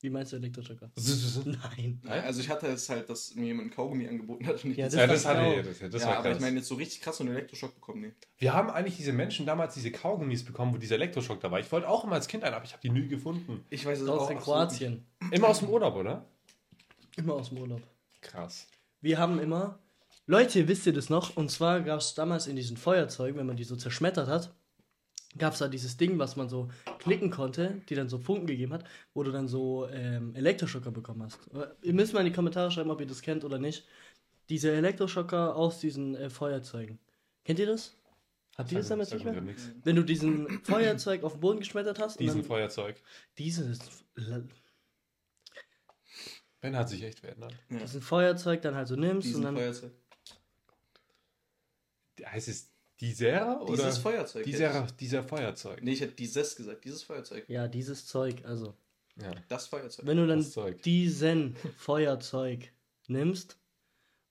Wie 0.00 0.10
meinst 0.10 0.32
du 0.32 0.36
Elektroschocker? 0.36 0.90
Ja, 0.96 1.42
Nein. 1.44 2.00
Nein, 2.02 2.24
also 2.24 2.40
ich 2.40 2.48
hatte 2.48 2.66
es 2.66 2.88
halt, 2.88 3.08
dass 3.08 3.34
mir 3.36 3.46
jemand 3.46 3.68
ein 3.68 3.70
Kaugummi 3.74 4.08
angeboten 4.08 4.44
hat 4.48 4.64
und 4.64 4.72
ich 4.72 4.76
Ja, 4.76 4.86
das 4.86 4.94
das 4.94 5.08
das 5.08 5.24
war 5.24 5.30
hatte 5.36 5.44
genau- 5.56 5.60
ich. 5.70 5.78
Das, 5.78 5.90
das 5.90 6.02
ja, 6.02 6.08
war 6.08 6.16
aber 6.18 6.32
ich 6.32 6.40
meine 6.40 6.56
jetzt 6.56 6.66
so 6.68 6.74
richtig 6.74 7.00
krass 7.02 7.18
so 7.18 7.24
einen 7.24 7.34
Elektroschock 7.36 7.74
bekommen, 7.76 8.00
nee. 8.00 8.12
Wir 8.38 8.52
haben 8.52 8.68
eigentlich 8.70 8.96
diese 8.96 9.12
Menschen 9.12 9.46
damals 9.46 9.74
diese 9.74 9.92
Kaugummis 9.92 10.44
bekommen, 10.44 10.74
wo 10.74 10.78
dieser 10.78 10.96
Elektroschock 10.96 11.40
da 11.40 11.50
war. 11.52 11.60
Ich 11.60 11.70
wollte 11.70 11.88
auch 11.88 12.02
immer 12.04 12.14
als 12.14 12.26
Kind 12.26 12.42
einen, 12.42 12.54
aber 12.54 12.64
ich 12.64 12.72
habe 12.72 12.82
die 12.82 12.90
nie 12.90 13.06
gefunden. 13.06 13.64
Ich 13.70 13.86
weiß 13.86 14.00
es 14.00 14.08
Aus 14.08 14.22
auch 14.22 14.30
in 14.30 14.38
absolut 14.38 14.70
nicht. 14.70 14.78
Kroatien. 14.80 15.06
Immer 15.30 15.48
aus 15.48 15.60
dem 15.60 15.68
Urlaub, 15.68 15.94
oder? 15.94 16.26
Immer 17.16 17.34
aus 17.34 17.50
dem 17.50 17.58
Urlaub. 17.58 17.82
Krass. 18.22 18.66
Wir 19.00 19.18
haben 19.18 19.38
immer. 19.38 19.78
Leute, 20.26 20.66
wisst 20.66 20.86
ihr 20.86 20.92
das 20.92 21.10
noch? 21.10 21.36
Und 21.36 21.50
zwar 21.50 21.80
gab 21.80 22.00
es 22.00 22.14
damals 22.14 22.46
in 22.48 22.56
diesen 22.56 22.76
Feuerzeugen, 22.76 23.38
wenn 23.38 23.46
man 23.46 23.56
die 23.56 23.64
so 23.64 23.76
zerschmettert 23.76 24.28
hat, 24.28 24.52
gab 25.38 25.54
es 25.54 25.60
da 25.60 25.68
dieses 25.68 25.96
Ding, 25.96 26.18
was 26.18 26.36
man 26.36 26.48
so 26.48 26.68
klicken 26.98 27.30
konnte, 27.30 27.80
die 27.88 27.94
dann 27.94 28.08
so 28.08 28.18
Funken 28.18 28.46
gegeben 28.46 28.72
hat, 28.72 28.84
wo 29.14 29.22
du 29.22 29.32
dann 29.32 29.48
so 29.48 29.88
ähm, 29.88 30.34
Elektroschocker 30.34 30.90
bekommen 30.90 31.22
hast. 31.22 31.38
Aber 31.50 31.74
Ihr 31.82 31.94
müsst 31.94 32.12
mal 32.12 32.20
in 32.20 32.26
die 32.26 32.32
Kommentare 32.32 32.70
schreiben, 32.70 32.90
ob 32.90 33.00
ihr 33.00 33.06
das 33.06 33.22
kennt 33.22 33.44
oder 33.44 33.58
nicht. 33.58 33.86
Diese 34.48 34.70
Elektroschocker 34.72 35.56
aus 35.56 35.80
diesen 35.80 36.14
äh, 36.16 36.28
Feuerzeugen. 36.28 36.98
Kennt 37.44 37.58
ihr 37.58 37.66
das? 37.66 37.96
Habt 38.58 38.70
ihr 38.70 38.78
das 38.78 38.88
damals 38.88 39.08
sag 39.10 39.24
nicht 39.24 39.24
mehr? 39.24 39.56
Wenn 39.82 39.96
du 39.96 40.02
diesen 40.02 40.62
Feuerzeug 40.64 41.24
auf 41.24 41.32
den 41.32 41.40
Boden 41.40 41.58
geschmettert 41.60 41.98
hast 41.98 42.20
Diesen 42.20 42.44
Feuerzeug. 42.44 43.02
dieses, 43.38 43.78
Ben 46.60 46.76
hat 46.76 46.88
sich 46.90 47.02
echt 47.02 47.20
verändert. 47.20 47.54
Ja. 47.70 47.78
diesen 47.78 48.02
Feuerzeug 48.02 48.60
dann 48.60 48.74
halt 48.74 48.88
so 48.88 48.96
nimmst 48.96 49.26
Diesen 49.26 49.38
und 49.38 49.44
dann 49.44 49.56
Feuerzeug. 49.56 49.92
Heißt 52.24 52.48
es 52.48 52.71
dieser 53.02 53.60
oder? 53.60 53.72
Dieses 53.74 53.98
Feuerzeug. 53.98 54.44
Dieser, 54.44 54.86
dieser 54.98 55.22
Feuerzeug. 55.24 55.82
Nee, 55.82 55.92
ich 55.92 56.00
hätte 56.00 56.14
dieses 56.14 56.56
gesagt, 56.56 56.84
dieses 56.84 57.02
Feuerzeug. 57.02 57.44
ja 57.48 57.68
dieses 57.68 58.06
Zeug, 58.06 58.44
also 58.44 58.74
Ja. 59.20 59.32
Das 59.48 59.66
Feuerzeug. 59.66 60.06
Wenn 60.06 60.16
du 60.16 60.26
dann 60.26 60.38
Das 60.38 60.52
Zeug. 60.52 60.80
diesen 60.82 61.56
Feuerzeug 61.76 62.72
nimmst 63.08 63.58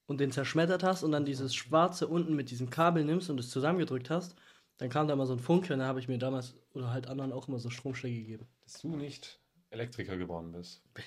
und 0.07 0.19
den 0.19 0.31
zerschmettert 0.31 0.83
hast 0.83 1.03
und 1.03 1.11
dann 1.11 1.25
dieses 1.25 1.53
schwarze 1.53 2.07
unten 2.07 2.35
mit 2.35 2.49
diesem 2.49 2.69
Kabel 2.69 3.03
nimmst 3.05 3.29
und 3.29 3.39
es 3.39 3.49
zusammengedrückt 3.49 4.09
hast, 4.09 4.35
dann 4.77 4.89
kam 4.89 5.07
da 5.07 5.15
mal 5.15 5.27
so 5.27 5.33
ein 5.33 5.39
Funke 5.39 5.73
und 5.73 5.79
da 5.79 5.85
habe 5.85 5.99
ich 5.99 6.07
mir 6.07 6.17
damals 6.17 6.55
oder 6.73 6.91
halt 6.91 7.07
anderen 7.07 7.31
auch 7.31 7.47
immer 7.47 7.59
so 7.59 7.69
Stromschläge 7.69 8.19
gegeben. 8.21 8.47
Dass 8.63 8.81
du 8.81 8.95
nicht 8.95 9.39
Elektriker 9.69 10.17
geworden 10.17 10.51
bist. 10.53 10.81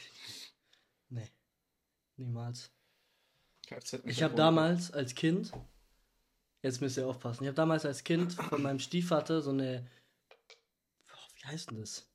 Nee, 1.11 1.31
niemals. 2.17 2.71
Kfz 3.67 4.01
Ich 4.07 4.23
habe 4.23 4.35
damals 4.35 4.91
als 4.91 5.15
Kind, 5.15 5.53
jetzt 6.65 6.81
müsst 6.81 6.97
ihr 6.97 7.07
aufpassen, 7.07 7.45
ich 7.45 7.49
habe 7.49 7.57
damals 7.57 7.85
als 7.87 8.03
Kind 8.03 8.33
von 8.33 8.63
meinem 8.63 8.79
Stiefvater 8.81 9.41
so 9.41 9.51
eine, 9.51 9.87
oh, 11.13 11.17
wie 11.37 11.47
heißt 11.47 11.71
denn 11.71 11.79
das? 11.79 12.09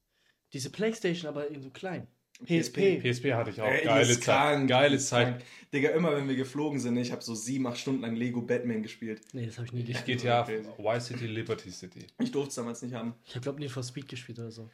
Diese 0.52 0.72
Playstation, 0.72 1.30
aber 1.30 1.48
in 1.48 1.62
so 1.62 1.70
klein. 1.70 2.08
PSP. 2.46 3.02
PSP 3.02 3.34
hatte 3.34 3.50
ich 3.52 3.62
auch. 3.62 3.68
Ey, 3.68 3.82
die 3.82 3.88
Geile 3.88 4.14
Zeit. 4.14 4.24
krank, 4.24 4.70
Geile 4.70 4.98
Zeit. 4.98 5.28
krank. 5.28 5.44
Digga, 5.74 5.90
immer 5.90 6.16
wenn 6.16 6.28
wir 6.28 6.38
geflogen 6.38 6.80
sind, 6.80 6.96
ich 6.98 7.12
habe 7.12 7.22
so 7.22 7.36
sieben, 7.36 7.68
acht 7.68 7.78
Stunden 7.78 8.02
lang 8.02 8.16
Lego 8.16 8.42
Batman 8.42 8.82
gespielt. 8.82 9.22
Nee, 9.34 9.46
das 9.46 9.58
habe 9.58 9.68
ich 9.68 9.74
nie 9.74 9.82
Ich 9.82 9.88
gespielt. 9.88 10.22
GTA, 10.22 10.44
Crazy. 10.44 10.70
Y 10.80 11.02
City, 11.02 11.28
Liberty 11.28 11.70
City. 11.70 12.08
Ich 12.20 12.32
durfte 12.32 12.50
es 12.50 12.56
damals 12.56 12.82
nicht 12.82 12.94
haben. 12.94 13.14
Ich 13.26 13.36
habe 13.36 13.44
glaube 13.44 13.60
nie 13.60 13.68
for 13.68 13.84
Speed 13.84 14.08
gespielt 14.08 14.40
oder 14.40 14.52
so. 14.52 14.70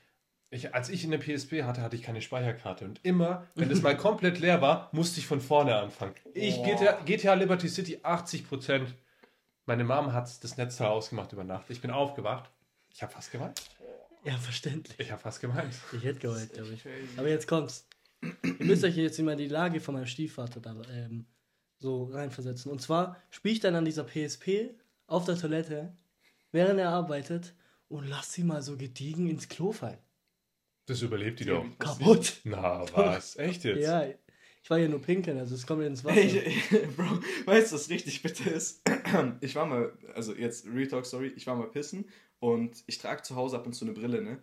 Ich, 0.52 0.76
als 0.76 0.90
ich 0.90 1.04
in 1.04 1.12
der 1.12 1.18
PSP 1.18 1.64
hatte, 1.64 1.82
hatte 1.82 1.96
ich 1.96 2.04
keine 2.04 2.22
Speicherkarte. 2.22 2.86
Und 2.86 3.00
immer, 3.04 3.48
wenn 3.56 3.70
es 3.72 3.82
mal 3.82 3.98
komplett 3.98 4.40
leer 4.40 4.62
war, 4.62 4.90
musste 4.94 5.20
ich 5.20 5.26
von 5.26 5.42
vorne 5.42 5.76
anfangen. 5.76 6.14
Ich, 6.36 6.58
Boah. 6.58 6.66
GTA, 6.66 7.02
GTA 7.04 7.34
Liberty 7.34 7.68
City 7.68 7.98
80%. 7.98 8.86
Meine 9.66 9.84
Mom 9.84 10.14
hat 10.14 10.44
das 10.44 10.58
Netzteil 10.58 10.88
ausgemacht 10.88 11.34
über 11.34 11.44
Nacht. 11.44 11.70
Ich 11.70 11.82
bin 11.82 11.92
aufgewacht. 11.92 12.50
Ich 12.94 13.02
habe 13.02 13.12
fast 13.12 13.32
geweint. 13.32 13.62
Ja, 14.24 14.38
verständlich. 14.38 15.00
Ich 15.00 15.12
habe 15.12 15.22
fast 15.22 15.42
geweint. 15.42 15.74
Ich 15.92 16.04
hätte 16.04 16.20
geheult, 16.20 16.54
glaube 16.54 16.74
ich. 16.74 16.84
Aber 17.18 17.28
jetzt 17.30 17.48
kommt's. 17.48 17.88
Ihr 18.22 18.66
müsst 18.66 18.84
euch 18.84 18.96
jetzt 18.96 19.20
immer 19.20 19.36
die 19.36 19.48
Lage 19.48 19.80
von 19.80 19.96
meinem 19.96 20.08
Stiefvater 20.08 20.60
da 20.60 20.76
ähm, 20.92 21.26
so 21.78 22.06
reinversetzen. 22.06 22.72
Und 22.72 22.82
zwar 22.82 23.22
spiele 23.30 23.54
ich 23.54 23.60
dann 23.60 23.76
an 23.76 23.86
dieser 23.86 24.04
PSP 24.04 24.72
auf 25.08 25.26
der 25.26 25.38
Toilette, 25.38 25.96
während 26.52 26.80
er 26.80 26.90
arbeitet, 26.90 27.54
und 27.88 28.08
lass 28.08 28.34
sie 28.34 28.44
mal 28.44 28.64
so 28.64 28.78
gediegen 28.78 29.30
ins 29.30 29.48
Klo 29.48 29.72
fallen. 29.72 30.00
Das 30.88 31.02
überlebt 31.02 31.40
die 31.40 31.46
doch. 31.46 31.66
Kaputt. 31.78 32.42
Na, 32.44 32.86
was? 32.96 33.36
Echt 33.38 33.64
jetzt? 33.64 33.84
Ja, 33.84 34.06
ich 34.66 34.70
war 34.72 34.80
ja 34.80 34.88
nur 34.88 35.00
pinkeln, 35.00 35.38
also 35.38 35.54
es 35.54 35.68
kommt 35.68 35.84
ins 35.84 36.04
Wasser. 36.04 36.18
Ey, 36.18 36.40
ich, 36.40 36.70
Bro, 36.98 37.20
weißt 37.46 37.72
du, 37.72 37.76
was 37.76 37.88
richtig 37.88 38.24
bitter 38.24 38.52
ist? 38.52 38.82
Ich 39.42 39.54
war 39.54 39.68
mal, 39.68 39.94
also 40.16 40.34
jetzt 40.34 40.66
Retalk, 40.66 41.06
sorry, 41.06 41.28
ich 41.36 41.46
war 41.46 41.56
mal 41.56 41.68
pissen 41.70 42.06
und 42.40 42.84
ich 42.88 42.98
trage 42.98 43.22
zu 43.22 43.36
Hause 43.36 43.58
ab 43.58 43.68
und 43.68 43.74
zu 43.74 43.86
eine 43.86 43.94
Brille, 43.94 44.24
ne? 44.24 44.42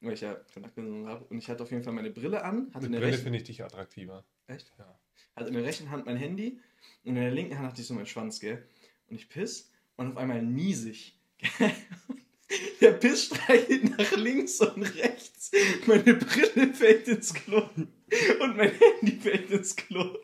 Weil 0.00 0.12
ich 0.12 0.20
ja 0.20 0.34
Kontaktlinsen 0.54 1.08
habe. 1.08 1.24
Und 1.24 1.38
ich 1.38 1.50
hatte 1.50 1.64
auf 1.64 1.72
jeden 1.72 1.82
Fall 1.82 1.92
meine 1.94 2.10
Brille 2.10 2.44
an, 2.44 2.68
hatte 2.72 2.76
Mit 2.78 2.84
in 2.86 2.92
der 2.92 2.98
Brille 3.00 3.10
rechten, 3.10 3.24
finde 3.24 3.38
ich 3.38 3.44
dich 3.44 3.64
attraktiver. 3.64 4.24
echt? 4.46 4.72
Ja. 4.78 4.98
Hatte 5.34 5.48
in 5.48 5.54
der 5.54 5.64
rechten 5.64 5.90
Hand 5.90 6.06
mein 6.06 6.16
Handy 6.16 6.60
und 7.02 7.08
in 7.10 7.14
der 7.16 7.32
linken 7.32 7.58
Hand 7.58 7.66
hatte 7.72 7.80
ich 7.80 7.88
so 7.88 7.94
meinen 7.94 8.06
Schwanz, 8.06 8.38
gell? 8.38 8.64
Und 9.10 9.16
ich 9.16 9.28
piss 9.28 9.72
und 9.96 10.12
auf 10.12 10.16
einmal 10.16 10.42
niese 10.42 10.90
ich. 10.90 11.18
Der 12.80 12.92
Piss 12.92 13.24
streicht 13.24 13.98
nach 13.98 14.16
links 14.16 14.60
und 14.60 14.82
rechts. 14.96 15.50
Meine 15.86 16.14
Brille 16.14 16.72
fällt 16.72 17.08
ins 17.08 17.34
Klo. 17.34 17.62
Und 18.40 18.56
mein 18.56 18.70
Handy 18.72 19.18
fällt 19.20 19.50
ins 19.50 19.74
Klo. 19.76 20.18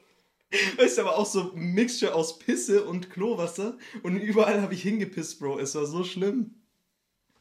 Weißt 0.77 0.99
du, 0.99 1.03
aber 1.03 1.17
auch 1.17 1.27
so 1.27 1.53
ein 1.53 1.73
Mixture 1.73 2.15
aus 2.15 2.39
Pisse 2.39 2.85
und 2.85 3.11
Klowasser. 3.11 3.79
Und 4.03 4.19
überall 4.19 4.61
habe 4.61 4.75
ich 4.75 4.83
hingepisst, 4.83 5.39
Bro. 5.41 5.59
Es 5.59 5.75
war 5.75 5.87
so 5.87 6.05
schlimm. 6.05 6.55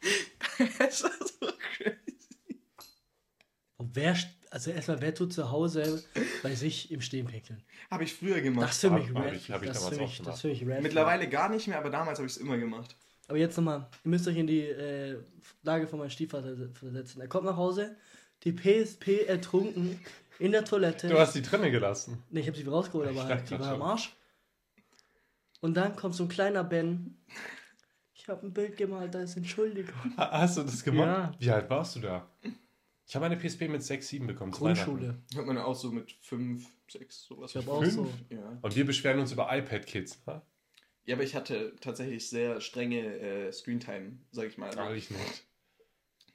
es 0.79 1.03
war 1.03 1.11
so 1.19 1.47
crazy. 1.77 1.97
Und 3.77 3.95
wer, 3.95 4.17
also 4.49 4.71
erstmal, 4.71 5.01
wer 5.01 5.13
tut 5.13 5.33
zu 5.33 5.51
Hause 5.51 6.03
bei 6.43 6.55
sich 6.55 6.91
im 6.91 7.01
Stehen 7.01 7.27
pinkeln? 7.27 7.61
Habe 7.89 8.03
ich 8.05 8.13
früher 8.13 8.39
gemacht. 8.41 8.69
Das 8.69 8.83
ist 8.83 8.89
Hab- 8.89 8.99
red 8.99 9.33
ich- 9.35 9.51
hab 9.51 9.61
ich 9.61 9.67
Das 9.69 9.77
ist 9.77 9.83
für 9.89 9.95
damals 9.95 9.97
auch 9.97 9.99
mich, 9.99 10.21
das 10.21 10.43
ist 10.45 10.61
Mittlerweile 10.81 11.27
gar 11.29 11.49
nicht 11.49 11.67
mehr, 11.67 11.77
aber 11.77 11.89
damals 11.89 12.17
habe 12.19 12.27
ich 12.27 12.33
es 12.35 12.37
immer 12.41 12.57
gemacht. 12.57 12.95
Aber 13.27 13.37
jetzt 13.37 13.55
nochmal, 13.57 13.87
ihr 14.03 14.09
müsst 14.09 14.27
euch 14.27 14.37
in 14.37 14.47
die 14.47 14.61
äh, 14.61 15.17
Lage 15.63 15.87
von 15.87 15.99
meinem 15.99 16.09
Stiefvater 16.09 16.55
se- 16.55 16.71
versetzen. 16.73 17.21
Er 17.21 17.27
kommt 17.27 17.45
nach 17.45 17.55
Hause, 17.57 17.95
die 18.43 18.51
PSP 18.53 19.25
ertrunken 19.27 19.99
in 20.39 20.51
der 20.51 20.65
Toilette. 20.65 21.07
Du 21.07 21.17
hast 21.19 21.33
die 21.35 21.41
drinne 21.41 21.71
gelassen. 21.71 22.23
Ne, 22.29 22.39
ich 22.41 22.47
habe 22.47 22.57
sie 22.57 22.63
rausgeholt, 22.63 23.07
aber 23.09 23.15
Ich 23.17 23.23
halt, 23.23 23.31
dachte 23.41 23.45
die 23.55 23.59
war 23.59 23.59
grad 23.59 23.73
am 23.73 23.79
schon. 23.79 23.87
Arsch. 23.89 24.15
Und 25.61 25.75
dann 25.75 25.95
kommt 25.95 26.15
so 26.15 26.23
ein 26.23 26.29
kleiner 26.29 26.63
Ben. 26.63 27.17
Ich 28.13 28.27
habe 28.27 28.45
ein 28.45 28.53
Bild 28.53 28.77
gemalt, 28.77 29.13
da 29.13 29.21
ist 29.21 29.35
Entschuldigung. 29.37 29.93
Ha- 30.17 30.31
Hast 30.31 30.57
du 30.57 30.63
das 30.63 30.83
gemacht? 30.83 31.07
Ja. 31.07 31.35
Wie 31.39 31.49
alt 31.51 31.69
warst 31.69 31.95
du 31.95 31.99
da? 32.01 32.27
Ich 33.07 33.15
habe 33.15 33.25
eine 33.25 33.35
PSP 33.37 33.67
mit 33.67 33.83
6, 33.83 34.07
7 34.07 34.27
bekommen. 34.27 34.51
Grundschule. 34.51 35.17
Hat 35.35 35.45
man 35.45 35.57
auch 35.57 35.75
so 35.75 35.91
mit 35.91 36.11
5, 36.21 36.65
6, 36.89 37.23
sowas. 37.25 37.51
Ich 37.51 37.57
habe 37.57 37.71
auch 37.71 37.81
Fünf? 37.81 37.93
so. 37.93 38.11
Ja. 38.29 38.57
Und 38.61 38.75
wir 38.75 38.85
beschweren 38.85 39.19
uns 39.19 39.31
über 39.31 39.49
iPad-Kids. 39.55 40.21
Ha? 40.27 40.41
ja, 41.05 41.15
aber 41.15 41.23
ich 41.23 41.35
hatte 41.35 41.75
tatsächlich 41.81 42.29
sehr 42.29 42.61
strenge 42.61 42.99
äh, 43.19 43.51
Screentime, 43.51 44.13
sag 44.31 44.47
ich 44.47 44.57
mal. 44.57 44.69
Ah, 44.77 44.93
ich 44.93 45.09
nicht. 45.11 45.43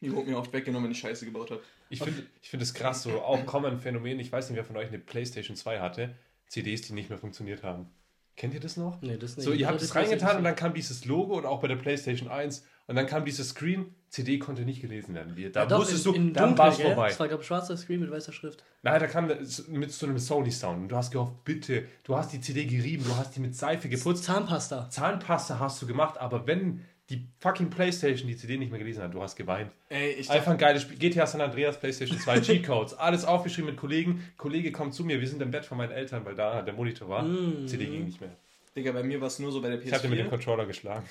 Die 0.00 0.12
wurde 0.12 0.30
mir 0.30 0.38
oft 0.38 0.52
weggenommen, 0.52 0.84
wenn 0.84 0.92
ich 0.92 0.98
Scheiße 0.98 1.24
gebaut 1.24 1.50
habe. 1.50 1.62
Ich 1.88 2.00
finde 2.00 2.24
ich 2.42 2.50
find 2.50 2.62
es 2.62 2.74
krass, 2.74 3.02
so 3.02 3.20
auch 3.22 3.46
Common 3.46 3.78
Phänomen. 3.78 4.20
Ich 4.20 4.30
weiß 4.30 4.50
nicht, 4.50 4.56
wer 4.56 4.64
von 4.64 4.76
euch 4.76 4.88
eine 4.88 4.98
PlayStation 4.98 5.56
2 5.56 5.80
hatte. 5.80 6.14
CDs, 6.48 6.82
die 6.82 6.92
nicht 6.92 7.08
mehr 7.08 7.18
funktioniert 7.18 7.62
haben. 7.62 7.88
Kennt 8.36 8.52
ihr 8.52 8.60
das 8.60 8.76
noch? 8.76 9.00
Nee, 9.00 9.16
das 9.16 9.36
nicht. 9.36 9.46
So, 9.46 9.52
ihr 9.52 9.66
habt 9.66 9.76
Das 9.76 9.88
es 9.88 9.94
reingetan 9.94 10.36
und 10.36 10.44
dann 10.44 10.54
kam 10.54 10.74
dieses 10.74 11.06
Logo 11.06 11.38
und 11.38 11.46
auch 11.46 11.60
bei 11.60 11.68
der 11.68 11.76
PlayStation 11.76 12.28
1 12.28 12.66
und 12.86 12.94
dann 12.94 13.06
kam 13.06 13.24
dieses 13.24 13.48
Screen, 13.48 13.94
CD 14.10 14.38
konnte 14.38 14.62
nicht 14.62 14.82
gelesen 14.82 15.14
werden. 15.14 15.34
Da 15.52 15.64
Ja, 15.64 15.78
wusstest 15.78 16.04
in, 16.06 16.12
du, 16.12 16.18
in 16.18 16.32
dann 16.34 16.48
dunkel, 16.50 16.58
war 16.58 16.68
es 16.68 16.80
vorbei. 16.80 17.08
Das 17.08 17.18
war, 17.18 17.28
glaube 17.28 17.42
ich, 17.42 17.46
schwarzer 17.46 17.76
Screen 17.78 18.00
mit 18.00 18.10
weißer 18.10 18.32
Schrift. 18.32 18.62
Nein, 18.82 19.00
da 19.00 19.06
kam 19.06 19.26
mit 19.26 19.92
so 19.92 20.06
einem 20.06 20.18
Sony-Sound 20.18 20.82
und 20.82 20.88
du 20.88 20.96
hast 20.96 21.10
gehofft, 21.10 21.44
bitte, 21.44 21.86
du 22.04 22.16
hast 22.16 22.32
die 22.34 22.40
CD 22.40 22.66
gerieben, 22.66 23.04
du 23.04 23.16
hast 23.16 23.34
die 23.34 23.40
mit 23.40 23.56
Seife 23.56 23.88
geputzt. 23.88 24.24
Zahnpasta. 24.24 24.90
Zahnpasta 24.90 25.58
hast 25.58 25.80
du 25.80 25.86
gemacht, 25.86 26.18
aber 26.18 26.46
wenn 26.46 26.84
die 27.10 27.28
fucking 27.38 27.70
Playstation 27.70 28.26
die 28.26 28.36
CD 28.36 28.56
nicht 28.56 28.70
mehr 28.70 28.80
gelesen 28.80 29.02
hat, 29.02 29.14
du 29.14 29.22
hast 29.22 29.36
geweint. 29.36 29.70
Ey, 29.88 30.12
ich 30.12 30.28
Einfach 30.28 30.52
ein 30.52 30.58
geiles 30.58 30.82
Spiel. 30.82 30.98
GTA 30.98 31.26
San 31.26 31.40
Andreas, 31.40 31.78
Playstation 31.78 32.18
2, 32.18 32.40
G-Codes, 32.40 32.94
alles 32.94 33.24
aufgeschrieben 33.24 33.70
mit 33.70 33.78
Kollegen. 33.78 34.26
Kollege 34.36 34.72
kommt 34.72 34.94
zu 34.94 35.04
mir, 35.04 35.20
wir 35.20 35.28
sind 35.28 35.40
im 35.40 35.50
Bett 35.50 35.64
von 35.64 35.78
meinen 35.78 35.92
Eltern, 35.92 36.24
weil 36.24 36.34
da 36.34 36.62
der 36.62 36.74
Monitor 36.74 37.08
war. 37.08 37.22
Mm. 37.22 37.68
CD 37.68 37.86
ging 37.86 38.04
nicht 38.04 38.20
mehr. 38.20 38.36
Digga, 38.76 38.92
bei 38.92 39.02
mir 39.02 39.20
war 39.20 39.28
es 39.28 39.38
nur 39.38 39.50
so 39.50 39.62
bei 39.62 39.70
der 39.70 39.78
PS4. 39.78 39.86
Ich 39.86 39.92
hatte 39.94 40.08
mit 40.08 40.18
dem 40.18 40.28
Controller 40.28 40.66
geschlagen. 40.66 41.06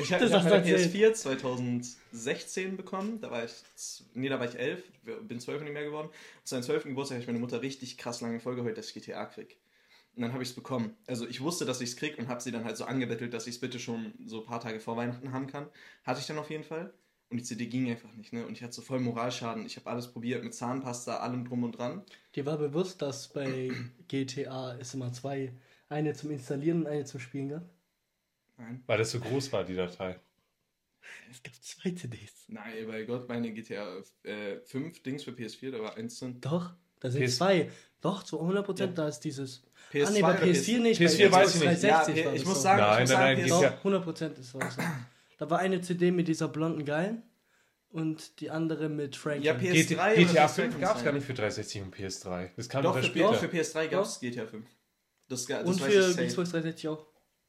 Ich 0.00 0.12
habe 0.12 0.24
ich 0.24 0.32
hab 0.32 0.44
erzählt. 0.44 0.94
PS4 0.94 1.12
2016 1.12 2.76
bekommen. 2.76 3.20
Da 3.20 3.32
war 3.32 3.44
ich, 3.44 3.52
nee, 4.14 4.28
da 4.28 4.38
war 4.38 4.46
ich 4.46 4.56
11, 4.56 4.80
bin 5.22 5.40
12 5.40 5.62
nicht 5.62 5.72
mehr 5.72 5.82
geworden. 5.82 6.08
Zu 6.44 6.54
meinem 6.54 6.62
12. 6.62 6.84
Geburtstag 6.84 7.16
habe 7.16 7.22
ich 7.22 7.26
meine 7.26 7.40
Mutter 7.40 7.62
richtig 7.62 7.98
krass 7.98 8.20
lange 8.20 8.38
vollgeheult, 8.38 8.78
dass 8.78 8.88
ich 8.88 8.94
GTA 8.94 9.26
krieg. 9.26 9.56
Und 10.16 10.22
dann 10.22 10.32
habe 10.32 10.42
ich 10.42 10.50
es 10.50 10.54
bekommen. 10.54 10.96
Also 11.06 11.26
ich 11.26 11.40
wusste, 11.40 11.64
dass 11.64 11.80
ich 11.80 11.90
es 11.90 11.96
krieg 11.96 12.18
und 12.18 12.28
habe 12.28 12.40
sie 12.40 12.50
dann 12.50 12.64
halt 12.64 12.76
so 12.76 12.84
angebettelt, 12.84 13.32
dass 13.32 13.46
ich 13.46 13.54
es 13.54 13.60
bitte 13.60 13.78
schon 13.78 14.12
so 14.26 14.40
ein 14.40 14.46
paar 14.46 14.60
Tage 14.60 14.80
vor 14.80 14.96
Weihnachten 14.96 15.32
haben 15.32 15.46
kann. 15.46 15.68
Hatte 16.04 16.20
ich 16.20 16.26
dann 16.26 16.38
auf 16.38 16.50
jeden 16.50 16.64
Fall. 16.64 16.92
Und 17.30 17.36
die 17.38 17.44
CD 17.44 17.66
ging 17.66 17.88
einfach 17.88 18.12
nicht, 18.14 18.32
ne? 18.32 18.44
Und 18.44 18.54
ich 18.54 18.62
hatte 18.64 18.72
so 18.72 18.82
voll 18.82 18.98
Moralschaden. 18.98 19.64
Ich 19.64 19.76
habe 19.76 19.88
alles 19.88 20.08
probiert 20.12 20.42
mit 20.42 20.52
Zahnpasta, 20.52 21.18
allem 21.18 21.44
drum 21.44 21.62
und 21.62 21.72
dran. 21.78 22.02
Dir 22.34 22.44
war 22.44 22.58
bewusst, 22.58 23.00
dass 23.02 23.28
bei 23.28 23.70
GTA 24.08 24.74
es 24.78 24.94
immer 24.94 25.12
zwei, 25.12 25.54
eine 25.88 26.12
zum 26.12 26.32
Installieren 26.32 26.80
und 26.80 26.86
eine 26.88 27.04
zum 27.04 27.20
Spielen 27.20 27.48
gab? 27.50 27.70
Nein. 28.56 28.82
Weil 28.86 28.98
das 28.98 29.12
so 29.12 29.20
groß 29.20 29.52
war, 29.52 29.64
die 29.64 29.76
Datei. 29.76 30.18
Es 31.30 31.42
gab 31.42 31.54
zwei 31.54 31.92
CDs. 31.92 32.46
Nein, 32.48 32.86
bei 32.88 33.04
Gott, 33.04 33.28
meine 33.28 33.52
GTA 33.52 34.02
äh, 34.24 34.60
5 34.64 35.02
Dings 35.04 35.22
für 35.22 35.30
PS4, 35.30 35.70
da 35.70 35.80
war 35.80 35.96
eins 35.96 36.18
drin. 36.18 36.40
Doch, 36.40 36.74
da 36.98 37.10
sind 37.10 37.24
PS 37.24 37.36
zwei. 37.36 37.70
Doch, 38.00 38.24
zu 38.24 38.40
100% 38.40 38.78
Ja. 38.80 38.86
da 38.88 39.08
ist 39.08 39.20
dieses. 39.20 39.62
PS2 39.92 40.06
ah, 40.06 40.10
nee, 40.10 40.22
bei 40.22 40.28
oder 40.34 40.42
PS4 40.44 40.78
nicht. 40.80 41.00
PS4 41.00 41.28
bei 41.28 41.32
weiß 41.38 41.54
ich 41.56 41.60
nicht. 41.60 41.82
360 41.82 42.16
Ja, 42.16 42.24
war 42.24 42.32
ich 42.34 42.40
das 42.40 42.44
muss 42.48 42.56
so. 42.56 42.62
sagen, 42.62 42.80
Nein, 42.80 42.92
ich 42.94 43.00
muss 43.00 43.10
nein, 43.10 43.36
sagen, 43.36 43.40
nein, 43.40 43.50
PS- 43.50 43.60
GTA 43.60 43.70
Doch, 43.70 44.06
100% 44.06 44.30
ist 44.32 44.38
das 44.38 44.50
so. 44.50 44.58
Da 45.38 45.50
war 45.50 45.58
eine 45.58 45.80
CD 45.80 46.10
mit 46.10 46.28
dieser 46.28 46.48
blonden 46.48 46.84
Geilen 46.84 47.22
und 47.90 48.40
die 48.40 48.50
andere 48.50 48.88
mit 48.88 49.16
Franklin. 49.16 49.42
Ja, 49.44 49.54
PS- 49.54 49.72
GTA, 49.88 50.04
PS3 50.04 50.12
oder 50.12 50.14
GTA 50.16 50.46
PS2 50.46 50.48
5 50.48 50.72
kann 50.72 50.80
gab 50.80 50.96
es 50.96 51.04
gar 51.04 51.12
nicht 51.12 51.26
für 51.26 51.34
360 51.34 51.82
und 51.82 51.96
PS3. 51.96 52.50
Das 52.56 52.68
kam 52.68 52.82
Doch, 52.82 52.96
für, 52.96 53.02
später. 53.02 53.26
doch, 53.32 53.36
für 53.36 53.46
PS3 53.46 53.88
gab 53.88 54.04
es 54.04 54.20
GTA 54.20 54.46
5. 54.46 54.66
Das, 55.28 55.46
das 55.46 55.64
und 55.64 55.80
für. 55.80 56.00
Xbox 56.26 56.50
360 56.50 56.88
auch. 56.88 57.06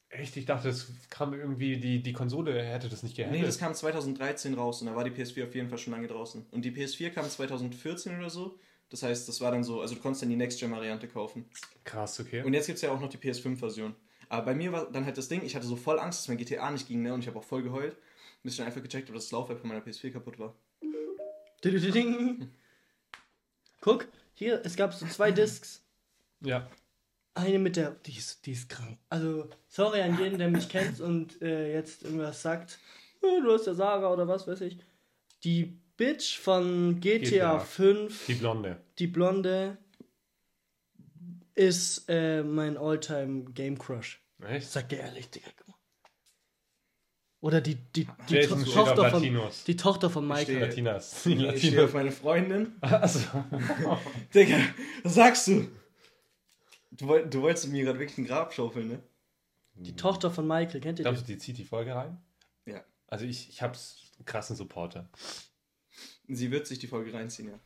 Echt? 0.09 0.35
Ich 0.35 0.45
dachte, 0.45 0.67
das 0.67 0.87
kam 1.09 1.33
irgendwie, 1.33 1.77
die, 1.77 2.03
die 2.03 2.11
Konsole 2.13 2.61
hätte 2.61 2.89
das 2.89 3.01
nicht 3.01 3.17
Nee, 3.17 3.23
gehandelt. 3.23 3.47
das 3.47 3.57
kam 3.59 3.73
2013 3.73 4.53
raus 4.55 4.81
und 4.81 4.87
da 4.87 4.95
war 4.95 5.05
die 5.05 5.11
PS4 5.11 5.47
auf 5.47 5.55
jeden 5.55 5.69
Fall 5.69 5.77
schon 5.77 5.93
lange 5.93 6.07
draußen. 6.07 6.45
Und 6.51 6.65
die 6.65 6.71
PS4 6.71 7.11
kam 7.11 7.29
2014 7.29 8.17
oder 8.17 8.29
so. 8.29 8.59
Das 8.91 9.01
heißt, 9.03 9.27
das 9.27 9.41
war 9.41 9.51
dann 9.51 9.63
so, 9.63 9.81
also 9.81 9.95
du 9.95 10.01
konntest 10.01 10.21
dann 10.21 10.29
die 10.29 10.35
Next-Gen-Variante 10.35 11.07
kaufen. 11.07 11.45
Krass, 11.85 12.19
okay. 12.19 12.43
Und 12.43 12.53
jetzt 12.53 12.67
gibt 12.67 12.75
es 12.75 12.81
ja 12.83 12.91
auch 12.91 12.99
noch 12.99 13.09
die 13.09 13.17
PS5-Version. 13.17 13.95
Aber 14.29 14.45
bei 14.45 14.53
mir 14.53 14.71
war 14.71 14.91
dann 14.91 15.05
halt 15.05 15.17
das 15.17 15.27
Ding, 15.29 15.43
ich 15.43 15.55
hatte 15.55 15.65
so 15.65 15.75
voll 15.75 15.97
Angst, 15.99 16.19
dass 16.19 16.27
mein 16.27 16.37
GTA 16.37 16.69
nicht 16.71 16.87
ging, 16.87 17.01
ne? 17.01 17.13
Und 17.13 17.21
ich 17.21 17.27
habe 17.27 17.39
auch 17.39 17.43
voll 17.43 17.63
geheult. 17.63 17.95
Bis 18.43 18.53
ich 18.53 18.57
dann 18.57 18.67
einfach 18.67 18.81
gecheckt 18.83 19.07
habe, 19.07 19.15
dass 19.15 19.25
das 19.25 19.31
Laufwerk 19.31 19.59
von 19.59 19.69
meiner 19.69 19.81
PS4 19.81 20.11
kaputt 20.11 20.37
war. 20.39 20.55
Guck, 23.81 24.07
hier, 24.33 24.61
es 24.65 24.75
gab 24.75 24.93
so 24.93 25.05
zwei 25.07 25.31
Discs. 25.31 25.83
ja. 26.41 26.69
Eine 27.33 27.59
mit 27.59 27.77
der, 27.77 27.91
die 27.91 28.17
ist, 28.17 28.45
die 28.45 28.51
ist 28.51 28.67
krank. 28.67 28.97
Also, 29.07 29.47
sorry 29.69 30.01
an 30.01 30.19
jeden, 30.19 30.37
der 30.37 30.49
mich 30.49 30.67
kennt 30.67 30.99
und 30.99 31.41
äh, 31.41 31.71
jetzt 31.73 32.03
irgendwas 32.03 32.41
sagt, 32.41 32.77
"Äh, 33.21 33.41
du 33.41 33.53
hast 33.53 33.67
ja 33.67 33.73
Saga 33.73 34.11
oder 34.11 34.27
was 34.27 34.47
weiß 34.47 34.59
ich. 34.59 34.77
Die 35.45 35.79
Bitch 36.01 36.39
von 36.39 36.99
GTA, 36.99 37.19
GTA. 37.19 37.59
5, 37.59 38.25
Die 38.25 38.33
Blonde. 38.33 38.81
die 38.97 39.05
Blonde, 39.05 39.77
ist 41.53 42.05
äh, 42.09 42.41
mein 42.41 42.75
Alltime 42.75 43.43
Game 43.51 43.77
Crush. 43.77 44.19
Echt? 44.43 44.71
Sag 44.71 44.89
dir 44.89 44.97
ehrlich, 44.99 45.29
Digga. 45.29 45.51
Oder 47.39 47.61
die, 47.61 47.75
die, 47.75 48.07
die, 48.29 48.39
To 48.47 48.55
Tochter 48.63 49.11
von, 49.11 49.21
die 49.67 49.75
Tochter 49.75 50.09
von 50.09 50.23
stehe- 50.25 50.39
Michael. 50.57 50.59
Latinas. 50.69 51.13
Ich 51.13 51.33
stehe 51.33 51.47
auf 51.49 51.53
Latinos. 51.53 51.93
meine 51.93 52.11
Freundin. 52.11 52.75
Also, 52.81 53.19
Digga, 54.33 54.57
was 55.03 55.13
sagst 55.13 55.47
du? 55.49 55.67
Du, 56.91 57.07
woll, 57.07 57.27
du 57.29 57.41
wolltest 57.43 57.67
mir 57.69 57.83
gerade 57.83 57.99
wirklich 57.99 58.17
ein 58.17 58.25
Grab 58.25 58.53
schaufeln, 58.53 58.87
ne? 58.87 59.03
Die 59.75 59.95
Tochter 59.95 60.31
von 60.31 60.47
Michael, 60.47 60.81
kennt 60.81 60.97
ihr 60.99 61.03
glaubst 61.03 61.21
die? 61.27 61.33
du, 61.33 61.33
die 61.33 61.37
zieht 61.39 61.57
die 61.59 61.63
Folge 61.65 61.93
rein? 61.93 62.17
Ja. 62.65 62.83
Also 63.07 63.25
ich, 63.25 63.49
ich 63.49 63.61
hab's 63.61 64.11
einen 64.17 64.25
krassen 64.25 64.55
Supporter. 64.55 65.07
Sie 66.35 66.51
wird 66.51 66.67
sich 66.67 66.79
die 66.79 66.87
Folge 66.87 67.13
reinziehen, 67.13 67.49
ja. 67.49 67.59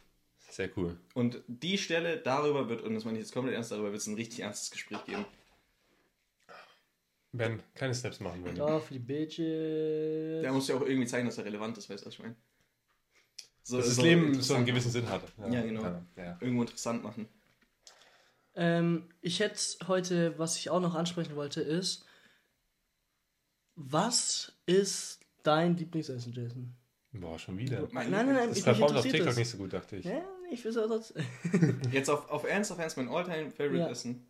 Sehr 0.49 0.69
cool. 0.77 0.97
Und 1.13 1.41
die 1.47 1.77
Stelle 1.77 2.17
darüber 2.17 2.69
wird, 2.69 2.81
und 2.81 2.93
das 2.93 3.03
meine 3.03 3.17
ich 3.17 3.23
jetzt 3.25 3.33
komplett 3.33 3.55
ernst, 3.55 3.71
darüber 3.71 3.91
wird 3.91 4.01
es 4.01 4.07
ein 4.07 4.15
richtig 4.15 4.39
ernstes 4.39 4.71
Gespräch 4.71 5.03
geben. 5.05 5.25
Ben, 7.33 7.61
keine 7.73 7.93
Steps 7.93 8.21
machen 8.21 8.45
will. 8.45 8.57
Ja, 8.57 8.79
für 8.79 8.93
die 8.93 8.99
Bitches. 8.99 10.41
Der 10.41 10.53
muss 10.53 10.67
ja 10.69 10.75
auch 10.75 10.81
irgendwie 10.81 11.07
zeigen, 11.07 11.25
dass 11.25 11.37
er 11.37 11.45
relevant 11.45 11.77
ist, 11.77 11.89
weißt 11.89 12.03
du, 12.03 12.07
was 12.07 12.13
ich 12.13 12.19
meine? 12.19 12.35
So, 13.63 13.77
Dass 13.77 13.87
das 13.87 13.95
so 13.95 14.03
Leben 14.03 14.41
so 14.41 14.53
einen 14.53 14.65
gewissen 14.65 14.91
Sinn 14.91 15.09
hat. 15.09 15.23
Ja, 15.39 15.61
genau. 15.61 15.81
Ja, 15.81 16.05
ja. 16.15 16.37
Irgendwo 16.39 16.61
interessant 16.61 17.03
machen. 17.03 17.27
Ähm, 18.53 19.09
ich 19.21 19.41
hätte 19.41 19.59
heute, 19.87 20.39
was 20.39 20.57
ich 20.57 20.69
auch 20.69 20.79
noch 20.79 20.95
ansprechen 20.95 21.35
wollte, 21.35 21.61
ist, 21.61 22.05
was 23.75 24.53
ist 24.65 25.19
dein 25.43 25.75
Lieblingsessen, 25.75 26.31
Jason? 26.31 26.73
Boah, 27.19 27.39
schon 27.39 27.57
wieder. 27.57 27.87
Mein 27.91 28.09
Nein, 28.11 28.25
nein, 28.27 28.35
nein, 28.35 28.49
Das 28.49 28.61
performt 28.61 28.95
auf 28.95 29.03
TikTok 29.03 29.25
das. 29.27 29.37
nicht 29.37 29.49
so 29.49 29.57
gut, 29.57 29.73
dachte 29.73 29.95
ich. 29.97 30.05
Ja, 30.05 30.21
ich 30.51 30.63
will 30.63 30.71
es 30.71 30.77
trotzdem. 30.87 31.23
Jetzt 31.91 32.09
auf, 32.09 32.29
auf 32.29 32.43
Ernst, 32.45 32.71
auf 32.71 32.79
Ernst, 32.79 32.97
mein 32.97 33.09
Alltime 33.09 33.51
Favorite 33.51 33.77
Ja. 33.79 33.89
Essen. 33.89 34.25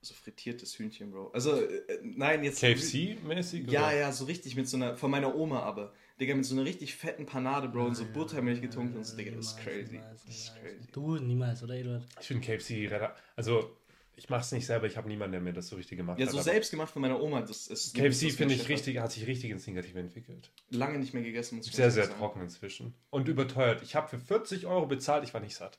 So 0.00 0.14
frittiertes 0.14 0.78
Hühnchen, 0.78 1.10
Bro. 1.10 1.30
Also, 1.32 1.56
äh, 1.60 1.82
nein, 2.04 2.44
jetzt. 2.44 2.62
KFC-mäßig? 2.62 3.68
Ja, 3.68 3.88
oder? 3.88 3.96
ja, 3.96 4.12
so 4.12 4.26
richtig 4.26 4.54
mit 4.54 4.68
so 4.68 4.76
einer, 4.76 4.96
von 4.96 5.10
meiner 5.10 5.34
Oma 5.34 5.60
aber. 5.64 5.92
Digga, 6.20 6.34
mit 6.36 6.44
so 6.44 6.54
einer 6.54 6.64
richtig 6.64 6.94
fetten 6.94 7.26
Panade, 7.26 7.68
Bro, 7.68 7.86
und 7.86 7.94
so 7.96 8.04
Buttermilch 8.04 8.60
getunkt 8.60 8.96
und 8.96 9.04
so, 9.04 9.16
Digga, 9.16 9.32
das 9.32 9.46
ist 9.46 9.58
crazy. 9.58 9.92
Niemals, 9.94 10.24
Das 10.24 10.34
ist 10.34 10.54
niemals. 10.54 10.76
crazy. 10.76 10.88
Du 10.92 11.16
niemals, 11.16 11.62
oder 11.64 11.74
Eduard? 11.74 12.06
Ich 12.20 12.26
finde 12.28 12.46
KFC 12.46 12.90
Also, 13.34 13.76
ich 14.18 14.28
mach's 14.28 14.50
nicht 14.50 14.66
selber, 14.66 14.86
ich 14.86 14.96
habe 14.96 15.08
niemanden, 15.08 15.32
der 15.32 15.40
mir 15.40 15.52
das 15.52 15.68
so 15.68 15.76
richtig 15.76 15.96
gemacht 15.96 16.18
Ja, 16.18 16.26
hat. 16.26 16.32
so 16.32 16.38
aber 16.38 16.44
selbst 16.44 16.70
gemacht 16.72 16.92
von 16.92 17.00
meiner 17.02 17.20
Oma, 17.22 17.40
das 17.40 17.68
ist. 17.68 17.94
KFC 17.94 18.32
finde 18.32 18.54
ich 18.54 18.62
hat 18.62 18.68
richtig, 18.68 18.98
hat 18.98 19.12
sich 19.12 19.26
richtig 19.26 19.50
ins 19.50 19.66
Negative 19.66 19.98
entwickelt. 20.00 20.50
Lange 20.70 20.98
nicht 20.98 21.14
mehr 21.14 21.22
gegessen, 21.22 21.56
muss 21.56 21.68
ich 21.68 21.74
Sehr, 21.74 21.90
sehr 21.92 22.06
sagen. 22.06 22.18
trocken 22.18 22.42
inzwischen. 22.42 22.94
Und 23.10 23.28
überteuert. 23.28 23.82
Ich 23.82 23.94
habe 23.94 24.08
für 24.08 24.18
40 24.18 24.66
Euro 24.66 24.86
bezahlt, 24.86 25.22
ich 25.22 25.32
war 25.34 25.40
nicht 25.40 25.54
satt. 25.54 25.78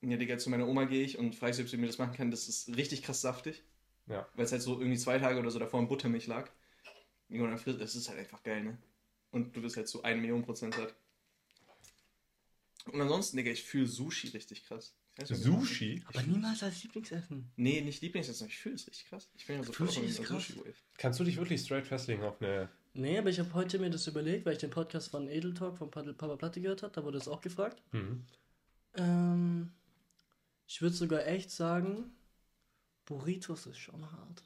Ja, 0.00 0.16
Digga, 0.16 0.38
zu 0.38 0.48
meiner 0.50 0.66
Oma 0.66 0.84
gehe 0.84 1.02
ich 1.04 1.18
und 1.18 1.34
frage 1.34 1.52
sie, 1.54 1.62
ob 1.62 1.68
sie 1.68 1.76
mir 1.76 1.86
das 1.86 1.98
machen 1.98 2.14
kann. 2.14 2.30
Das 2.30 2.48
ist 2.48 2.74
richtig 2.76 3.02
krass 3.02 3.20
saftig. 3.20 3.62
Ja. 4.06 4.26
Weil 4.34 4.44
es 4.46 4.52
halt 4.52 4.62
so 4.62 4.78
irgendwie 4.78 4.98
zwei 4.98 5.18
Tage 5.18 5.38
oder 5.38 5.50
so 5.50 5.58
davor 5.58 5.80
in 5.80 5.88
Buttermilch 5.88 6.26
lag. 6.26 6.50
Und 7.28 7.40
dann 7.40 7.58
frisst, 7.58 7.80
das 7.80 7.94
ist 7.94 8.08
halt 8.08 8.18
einfach 8.18 8.42
geil, 8.42 8.62
ne? 8.64 8.78
Und 9.32 9.54
du 9.56 9.60
bist 9.60 9.76
halt 9.76 9.88
so 9.88 10.02
1 10.02 10.20
Million 10.20 10.42
Prozent 10.42 10.74
satt. 10.74 10.94
Und 12.86 13.00
ansonsten, 13.00 13.36
Digga, 13.36 13.50
ich 13.50 13.64
fühle 13.64 13.86
Sushi 13.86 14.28
richtig 14.28 14.64
krass. 14.64 14.94
Sushi? 15.24 16.02
Aber 16.06 16.22
niemals 16.22 16.62
als 16.62 16.82
Lieblingsessen. 16.82 17.50
Nee, 17.56 17.80
nicht 17.80 18.02
Lieblingsessen, 18.02 18.48
ich 18.48 18.58
fühle 18.58 18.74
es 18.74 18.86
richtig 18.86 19.08
krass. 19.08 19.28
Ich 19.34 19.46
bin 19.46 19.56
ja 19.56 19.62
so 19.62 19.72
Sushi 19.72 20.00
ist 20.00 20.22
krass. 20.22 20.48
Sushi-Wave. 20.48 20.74
Kannst 20.98 21.20
du 21.20 21.24
dich 21.24 21.36
wirklich 21.36 21.60
straight 21.60 21.86
festlegen 21.86 22.22
auf 22.22 22.40
eine. 22.40 22.68
Nee, 22.92 23.18
aber 23.18 23.30
ich 23.30 23.38
habe 23.38 23.52
heute 23.54 23.78
mir 23.78 23.90
das 23.90 24.06
überlegt, 24.06 24.46
weil 24.46 24.54
ich 24.54 24.58
den 24.58 24.70
Podcast 24.70 25.10
von 25.10 25.28
Edel 25.28 25.54
Talk 25.54 25.78
von 25.78 25.90
Papa 25.90 26.12
Papa 26.12 26.36
Platte 26.36 26.60
gehört 26.60 26.82
habe. 26.82 26.92
Da 26.92 27.04
wurde 27.04 27.18
das 27.18 27.28
auch 27.28 27.40
gefragt. 27.40 27.82
Mhm. 27.92 28.24
Ähm, 28.94 29.72
ich 30.66 30.82
würde 30.82 30.94
sogar 30.94 31.26
echt 31.26 31.50
sagen, 31.50 32.12
Burritos 33.04 33.66
ist 33.66 33.78
schon 33.78 34.10
hart. 34.12 34.42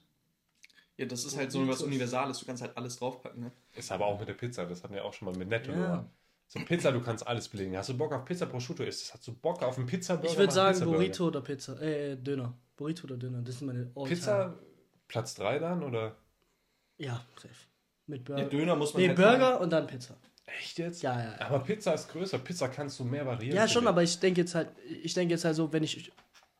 Ja, 0.96 1.06
das 1.06 1.24
ist 1.24 1.36
halt 1.36 1.50
so 1.50 1.66
was 1.66 1.82
Universales. 1.82 2.38
Du 2.40 2.46
kannst 2.46 2.62
halt 2.62 2.76
alles 2.76 2.96
draufpacken, 2.96 3.40
ne? 3.40 3.52
Ist 3.74 3.90
aber 3.90 4.06
auch 4.06 4.18
mit 4.18 4.28
der 4.28 4.34
Pizza, 4.34 4.66
das 4.66 4.82
hatten 4.84 4.94
wir 4.94 5.04
auch 5.04 5.14
schon 5.14 5.26
mal 5.26 5.36
mit 5.36 5.48
Netto. 5.48 5.72
Ja. 5.72 5.78
nur. 5.78 6.10
So 6.52 6.58
Pizza, 6.64 6.90
du 6.90 7.00
kannst 7.00 7.24
alles 7.28 7.46
belegen. 7.48 7.76
Hast 7.76 7.90
du 7.90 7.96
Bock 7.96 8.12
auf 8.12 8.24
Pizza 8.24 8.44
Prosciutto 8.44 8.82
isst? 8.82 9.14
Hast 9.14 9.24
du 9.28 9.32
Bock 9.32 9.62
auf 9.62 9.78
einen 9.78 9.86
Pizza 9.86 10.20
Ich 10.24 10.36
würde 10.36 10.52
sagen 10.52 10.80
Burrito 10.80 11.28
oder 11.28 11.42
Pizza. 11.42 11.80
Äh, 11.80 12.16
Döner. 12.16 12.52
Burrito 12.76 13.04
oder 13.04 13.16
Döner. 13.16 13.40
Das 13.40 13.58
sind 13.58 13.68
meine 13.68 13.88
all 13.94 14.08
Pizza 14.08 14.58
Platz 15.06 15.36
3 15.36 15.60
dann 15.60 15.84
oder? 15.84 16.16
Ja, 16.98 17.24
safe. 17.36 17.54
Mit 18.06 18.28
Ja, 18.28 18.34
Burger. 18.34 18.48
Döner 18.50 18.74
muss 18.74 18.94
man 18.94 19.02
nee, 19.02 19.08
halt 19.10 19.16
Burger 19.16 19.60
und 19.60 19.70
dann 19.70 19.86
Pizza. 19.86 20.16
Echt 20.58 20.78
jetzt? 20.80 21.02
Ja, 21.02 21.16
ja, 21.16 21.36
ja. 21.38 21.40
Aber 21.46 21.60
Pizza 21.60 21.94
ist 21.94 22.08
größer. 22.08 22.38
Pizza 22.40 22.66
kannst 22.68 22.98
du 22.98 23.04
mehr 23.04 23.24
variieren. 23.24 23.56
Ja, 23.56 23.68
schon, 23.68 23.86
aber 23.86 24.02
ich 24.02 24.18
denke 24.18 24.40
jetzt 24.40 24.56
halt, 24.56 24.70
ich 25.04 25.14
denke 25.14 25.34
jetzt 25.34 25.44
halt 25.44 25.54
so, 25.54 25.72
wenn 25.72 25.84
ich 25.84 26.10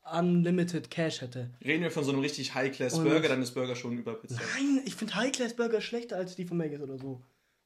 unlimited 0.04 0.88
Cash 0.88 1.20
hätte. 1.20 1.50
Reden 1.64 1.82
wir 1.82 1.90
von 1.90 2.04
so 2.04 2.12
einem 2.12 2.20
richtig 2.20 2.50
Und- 2.50 2.54
High-Class-Burger, 2.54 3.28
dann 3.28 3.42
ist 3.42 3.50
Burger 3.54 3.74
schon 3.74 3.98
über 3.98 4.14
Pizza. 4.14 4.40
Nein, 4.54 4.82
ich 4.84 4.94
finde 4.94 5.16
High-Class-Burger 5.16 5.80
schlechter 5.80 6.14
als 6.16 6.36
die 6.36 6.44
von 6.44 6.58
Maggis 6.58 6.80
oder 6.80 6.96
so. 6.96 7.20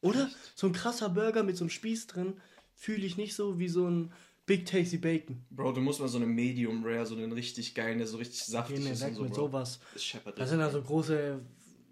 Oder? 0.05 0.31
So 0.55 0.67
ein 0.67 0.73
krasser 0.73 1.09
Burger 1.09 1.43
mit 1.43 1.57
so 1.57 1.65
einem 1.65 1.71
Spieß 1.71 2.07
drin 2.07 2.41
fühle 2.75 3.07
ich 3.07 3.17
nicht 3.17 3.35
so 3.35 3.59
wie 3.59 3.69
so 3.69 3.89
ein 3.89 4.13
Big 4.47 4.67
Tasty 4.67 4.99
Bacon. 4.99 5.43
Bro, 5.51 5.73
du 5.73 5.81
musst 5.81 6.01
mal 6.01 6.09
so 6.09 6.19
eine 6.19 6.27
Medium 6.27 6.85
Rare, 6.85 7.07
so 7.07 7.15
einen 7.17 7.33
richtig 7.33 7.75
geilen, 7.75 7.99
der 7.99 8.07
so 8.07 8.19
richtig 8.19 8.45
saftig 8.45 8.81
mir 8.81 8.93
ist 8.93 9.01
weg 9.01 9.11
und 9.11 9.15
so, 9.17 9.23
mit 9.23 9.33
Bro. 9.33 9.47
sowas. 9.47 9.81
Das 9.95 10.05
scheppert 10.05 10.39
Da 10.39 10.47
sind 10.47 10.59
da 10.59 10.71
so 10.71 10.83
große. 10.83 11.41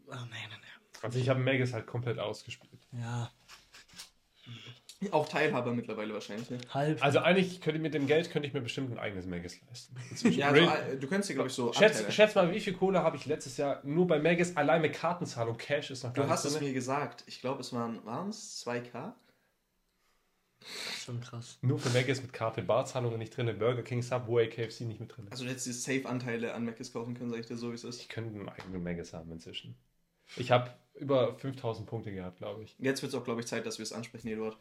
Ah, 0.08 0.16
nein, 0.16 0.28
nein, 0.50 0.58
ich. 0.94 1.04
Also 1.04 1.18
ich 1.18 1.28
habe 1.28 1.40
Maggis 1.40 1.72
halt 1.72 1.86
komplett 1.86 2.18
ausgespielt. 2.18 2.86
Ja, 2.92 3.30
Auch 5.10 5.28
Teilhaber 5.28 5.72
mittlerweile 5.74 6.14
wahrscheinlich, 6.14 6.48
ne? 6.50 6.58
halb. 6.70 7.02
Also 7.02 7.18
eigentlich 7.18 7.60
könnte 7.60 7.76
ich 7.78 7.82
mit 7.82 7.94
dem 7.94 8.06
Geld 8.06 8.30
könnte 8.30 8.46
ich 8.48 8.54
mir 8.54 8.60
bestimmt 8.60 8.92
ein 8.92 8.98
eigenes 8.98 9.26
Maggis 9.26 9.58
leisten. 9.68 9.96
Ja, 10.32 10.48
also, 10.48 10.62
äh, 10.62 10.96
du 10.98 11.06
könntest 11.08 11.30
dir, 11.30 11.34
glaube 11.34 11.48
ich, 11.48 11.54
so 11.54 11.72
Schätz, 11.72 11.96
Anteile- 11.98 12.12
schätz 12.12 12.34
mal, 12.34 12.52
wie 12.52 12.60
viel 12.60 12.72
Kohle 12.74 13.02
habe 13.02 13.16
ich 13.16 13.26
letztes 13.26 13.56
Jahr 13.56 13.80
nur 13.84 14.06
bei 14.06 14.18
Maggis 14.18 14.56
allein 14.56 14.82
mit 14.82 14.92
Kartenzahlung 14.92 15.56
Cash 15.56 15.90
ist 15.90 16.04
noch 16.04 16.12
gar 16.14 16.24
Du 16.24 16.30
hast 16.30 16.44
nicht 16.44 16.52
es 16.54 16.58
drin. 16.58 16.68
mir 16.68 16.74
gesagt. 16.74 17.24
Ich 17.26 17.40
glaube, 17.40 17.60
es 17.60 17.72
waren, 17.72 18.04
waren 18.06 18.28
es 18.30 18.64
2K? 18.66 19.14
Das 20.60 20.68
ist 20.96 21.04
schon 21.04 21.20
krass. 21.20 21.58
Nur 21.62 21.78
für 21.78 21.88
Maggis 21.90 22.22
mit 22.22 22.32
Karte 22.32 22.62
Barzahlungen 22.62 23.18
nicht 23.18 23.36
drin, 23.36 23.46
Burger 23.58 23.82
King 23.82 24.00
Subway 24.02 24.48
KFC 24.48 24.82
nicht 24.82 25.00
mit 25.00 25.16
drin. 25.16 25.26
Also 25.30 25.42
du 25.44 25.50
hättest 25.50 25.66
dir 25.66 25.72
Safe-Anteile 25.72 26.54
an 26.54 26.64
Mc's 26.64 26.92
kaufen 26.92 27.14
können, 27.14 27.30
sag 27.30 27.40
ich 27.40 27.46
dir 27.46 27.56
so, 27.56 27.70
wie 27.70 27.74
es 27.74 27.82
ist. 27.82 28.00
Ich 28.00 28.08
könnte 28.08 28.30
einen 28.38 28.48
eigenen 28.48 28.82
Maggis 28.82 29.12
haben 29.12 29.32
inzwischen. 29.32 29.74
Ich 30.36 30.52
habe 30.52 30.70
über 30.94 31.34
5000 31.36 31.88
Punkte 31.88 32.12
gehabt, 32.12 32.38
glaube 32.38 32.62
ich. 32.62 32.76
Jetzt 32.78 33.02
wird 33.02 33.12
es 33.12 33.18
auch, 33.18 33.24
glaube 33.24 33.40
ich, 33.40 33.46
Zeit, 33.48 33.66
dass 33.66 33.78
wir 33.78 33.82
es 33.82 33.92
ansprechen, 33.92 34.28
Eduard. 34.28 34.56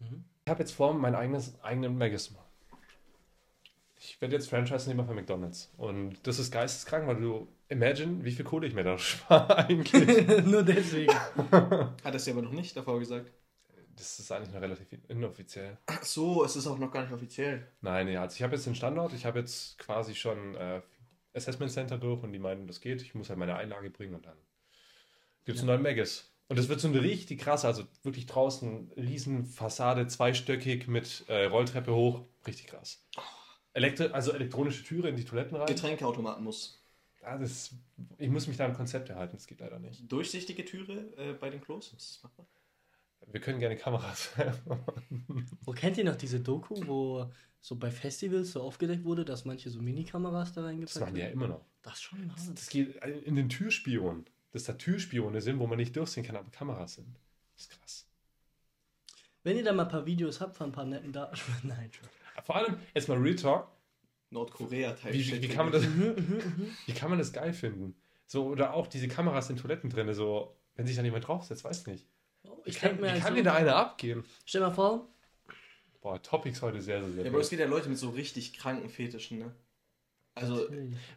Ich 0.00 0.50
habe 0.50 0.60
jetzt 0.60 0.72
vor, 0.72 0.94
mein 0.94 1.14
eigenes, 1.14 1.60
eigenen 1.62 1.98
Maggis. 1.98 2.32
Ich 3.98 4.20
werde 4.20 4.36
jetzt 4.36 4.48
Franchise-Nehmer 4.48 5.04
für 5.04 5.14
McDonalds. 5.14 5.72
Und 5.76 6.24
das 6.26 6.38
ist 6.38 6.52
geisteskrank, 6.52 7.06
weil 7.06 7.20
du, 7.20 7.48
imagine, 7.68 8.24
wie 8.24 8.30
viel 8.30 8.44
Kohle 8.44 8.66
ich 8.66 8.74
mir 8.74 8.84
da 8.84 8.98
spare 8.98 9.56
eigentlich. 9.56 10.26
Nur 10.44 10.62
deswegen. 10.62 11.12
Hat 11.50 11.96
er 12.04 12.14
es 12.14 12.26
ja 12.26 12.32
aber 12.32 12.42
noch 12.42 12.52
nicht 12.52 12.76
davor 12.76 12.98
gesagt. 12.98 13.32
Das 13.96 14.18
ist 14.18 14.30
eigentlich 14.30 14.52
noch 14.52 14.60
relativ 14.60 14.86
inoffiziell. 15.08 15.78
Ach 15.86 16.04
so, 16.04 16.44
es 16.44 16.54
ist 16.54 16.66
auch 16.66 16.78
noch 16.78 16.92
gar 16.92 17.02
nicht 17.02 17.12
offiziell. 17.12 17.66
Nein, 17.80 18.08
ja, 18.08 18.22
also 18.22 18.34
ich 18.36 18.42
habe 18.42 18.54
jetzt 18.54 18.66
den 18.66 18.74
Standort, 18.74 19.14
ich 19.14 19.24
habe 19.24 19.38
jetzt 19.38 19.78
quasi 19.78 20.14
schon 20.14 20.54
äh, 20.54 20.82
Assessment 21.32 21.72
Center 21.72 21.96
durch 21.96 22.22
und 22.22 22.32
die 22.32 22.38
meinen, 22.38 22.66
das 22.66 22.80
geht. 22.80 23.00
Ich 23.00 23.14
muss 23.14 23.30
halt 23.30 23.38
meine 23.38 23.56
Einlage 23.56 23.90
bringen 23.90 24.14
und 24.14 24.26
dann 24.26 24.36
gibt 25.46 25.56
es 25.56 25.62
einen 25.62 25.68
neuen 25.68 25.82
Megas. 25.82 26.30
Und 26.48 26.58
das 26.58 26.68
wird 26.68 26.80
so 26.80 26.88
eine 26.88 27.02
richtig 27.02 27.40
krasse, 27.40 27.66
also 27.66 27.84
wirklich 28.04 28.26
draußen, 28.26 28.92
riesen 28.96 29.46
Fassade, 29.46 30.06
zweistöckig 30.06 30.86
mit 30.86 31.24
äh, 31.28 31.46
Rolltreppe 31.46 31.92
hoch, 31.94 32.22
richtig 32.46 32.68
krass. 32.68 33.04
Elektri 33.72 34.06
also 34.08 34.32
elektronische 34.32 34.84
Türe 34.84 35.08
in 35.08 35.16
die 35.16 35.24
Toiletten 35.24 35.56
rein. 35.56 35.66
Getränkeautomaten 35.66 36.44
muss. 36.44 36.80
Ja, 37.20 37.36
das, 37.36 37.74
ich 38.18 38.28
muss 38.30 38.46
mich 38.46 38.56
da 38.56 38.64
am 38.66 38.74
Konzept 38.74 39.08
erhalten, 39.08 39.36
das 39.36 39.46
geht 39.48 39.60
leider 39.60 39.78
nicht. 39.80 40.10
Durchsichtige 40.10 40.64
Türe 40.64 41.12
äh, 41.16 41.32
bei 41.32 41.50
den 41.50 41.60
Klos. 41.60 41.92
Ist 41.96 42.16
das 42.16 42.22
machbar? 42.22 42.46
Wir 43.32 43.40
können 43.40 43.58
gerne 43.58 43.76
Kameras. 43.76 44.30
Wo 45.64 45.72
kennt 45.72 45.98
ihr 45.98 46.04
noch 46.04 46.16
diese 46.16 46.40
Doku, 46.40 46.76
wo 46.86 47.30
so 47.60 47.74
bei 47.76 47.90
Festivals 47.90 48.52
so 48.52 48.62
aufgedeckt 48.62 49.04
wurde, 49.04 49.24
dass 49.24 49.44
manche 49.44 49.68
so 49.70 49.82
Minikameras 49.82 50.52
da 50.52 50.60
Das 50.62 50.68
reingepackt 50.70 51.00
machen 51.00 51.14
die 51.14 51.20
ja 51.20 51.26
haben? 51.26 51.32
immer 51.32 51.48
noch. 51.48 51.64
Das 51.82 51.94
ist 51.94 52.02
schon 52.02 52.28
Das, 52.28 52.54
das 52.54 52.68
geht 52.68 52.94
in 53.24 53.34
den 53.34 53.48
Türspion. 53.48 54.26
Dass 54.52 54.64
da 54.64 54.72
Türspione 54.72 55.40
sind, 55.40 55.58
wo 55.58 55.66
man 55.66 55.78
nicht 55.78 55.94
durchsehen 55.96 56.24
kann, 56.24 56.36
aber 56.36 56.50
Kameras 56.50 56.94
sind. 56.94 57.08
Das 57.54 57.62
ist 57.62 57.70
krass. 57.70 58.06
Wenn 59.42 59.56
ihr 59.56 59.64
da 59.64 59.72
mal 59.72 59.84
ein 59.84 59.88
paar 59.88 60.06
Videos 60.06 60.40
habt 60.40 60.56
von 60.56 60.70
ein 60.70 60.72
paar 60.72 60.84
netten 60.84 61.12
Daten. 61.12 61.36
Nein, 61.62 61.90
schon. 61.92 62.08
Vor 62.44 62.56
allem, 62.56 62.78
jetzt 62.94 63.08
mal 63.08 63.18
Real 63.18 63.36
Talk, 63.36 63.68
Nordkorea-Teil. 64.30 65.12
wie, 65.12 65.26
wie, 65.26 65.42
wie, 65.42 65.48
kann 65.48 65.70
man 65.70 65.72
das, 65.72 65.84
wie 66.86 66.92
kann 66.92 67.10
man 67.10 67.18
das 67.18 67.32
geil 67.32 67.52
finden? 67.52 67.94
So, 68.26 68.46
oder 68.46 68.74
auch 68.74 68.86
diese 68.86 69.08
Kameras 69.08 69.48
in 69.50 69.56
Toiletten 69.56 69.88
drin, 69.88 70.12
so, 70.14 70.56
wenn 70.74 70.86
sich 70.86 70.96
da 70.96 71.02
jemand 71.02 71.26
draufsetzt, 71.26 71.64
weiß 71.64 71.86
nicht. 71.86 72.06
Ich 72.64 72.74
Wie 72.74 72.78
kann, 72.78 73.00
mir, 73.00 73.14
wie 73.14 73.18
kann 73.18 73.22
also, 73.22 73.34
dir 73.34 73.44
da 73.44 73.54
einer 73.54 73.76
abgehen? 73.76 74.24
stell 74.44 74.60
mal 74.60 74.72
vor, 74.72 75.08
Boah, 76.06 76.22
Topics 76.22 76.62
heute 76.62 76.80
sehr, 76.80 77.02
sehr, 77.02 77.12
sehr. 77.14 77.24
Ja, 77.24 77.30
aber 77.30 77.40
es 77.40 77.50
gibt 77.50 77.58
ja 77.58 77.66
Leute 77.66 77.88
mit 77.88 77.98
so 77.98 78.10
richtig 78.10 78.52
kranken 78.52 78.88
Fetischen, 78.88 79.38
ne? 79.38 79.52
Also, 80.36 80.68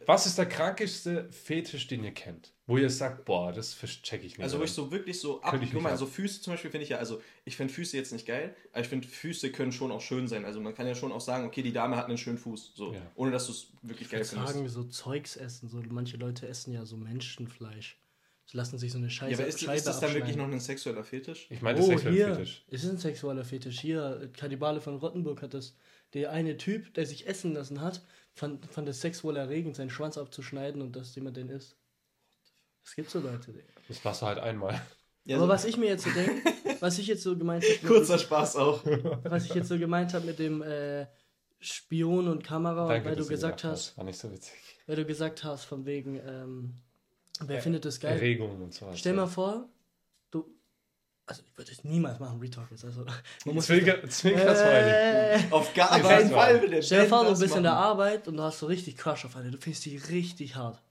Was 0.06 0.24
ist 0.26 0.38
der 0.38 0.46
krankeste 0.46 1.30
Fetisch, 1.30 1.86
den 1.86 2.02
ihr 2.04 2.12
kennt? 2.12 2.52
Wo 2.66 2.78
ihr 2.78 2.88
sagt, 2.88 3.26
boah, 3.26 3.52
das 3.52 3.76
check 4.02 4.24
ich 4.24 4.38
nicht. 4.38 4.42
also 4.42 4.58
wo 4.58 4.62
ich 4.64 4.70
so 4.72 4.90
wirklich 4.90 5.20
so 5.20 5.42
ab, 5.42 5.60
ich 5.60 5.72
guck 5.72 5.82
mal, 5.82 5.92
ab. 5.92 5.98
so 5.98 6.06
Füße 6.06 6.40
zum 6.40 6.54
Beispiel 6.54 6.70
finde 6.70 6.84
ich 6.84 6.88
ja, 6.90 6.96
also 6.98 7.20
ich 7.44 7.54
finde 7.56 7.74
Füße 7.74 7.96
jetzt 7.98 8.12
nicht 8.12 8.26
geil, 8.26 8.56
aber 8.72 8.80
ich 8.80 8.88
finde 8.88 9.06
Füße 9.06 9.52
können 9.52 9.72
schon 9.72 9.92
auch 9.92 10.00
schön 10.00 10.26
sein. 10.26 10.44
Also 10.46 10.58
man 10.60 10.74
kann 10.74 10.86
ja 10.86 10.94
schon 10.94 11.12
auch 11.12 11.20
sagen, 11.20 11.44
okay, 11.46 11.60
die 11.62 11.72
Dame 11.72 11.96
hat 11.96 12.06
einen 12.06 12.16
schönen 12.16 12.38
Fuß, 12.38 12.72
so, 12.74 12.94
Ja. 12.94 13.00
ohne 13.14 13.30
dass 13.30 13.46
du 13.46 13.52
es 13.52 13.66
wirklich 13.82 14.06
ich 14.06 14.10
geil 14.10 14.20
würde 14.20 14.30
findest. 14.30 14.54
sagen, 14.54 14.68
so 14.68 14.84
Zeugs 14.84 15.36
essen. 15.36 15.68
So, 15.68 15.82
manche 15.90 16.16
Leute 16.16 16.48
essen 16.48 16.72
ja 16.72 16.86
so 16.86 16.96
Menschenfleisch. 16.96 17.98
Sie 18.46 18.56
lassen 18.56 18.78
sich 18.78 18.90
so 18.90 18.98
eine 18.98 19.10
Scheiße, 19.10 19.32
Ja, 19.32 19.38
aber 19.38 19.46
ist, 19.48 19.60
Scheibe 19.60 19.76
ist 19.76 19.86
das 19.86 20.00
dann 20.00 20.14
wirklich 20.14 20.36
noch 20.36 20.46
ein 20.50 20.58
sexueller 20.60 21.04
Fetisch? 21.04 21.46
ich 21.50 21.60
meine, 21.60 21.78
Oh, 21.78 21.82
sexueller 21.86 22.14
hier. 22.16 22.34
Fetisch. 22.36 22.64
Es 22.70 22.84
ist 22.84 22.90
ein 22.90 22.98
sexueller 22.98 23.44
Fetisch. 23.44 23.78
Hier, 23.80 24.30
Kannibale 24.36 24.80
von 24.80 24.96
Rottenburg 24.96 25.42
hat 25.42 25.52
das. 25.54 25.76
Der 26.14 26.32
eine 26.32 26.56
Typ, 26.56 26.92
der 26.94 27.06
sich 27.06 27.28
essen 27.28 27.54
lassen 27.54 27.80
hat, 27.80 28.02
fand, 28.40 28.66
fand 28.66 28.88
es 28.88 29.00
sexuell 29.00 29.36
erregend, 29.36 29.76
seinen 29.76 29.90
Schwanz 29.90 30.18
abzuschneiden 30.18 30.82
und 30.82 30.96
dass 30.96 31.14
jemand 31.14 31.36
den 31.36 31.48
isst. 31.50 31.76
Es 32.84 32.94
gibt 32.94 33.10
so 33.10 33.20
Leute, 33.20 33.52
Digga. 33.52 33.64
Das 33.88 34.02
machst 34.02 34.22
du 34.22 34.26
halt 34.26 34.38
einmal. 34.38 34.80
Ja, 35.24 35.36
Aber 35.36 35.44
so- 35.46 35.52
was 35.52 35.64
ich 35.66 35.76
mir 35.76 35.86
jetzt 35.90 36.04
so 36.04 36.10
denke, 36.10 36.42
was 36.80 36.98
ich 36.98 37.06
jetzt 37.06 37.22
so 37.22 37.36
gemeint 37.36 37.62
habe, 37.64 37.86
Kurzer 37.86 38.18
Spaß 38.18 38.56
auch. 38.56 38.84
was 39.24 39.44
ich 39.44 39.54
jetzt 39.54 39.68
so 39.68 39.78
gemeint 39.78 40.14
habe 40.14 40.26
mit 40.26 40.38
dem 40.38 40.62
äh, 40.62 41.06
Spion 41.60 42.26
und 42.28 42.42
Kamera, 42.42 42.88
Danke, 42.88 43.10
weil 43.10 43.16
du 43.16 43.26
gesagt 43.26 43.62
hast, 43.64 43.96
War 43.98 44.04
nicht 44.04 44.18
so 44.18 44.32
witzig. 44.32 44.54
weil 44.86 44.96
du 44.96 45.04
gesagt 45.04 45.44
hast, 45.44 45.64
von 45.64 45.84
wegen, 45.84 46.16
ähm, 46.26 46.74
wer 47.46 47.58
Äh, 47.58 47.60
findet 47.60 47.84
das 47.84 48.00
geil? 48.00 48.12
Erregung 48.14 48.62
und 48.62 48.72
sowas. 48.72 48.98
Stell 48.98 49.12
mal 49.12 49.26
vor, 49.26 49.68
also 51.30 51.42
ich 51.46 51.56
würde 51.56 51.70
es 51.72 51.84
niemals 51.84 52.18
machen, 52.18 52.40
Retalk 52.40 52.70
jetzt, 52.72 52.84
also 52.84 53.04
man 53.04 53.14
muss 53.54 53.66
Zwinker, 53.66 54.06
Zwinker 54.08 54.54
Smiley. 54.56 54.90
äh, 54.90 55.40
Auf 55.50 55.72
gar 55.74 56.00
keinen 56.00 56.30
Fall 56.30 56.60
will 56.60 56.70
der 56.70 56.82
Stell 56.82 57.02
dir 57.04 57.08
vor, 57.08 57.24
du 57.24 57.38
bist 57.38 57.54
in 57.56 57.62
der. 57.62 57.72
Arbeit 57.72 58.26
und 58.28 58.36
du 58.36 58.42
hast 58.42 58.58
so 58.58 58.66
richtig 58.66 58.96
Crush 58.96 59.24
auf 59.24 59.36
eine, 59.36 59.50
du 59.50 59.58
findest 59.58 59.84
die 59.84 59.96
richtig 59.96 60.56
hart. 60.56 60.82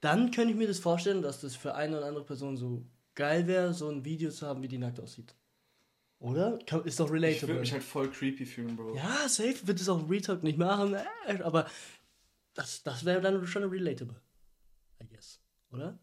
Dann 0.00 0.30
könnte 0.30 0.52
ich 0.52 0.56
mir 0.58 0.66
das 0.68 0.78
vorstellen, 0.78 1.22
dass 1.22 1.40
das 1.40 1.54
für 1.56 1.74
eine 1.74 1.98
oder 1.98 2.06
andere 2.06 2.24
Person 2.24 2.56
so 2.56 2.84
geil 3.14 3.46
wäre, 3.46 3.72
so 3.74 3.88
ein 3.90 4.04
Video 4.04 4.30
zu 4.30 4.46
haben, 4.46 4.62
wie 4.62 4.68
die 4.68 4.78
nackt 4.78 4.98
aussieht. 5.00 5.34
Oder? 6.18 6.58
Ist 6.84 7.00
doch 7.00 7.06
Ich 7.06 7.12
würde 7.12 7.12
relatable. 7.26 7.54
mich 7.60 7.72
halt 7.72 7.82
voll 7.82 8.08
creepy 8.10 8.46
fühlen, 8.46 8.76
Bro. 8.76 8.94
ja, 8.94 9.28
safe 9.28 9.66
wird 9.66 9.80
es 9.80 9.88
auch 9.88 10.08
Retalk 10.08 10.42
nicht 10.44 10.56
machen, 10.58 10.94
äh, 10.94 11.42
aber 11.42 11.66
das, 12.54 12.82
das 12.84 13.04
wäre 13.04 13.20
dann 13.20 13.44
schon 13.46 13.64
relatable. 13.64 14.16
I 15.02 15.06
guess. 15.08 15.40
Oder? 15.72 15.98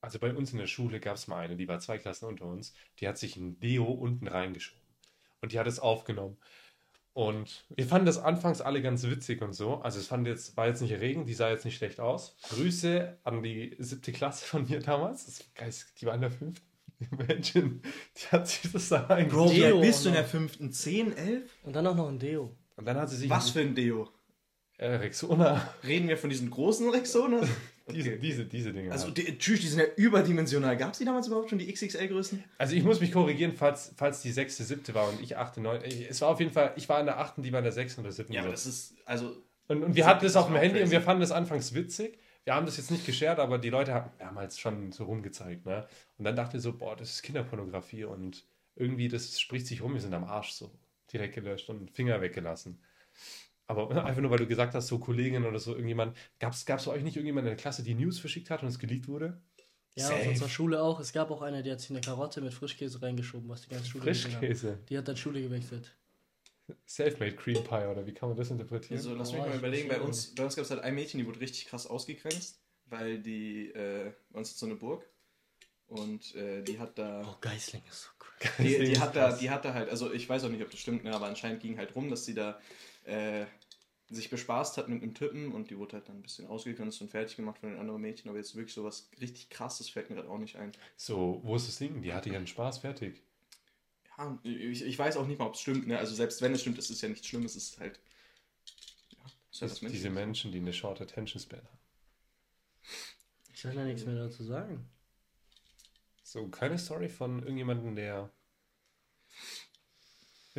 Also 0.00 0.18
bei 0.18 0.32
uns 0.34 0.52
in 0.52 0.58
der 0.58 0.66
Schule 0.66 1.00
gab 1.00 1.16
es 1.16 1.28
mal 1.28 1.38
eine, 1.40 1.56
die 1.56 1.68
war 1.68 1.78
zwei 1.80 1.98
Klassen 1.98 2.26
unter 2.26 2.46
uns, 2.46 2.74
die 3.00 3.08
hat 3.08 3.18
sich 3.18 3.36
ein 3.36 3.60
Deo 3.60 3.84
unten 3.84 4.26
reingeschoben. 4.28 4.80
Und 5.42 5.52
die 5.52 5.58
hat 5.58 5.66
es 5.66 5.78
aufgenommen. 5.78 6.36
Und 7.12 7.64
wir 7.70 7.86
fanden 7.86 8.06
das 8.06 8.18
anfangs 8.18 8.60
alle 8.60 8.82
ganz 8.82 9.02
witzig 9.04 9.42
und 9.42 9.52
so. 9.52 9.76
Also 9.76 9.98
es 9.98 10.06
fand 10.06 10.26
jetzt, 10.26 10.56
war 10.56 10.68
jetzt 10.68 10.80
nicht 10.80 10.92
erregend, 10.92 11.28
die 11.28 11.34
sah 11.34 11.50
jetzt 11.50 11.64
nicht 11.64 11.76
schlecht 11.76 11.98
aus. 12.00 12.36
Grüße 12.50 13.18
an 13.24 13.42
die 13.42 13.74
siebte 13.78 14.12
Klasse 14.12 14.46
von 14.46 14.68
mir 14.68 14.80
damals. 14.80 15.26
Das 15.26 15.94
die 16.00 16.06
war 16.06 16.14
in 16.14 16.20
der 16.20 16.30
fünften. 16.30 16.66
Imagine, 17.10 17.80
die 18.16 18.26
hat 18.30 18.46
sich 18.46 18.70
das 18.72 18.90
da 18.90 18.98
Bro, 18.98 19.14
reingeschoben. 19.14 19.52
wie 19.52 19.60
Deo 19.60 19.76
alt 19.76 19.86
bist 19.86 20.04
du 20.04 20.08
in 20.10 20.14
der 20.14 20.24
fünften? 20.24 20.70
10, 20.70 21.16
11? 21.16 21.50
Und 21.64 21.74
dann 21.74 21.86
auch 21.86 21.96
noch 21.96 22.08
ein 22.08 22.18
Deo. 22.18 22.54
Und 22.76 22.84
dann 22.86 22.96
hat 22.96 23.08
sie 23.10 23.16
sich 23.16 23.30
Was 23.30 23.50
für 23.50 23.60
ein 23.60 23.74
Deo? 23.74 24.08
äh, 24.76 24.94
Rexona, 24.96 25.74
Reden 25.84 26.08
wir 26.08 26.16
von 26.16 26.30
diesen 26.30 26.50
großen 26.50 26.88
Rexona? 26.90 27.40
diese, 27.92 28.16
diese, 28.16 28.44
diese 28.44 28.72
Dinge. 28.72 28.92
Also, 28.92 29.06
halt. 29.06 29.18
die, 29.18 29.38
tschüss, 29.38 29.60
die 29.60 29.68
sind 29.68 29.80
ja 29.80 29.86
überdimensional. 29.96 30.76
Gab 30.76 30.92
es 30.92 30.98
die 30.98 31.04
damals 31.04 31.26
überhaupt 31.26 31.50
schon, 31.50 31.58
die 31.58 31.72
XXL-Größen? 31.72 32.42
Also 32.58 32.74
ich 32.74 32.82
muss 32.82 33.00
mich 33.00 33.12
korrigieren, 33.12 33.52
falls, 33.54 33.92
falls 33.96 34.22
die 34.22 34.32
sechste, 34.32 34.64
siebte 34.64 34.94
war 34.94 35.08
und 35.08 35.20
ich 35.20 35.36
achte, 35.36 35.60
neun. 35.60 35.80
Es 35.82 36.20
war 36.20 36.28
auf 36.28 36.40
jeden 36.40 36.52
Fall, 36.52 36.72
ich 36.76 36.88
war 36.88 37.00
in 37.00 37.06
der 37.06 37.18
achten, 37.18 37.42
die 37.42 37.52
war 37.52 37.60
in 37.60 37.64
der 37.64 37.72
sechsten 37.72 38.00
oder 38.00 38.12
siebten. 38.12 38.32
Ja, 38.32 38.42
aber 38.42 38.50
das 38.50 38.66
ist, 38.66 38.94
also, 39.04 39.36
Und, 39.68 39.82
und 39.84 39.94
wir 39.94 40.06
hatten 40.06 40.24
das 40.24 40.36
auf 40.36 40.46
dem 40.46 40.56
Handy 40.56 40.76
und 40.76 40.80
crazy. 40.80 40.92
wir 40.92 41.00
fanden 41.02 41.20
das 41.20 41.32
anfangs 41.32 41.74
witzig. 41.74 42.18
Wir 42.44 42.54
haben 42.54 42.66
das 42.66 42.76
jetzt 42.78 42.90
nicht 42.90 43.06
geshared, 43.06 43.38
aber 43.38 43.58
die 43.58 43.70
Leute 43.70 43.92
haben 43.94 44.10
damals 44.18 44.58
schon 44.58 44.92
so 44.92 45.04
rumgezeigt. 45.04 45.66
Ne? 45.66 45.86
Und 46.18 46.24
dann 46.24 46.34
dachte 46.34 46.56
ich 46.56 46.62
so, 46.62 46.72
boah, 46.72 46.96
das 46.96 47.10
ist 47.10 47.22
Kinderpornografie 47.22 48.04
und 48.04 48.44
irgendwie, 48.76 49.08
das 49.08 49.38
spricht 49.38 49.66
sich 49.66 49.82
rum, 49.82 49.94
wir 49.94 50.00
sind 50.00 50.14
am 50.14 50.24
Arsch 50.24 50.52
so. 50.52 50.70
Direkt 51.12 51.34
gelöscht 51.34 51.68
und 51.68 51.90
Finger 51.90 52.20
weggelassen. 52.20 52.80
Aber 53.70 53.90
einfach 54.04 54.20
nur, 54.20 54.30
weil 54.30 54.38
du 54.38 54.46
gesagt 54.46 54.74
hast, 54.74 54.88
so 54.88 54.98
Kollegin 54.98 55.44
oder 55.44 55.58
so, 55.58 55.72
irgendjemand, 55.72 56.16
gab 56.38 56.52
es 56.52 56.64
bei 56.64 56.74
euch 56.88 57.02
nicht 57.02 57.16
irgendjemand 57.16 57.46
in 57.46 57.50
der 57.52 57.56
Klasse, 57.56 57.82
die 57.82 57.94
News 57.94 58.18
verschickt 58.18 58.50
hat 58.50 58.62
und 58.62 58.68
es 58.68 58.78
geleakt 58.78 59.08
wurde? 59.08 59.40
Ja, 59.96 60.06
Safe. 60.06 60.20
auf 60.20 60.28
unserer 60.28 60.48
Schule 60.48 60.82
auch. 60.82 61.00
Es 61.00 61.12
gab 61.12 61.30
auch 61.30 61.42
eine, 61.42 61.62
die 61.62 61.70
hat 61.70 61.80
sich 61.80 61.90
eine 61.90 62.00
Karotte 62.00 62.40
mit 62.40 62.54
Frischkäse 62.54 63.02
reingeschoben, 63.02 63.48
was 63.48 63.62
die 63.62 63.70
ganze 63.70 63.86
Schule. 63.86 64.04
Frischkäse. 64.04 64.78
Die 64.88 64.96
hat 64.98 65.08
dann 65.08 65.16
Schule 65.16 65.42
gewechselt. 65.42 65.94
Selfmade 66.86 67.34
Cream 67.34 67.64
Pie 67.64 67.86
oder 67.90 68.06
wie 68.06 68.14
kann 68.14 68.28
man 68.28 68.38
das 68.38 68.50
interpretieren? 68.50 68.98
also 68.98 69.14
lass 69.14 69.30
Oh, 69.30 69.34
mich 69.34 69.40
mal 69.42 69.50
ich 69.50 69.56
überlegen. 69.58 69.88
Bei 69.88 70.00
uns, 70.00 70.34
bei 70.34 70.44
uns 70.44 70.54
gab 70.54 70.64
es 70.64 70.70
halt 70.70 70.82
ein 70.82 70.94
Mädchen, 70.94 71.18
die 71.18 71.26
wurde 71.26 71.40
richtig 71.40 71.66
krass 71.66 71.86
ausgegrenzt, 71.86 72.60
weil 72.86 73.18
die, 73.20 73.70
äh, 73.72 74.12
bei 74.30 74.38
uns 74.38 74.50
ist 74.50 74.58
so 74.58 74.66
eine 74.66 74.76
Burg 74.76 75.04
und 75.88 76.34
äh, 76.36 76.62
die 76.62 76.78
hat 76.78 76.96
da. 76.96 77.22
Oh, 77.26 77.36
Geisling 77.40 77.82
ist 77.90 78.02
so 78.02 78.08
cool. 78.20 78.64
Die, 78.64 78.78
die, 78.84 78.98
hat 79.00 79.16
da, 79.16 79.36
die 79.36 79.50
hat 79.50 79.64
da 79.64 79.74
halt, 79.74 79.90
also 79.90 80.12
ich 80.12 80.28
weiß 80.28 80.44
auch 80.44 80.48
nicht, 80.48 80.62
ob 80.62 80.70
das 80.70 80.78
stimmt, 80.80 81.02
ne, 81.04 81.12
aber 81.14 81.26
anscheinend 81.26 81.60
ging 81.60 81.76
halt 81.76 81.94
rum, 81.96 82.08
dass 82.08 82.24
sie 82.24 82.34
da 82.34 82.60
äh, 83.04 83.44
sich 84.10 84.28
bespaßt 84.30 84.76
hat 84.76 84.88
mit 84.88 85.02
einem 85.02 85.14
Typen 85.14 85.52
und 85.52 85.70
die 85.70 85.78
wurde 85.78 85.94
halt 85.94 86.08
dann 86.08 86.16
ein 86.16 86.22
bisschen 86.22 86.46
ausgegrenzt 86.46 87.00
und 87.00 87.10
fertig 87.10 87.36
gemacht 87.36 87.58
von 87.58 87.70
den 87.70 87.78
anderen 87.78 88.00
Mädchen, 88.00 88.28
aber 88.28 88.38
jetzt 88.38 88.56
wirklich 88.56 88.74
so 88.74 88.84
was 88.84 89.08
richtig 89.20 89.50
krasses 89.50 89.88
fällt 89.88 90.10
mir 90.10 90.16
gerade 90.16 90.28
auch 90.28 90.38
nicht 90.38 90.56
ein. 90.56 90.72
So, 90.96 91.40
wo 91.44 91.56
ist 91.56 91.68
das 91.68 91.78
Ding? 91.78 92.02
Die 92.02 92.12
hatte 92.12 92.30
ihren 92.30 92.46
Spaß 92.46 92.78
fertig. 92.78 93.22
Ja, 94.18 94.38
ich, 94.42 94.82
ich 94.82 94.98
weiß 94.98 95.16
auch 95.16 95.26
nicht 95.26 95.38
mal, 95.38 95.46
ob 95.46 95.54
es 95.54 95.60
stimmt, 95.60 95.86
ne? 95.86 95.98
Also 95.98 96.14
selbst 96.14 96.42
wenn 96.42 96.52
es 96.52 96.60
stimmt, 96.60 96.78
ist 96.78 96.90
es 96.90 97.00
ja 97.00 97.08
nicht 97.08 97.24
schlimm, 97.24 97.44
es 97.44 97.56
ist 97.56 97.78
halt. 97.78 98.00
Ja, 99.10 99.24
ist 99.50 99.62
halt 99.62 99.72
was 99.72 99.84
Diese 99.86 100.10
Menschliches. 100.10 100.10
Menschen, 100.10 100.52
die 100.52 100.58
eine 100.58 100.72
Short 100.72 101.00
Attention 101.00 101.40
Span 101.40 101.60
haben. 101.64 101.78
Ich 103.52 103.60
soll 103.60 103.74
ja 103.74 103.84
nichts 103.84 104.04
mehr 104.06 104.16
dazu 104.16 104.42
sagen. 104.44 104.88
So, 106.22 106.48
keine 106.48 106.78
Story 106.78 107.08
von 107.08 107.40
irgendjemandem, 107.40 107.96
der. 107.96 108.30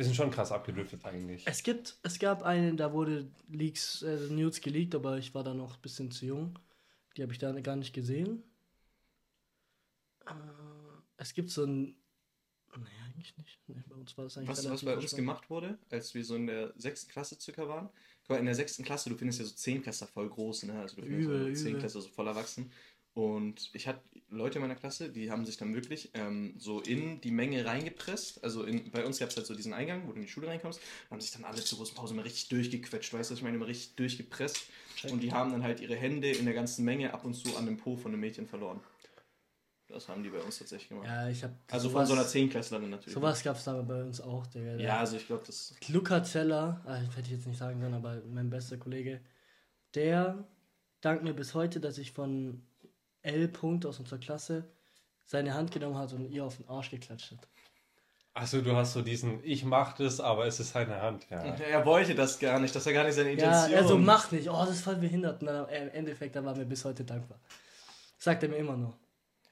Wir 0.02 0.06
sind 0.06 0.16
schon 0.16 0.32
krass 0.32 0.50
abgedriftet 0.50 1.04
eigentlich. 1.04 1.46
Es 1.46 1.62
gibt, 1.62 1.96
es 2.02 2.18
gab 2.18 2.42
einen, 2.42 2.76
da 2.76 2.92
wurde 2.92 3.30
Leaks, 3.48 4.02
äh, 4.02 4.16
News 4.30 4.60
geleakt, 4.60 4.96
aber 4.96 5.18
ich 5.18 5.32
war 5.32 5.44
da 5.44 5.54
noch 5.54 5.76
ein 5.76 5.80
bisschen 5.80 6.10
zu 6.10 6.26
jung. 6.26 6.58
Die 7.16 7.22
habe 7.22 7.32
ich 7.32 7.38
da 7.38 7.52
gar 7.60 7.76
nicht 7.76 7.92
gesehen. 7.92 8.42
Äh, 10.26 10.32
es 11.18 11.34
gibt 11.34 11.50
so 11.50 11.64
ein. 11.64 11.94
Nee, 12.76 12.88
eigentlich 13.06 13.36
nicht. 13.36 13.60
Nee, 13.68 13.84
bei 13.88 13.94
uns 13.94 14.18
war 14.18 14.24
das 14.24 14.38
eigentlich 14.38 14.48
Was, 14.48 14.68
was 14.68 14.84
bei 14.84 14.96
uns 14.96 15.14
gemacht 15.14 15.48
wurde, 15.48 15.78
als 15.88 16.12
wir 16.14 16.24
so 16.24 16.34
in 16.34 16.48
der 16.48 16.72
sechsten 16.76 17.08
Klasse 17.08 17.38
circa 17.38 17.68
waren. 17.68 17.88
Guck 18.22 18.30
mal, 18.30 18.38
in 18.38 18.46
der 18.46 18.56
sechsten 18.56 18.82
Klasse, 18.82 19.08
du 19.08 19.16
findest 19.16 19.38
ja 19.38 19.44
so 19.44 19.54
Zehnklässler 19.54 20.08
voll 20.08 20.28
groß, 20.28 20.64
ne? 20.64 20.80
Also 20.80 20.96
du 20.96 21.02
findest 21.02 21.28
Übel, 21.28 21.38
so 21.38 21.44
übel. 21.44 21.56
Zehnklässler 21.56 22.00
so 22.00 22.08
voll 22.08 22.26
erwachsen. 22.26 22.72
Und 23.14 23.70
ich 23.74 23.86
hatte, 23.86 24.00
Leute 24.30 24.56
in 24.56 24.62
meiner 24.62 24.74
Klasse, 24.74 25.10
die 25.10 25.30
haben 25.30 25.44
sich 25.44 25.58
dann 25.58 25.74
wirklich 25.74 26.10
ähm, 26.14 26.54
so 26.58 26.80
in 26.80 27.20
die 27.20 27.30
Menge 27.30 27.66
reingepresst. 27.66 28.42
Also 28.42 28.64
in, 28.64 28.90
bei 28.90 29.04
uns 29.04 29.18
gab 29.18 29.28
es 29.28 29.36
halt 29.36 29.46
so 29.46 29.54
diesen 29.54 29.74
Eingang, 29.74 30.06
wo 30.06 30.12
du 30.12 30.16
in 30.16 30.22
die 30.22 30.28
Schule 30.28 30.48
reinkommst, 30.48 30.80
haben 31.10 31.20
sich 31.20 31.30
dann 31.30 31.44
alle 31.44 31.62
zur 31.62 31.78
großen 31.78 31.94
Pause 31.94 32.14
mal 32.14 32.22
richtig 32.22 32.48
durchgequetscht, 32.48 33.12
weißt 33.12 33.30
du, 33.30 33.32
was 33.34 33.38
ich 33.38 33.44
meine, 33.44 33.56
immer 33.56 33.66
richtig 33.66 33.96
durchgepresst. 33.96 34.66
Check. 34.96 35.12
Und 35.12 35.22
die 35.22 35.32
haben 35.32 35.52
dann 35.52 35.62
halt 35.62 35.80
ihre 35.80 35.94
Hände 35.94 36.30
in 36.30 36.46
der 36.46 36.54
ganzen 36.54 36.84
Menge 36.84 37.12
ab 37.12 37.24
und 37.24 37.34
zu 37.34 37.56
an 37.56 37.66
dem 37.66 37.76
Po 37.76 37.96
von 37.96 38.12
einem 38.12 38.20
Mädchen 38.20 38.46
verloren. 38.46 38.80
Das 39.88 40.08
haben 40.08 40.22
die 40.22 40.30
bei 40.30 40.38
uns 40.38 40.58
tatsächlich 40.58 40.88
gemacht. 40.88 41.06
Ja, 41.06 41.28
ich 41.28 41.44
hab. 41.44 41.50
also 41.70 41.90
von 41.90 42.06
so 42.06 42.14
einer 42.14 42.26
Zehnklässlerin 42.26 42.88
natürlich. 42.88 43.12
Sowas 43.12 43.42
gab 43.42 43.56
es 43.56 43.68
aber 43.68 43.82
bei 43.82 44.02
uns 44.02 44.22
auch, 44.22 44.46
Digga. 44.46 44.76
Ja, 44.76 45.00
also 45.00 45.16
ich 45.16 45.26
glaube, 45.26 45.42
das. 45.46 45.74
Luca 45.88 46.24
Zeller, 46.24 46.80
ich 47.06 47.14
hätte 47.14 47.26
ich 47.26 47.32
jetzt 47.32 47.46
nicht 47.46 47.58
sagen 47.58 47.78
sollen, 47.78 47.92
aber 47.92 48.22
mein 48.26 48.48
bester 48.48 48.78
Kollege, 48.78 49.20
der 49.94 50.48
dankt 51.02 51.24
mir 51.24 51.34
bis 51.34 51.52
heute, 51.52 51.78
dass 51.78 51.98
ich 51.98 52.12
von 52.12 52.62
L. 53.22 53.48
Punkt 53.48 53.86
aus 53.86 53.98
unserer 53.98 54.18
Klasse 54.18 54.64
seine 55.26 55.54
Hand 55.54 55.70
genommen 55.70 55.96
hat 55.96 56.12
und 56.12 56.30
ihr 56.30 56.44
auf 56.44 56.56
den 56.56 56.68
Arsch 56.68 56.90
geklatscht 56.90 57.32
hat. 57.32 57.48
Achso, 58.34 58.62
du 58.62 58.74
hast 58.74 58.94
so 58.94 59.02
diesen, 59.02 59.40
ich 59.44 59.62
mach 59.64 59.94
das, 59.94 60.18
aber 60.18 60.46
es 60.46 60.58
ist 60.58 60.72
seine 60.72 61.02
Hand. 61.02 61.26
Ja. 61.28 61.42
Er 61.42 61.84
wollte 61.84 62.14
das 62.14 62.38
gar 62.38 62.58
nicht, 62.58 62.74
das 62.74 62.86
war 62.86 62.92
gar 62.94 63.04
nicht 63.04 63.14
seine 63.14 63.28
Ja, 63.34 63.34
Intention. 63.34 63.72
er 63.72 63.86
so, 63.86 63.98
mach 63.98 64.30
nicht, 64.32 64.48
oh, 64.48 64.52
das 64.64 64.70
ist 64.70 64.80
voll 64.82 64.96
behindert. 64.96 65.42
Und 65.42 65.48
dann 65.48 65.68
im 65.68 65.88
Endeffekt, 65.90 66.34
da 66.34 66.42
war 66.44 66.56
mir 66.56 66.64
bis 66.64 66.84
heute 66.84 67.04
dankbar. 67.04 67.38
Sagt 68.16 68.42
er 68.42 68.48
mir 68.48 68.56
immer 68.56 68.76
noch. 68.76 68.96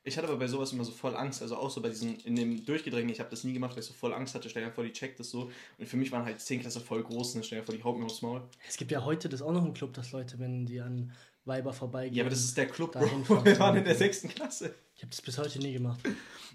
Ich 0.03 0.17
hatte 0.17 0.29
aber 0.29 0.39
bei 0.39 0.47
sowas 0.47 0.73
immer 0.73 0.85
so 0.85 0.93
voll 0.93 1.15
Angst, 1.15 1.43
also 1.43 1.57
auch 1.57 1.69
so 1.69 1.83
bei 1.83 1.91
diesen, 1.91 2.19
in 2.21 2.35
dem 2.35 2.65
Durchgedrängen, 2.65 3.11
ich 3.11 3.21
habe 3.21 3.29
das 3.29 3.45
nie 3.45 3.53
gemacht, 3.53 3.73
weil 3.73 3.81
ich 3.81 3.87
so 3.87 3.93
voll 3.93 4.15
Angst 4.15 4.35
hatte, 4.35 4.49
stell 4.49 4.65
dir 4.65 4.73
vor, 4.73 4.83
die 4.83 4.93
checkt 4.93 5.21
das 5.21 5.29
so. 5.29 5.51
Und 5.77 5.87
für 5.87 5.99
mich 5.99 6.11
waren 6.11 6.25
halt 6.25 6.41
10 6.41 6.61
Klasse 6.63 6.81
voll 6.81 7.03
groß, 7.03 7.35
ne? 7.35 7.45
stell 7.45 7.61
dir 7.61 7.65
vor, 7.67 7.75
die 7.75 7.85
haut 7.85 7.99
mir 7.99 8.07
aufs 8.07 8.23
Maul. 8.23 8.41
Es 8.67 8.79
gibt 8.79 8.93
ja 8.93 9.05
heute 9.05 9.29
das 9.29 9.43
auch 9.43 9.53
noch 9.53 9.65
im 9.65 9.75
Club, 9.75 9.93
dass 9.93 10.13
Leute, 10.13 10.39
wenn 10.39 10.65
die 10.65 10.81
an 10.81 11.13
Weiber 11.45 11.73
vorbeigehen. 11.73 12.15
Ja, 12.17 12.23
aber 12.25 12.31
das 12.31 12.41
ist 12.41 12.57
der 12.57 12.67
Club, 12.67 12.93
Dahin 12.93 13.23
Bro. 13.25 13.45
Wir 13.45 13.59
waren 13.59 13.77
in 13.77 13.85
der 13.85 13.95
sechsten 13.95 14.29
Klasse. 14.29 14.75
Ich 14.95 15.03
habe 15.03 15.11
das 15.11 15.23
bis 15.23 15.39
heute 15.39 15.59
nie 15.59 15.73
gemacht. 15.73 16.01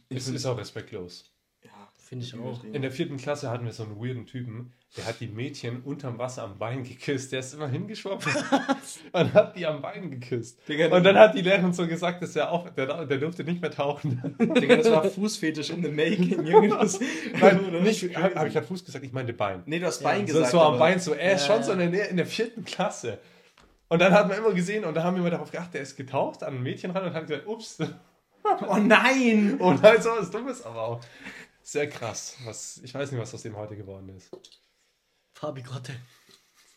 Es 0.10 0.28
ist 0.28 0.46
auch 0.46 0.58
respektlos. 0.58 1.32
Ja, 1.64 1.72
Finde 1.98 2.24
ich 2.26 2.36
auch. 2.36 2.64
In 2.64 2.84
der 2.84 2.92
vierten 2.92 3.18
Klasse 3.18 3.50
hatten 3.50 3.66
wir 3.66 3.72
so 3.74 3.82
einen 3.84 4.00
weirden 4.00 4.28
Typen, 4.28 4.72
der 4.96 5.06
hat 5.08 5.20
die 5.20 5.28
Mädchen 5.28 5.82
unterm 5.82 6.20
Wasser 6.20 6.44
am 6.44 6.60
Bein 6.60 6.84
geküsst. 6.84 7.32
Der 7.32 7.40
ist 7.40 7.56
immer 7.56 7.68
hingeschwommen 7.68 8.20
und 9.12 9.34
hat 9.34 9.58
die 9.58 9.66
am 9.66 9.82
Bein 9.82 10.12
geküsst. 10.12 10.60
Digga, 10.70 10.96
Und 10.96 11.04
dann 11.04 11.18
hat 11.18 11.34
die 11.34 11.42
Lehrerin 11.42 11.74
so 11.74 11.88
gesagt, 11.88 12.22
dass 12.22 12.36
er 12.36 12.52
auch, 12.52 12.70
der, 12.70 13.06
der 13.08 13.18
durfte 13.18 13.44
nicht 13.44 13.60
mehr 13.62 13.72
tauchen. 13.72 14.36
Digga, 14.38 14.76
das 14.76 14.92
war 14.92 15.04
Fußfetisch 15.04 15.72
in 15.72 15.82
the 15.84 15.90
making, 15.90 16.46
Junge. 16.46 16.70
Das, 16.70 17.00
Nein, 17.42 17.82
nicht, 17.82 18.16
habe 18.16 18.36
hab 18.36 18.46
ich 18.48 18.54
gerade 18.54 18.68
Fuß 18.68 18.86
gesagt, 18.86 19.04
ich 19.04 19.12
meinte 19.12 19.34
Bein. 19.34 19.64
Nee, 19.66 19.80
du 19.80 19.88
hast 19.88 20.02
Ja, 20.02 20.10
Bein 20.10 20.28
So, 20.28 20.34
gesagt. 20.34 20.52
so 20.52 20.62
am 20.62 20.68
aber- 20.68 20.78
Bein, 20.78 21.00
so, 21.00 21.14
er 21.14 21.34
ist 21.34 21.48
Ja, 21.48 21.56
schon 21.56 21.64
so 21.64 21.72
in 21.72 21.80
der, 21.80 21.90
Nähe- 21.90 22.08
in 22.10 22.18
der 22.18 22.28
vierten 22.28 22.64
Klasse. 22.64 23.18
Und 23.88 24.00
dann 24.00 24.14
hat 24.14 24.28
man 24.28 24.38
immer 24.38 24.54
gesehen, 24.54 24.84
und 24.84 24.96
da 24.96 25.04
haben 25.04 25.16
wir 25.16 25.22
immer 25.22 25.30
darauf 25.30 25.52
geachtet, 25.52 25.76
der 25.76 25.82
ist 25.82 25.96
getaucht 25.96 26.44
an 26.44 26.56
ein 26.56 26.64
Mädchen 26.64 26.92
ran 26.92 27.06
und 27.06 27.14
hat 27.14 27.28
gesagt, 27.28 27.48
ups. 27.48 27.78
Oh 28.68 28.78
nein! 28.78 29.60
Und 29.60 29.82
halt 29.82 30.04
so 30.04 30.12
was 30.12 30.30
Dummes, 30.30 30.62
aber 30.62 30.84
auch 30.84 31.02
sehr 31.64 31.90
krass. 31.90 32.38
Was, 32.46 32.78
ich 32.84 32.94
weiß 32.94 33.12
nicht, 33.12 33.20
was 33.20 33.34
aus 33.34 33.42
dem 33.42 33.58
heute 33.58 33.76
geworden 33.76 34.08
ist. 34.10 34.30
Fabi 35.34 35.64
Grotte. 35.64 35.94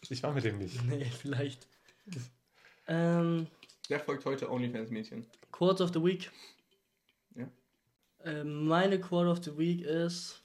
Ich 0.09 0.23
war 0.23 0.33
mit 0.33 0.45
dem 0.45 0.57
nicht. 0.57 0.83
Nee, 0.85 1.05
vielleicht. 1.05 1.67
Ähm, 2.87 3.49
Wer 3.89 4.01
folgt 4.01 4.25
heute 4.25 4.51
OnlyFans-Mädchen? 4.51 5.27
Quote 5.53 5.85
of 5.85 5.93
the 5.93 6.03
Week. 6.03 6.31
Ja. 7.35 7.49
Ähm, 8.25 8.67
meine 8.67 8.99
Quote 8.99 9.29
of 9.29 9.45
the 9.45 9.59
Week 9.59 9.83
ist. 9.83 10.43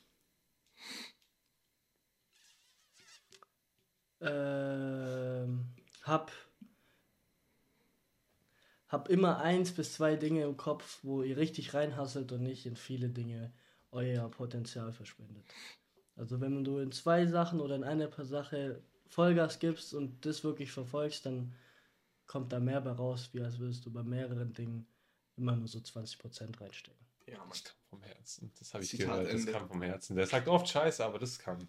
Ähm, 4.19 5.65
hab. 6.03 6.31
Hab 8.93 9.09
immer 9.09 9.39
eins 9.39 9.71
bis 9.71 9.93
zwei 9.93 10.15
Dinge 10.15 10.43
im 10.43 10.55
Kopf, 10.55 10.99
wo 11.01 11.23
ihr 11.23 11.35
richtig 11.35 11.73
reinhasselt 11.73 12.31
und 12.31 12.43
nicht 12.43 12.67
in 12.67 12.75
viele 12.75 13.09
Dinge 13.09 13.51
euer 13.89 14.29
Potenzial 14.29 14.93
verschwendet. 14.93 15.43
Also 16.15 16.39
wenn 16.39 16.63
du 16.63 16.77
in 16.77 16.91
zwei 16.91 17.25
Sachen 17.25 17.59
oder 17.59 17.75
in 17.75 17.83
einer 17.83 18.05
paar 18.05 18.25
Sache 18.25 18.83
Vollgas 19.07 19.57
gibst 19.57 19.95
und 19.95 20.23
das 20.27 20.43
wirklich 20.43 20.71
verfolgst, 20.71 21.25
dann 21.25 21.55
kommt 22.27 22.53
da 22.53 22.59
mehr 22.59 22.81
bei 22.81 22.91
raus, 22.91 23.31
wie 23.33 23.41
als 23.41 23.57
würdest 23.57 23.83
du 23.83 23.91
bei 23.91 24.03
mehreren 24.03 24.53
Dingen 24.53 24.85
immer 25.37 25.55
nur 25.55 25.67
so 25.67 25.79
20% 25.79 26.61
reinstecken. 26.61 27.07
Ja, 27.25 27.39
Mann. 27.39 27.49
Das 27.49 27.63
kam 27.63 27.77
vom 27.89 28.03
Herzen. 28.03 28.51
Das 28.59 28.73
habe 28.75 28.83
ich 28.83 28.91
Zitat 28.91 29.07
gehört. 29.07 29.33
Das 29.33 29.39
Ende. 29.39 29.51
kam 29.53 29.67
vom 29.67 29.81
Herzen. 29.81 30.15
Der 30.15 30.27
sagt 30.27 30.47
oft 30.47 30.69
Scheiße, 30.69 31.03
aber 31.03 31.17
das 31.17 31.39
kann. 31.39 31.67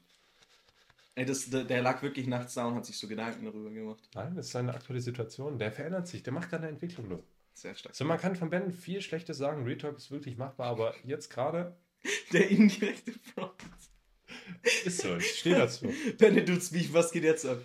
Ey, 1.16 1.24
das, 1.24 1.48
der, 1.48 1.64
der 1.64 1.80
lag 1.82 2.02
wirklich 2.02 2.26
nachts 2.26 2.54
da 2.54 2.66
und 2.66 2.74
hat 2.74 2.86
sich 2.86 2.98
so 2.98 3.06
Gedanken 3.06 3.44
darüber 3.44 3.70
gemacht. 3.70 4.08
Nein, 4.14 4.34
das 4.34 4.48
ist 4.48 4.56
eine 4.56 4.74
aktuelle 4.74 5.00
Situation. 5.00 5.58
Der 5.58 5.70
verändert 5.70 6.08
sich. 6.08 6.22
Der 6.22 6.32
macht 6.32 6.50
gerade 6.50 6.64
eine 6.64 6.72
Entwicklung. 6.72 7.08
Du. 7.08 7.22
Sehr 7.52 7.74
stark. 7.76 7.94
So, 7.94 8.04
man 8.04 8.18
kann 8.18 8.34
von 8.34 8.50
Ben 8.50 8.72
viel 8.72 9.00
Schlechtes 9.00 9.38
sagen. 9.38 9.64
Retalk 9.64 9.96
ist 9.96 10.10
wirklich 10.10 10.36
machbar, 10.36 10.66
aber 10.66 10.94
jetzt 11.04 11.30
gerade 11.30 11.76
Der 12.32 12.50
indirekte 12.50 13.12
Front. 13.34 13.52
ist 14.84 15.00
so. 15.00 15.16
Ich 15.16 15.38
stehe 15.38 15.56
dazu. 15.56 15.92
Beneduts 16.18 16.70
Beef, 16.70 16.92
was 16.92 17.12
geht 17.12 17.24
jetzt 17.24 17.46
ab? 17.46 17.58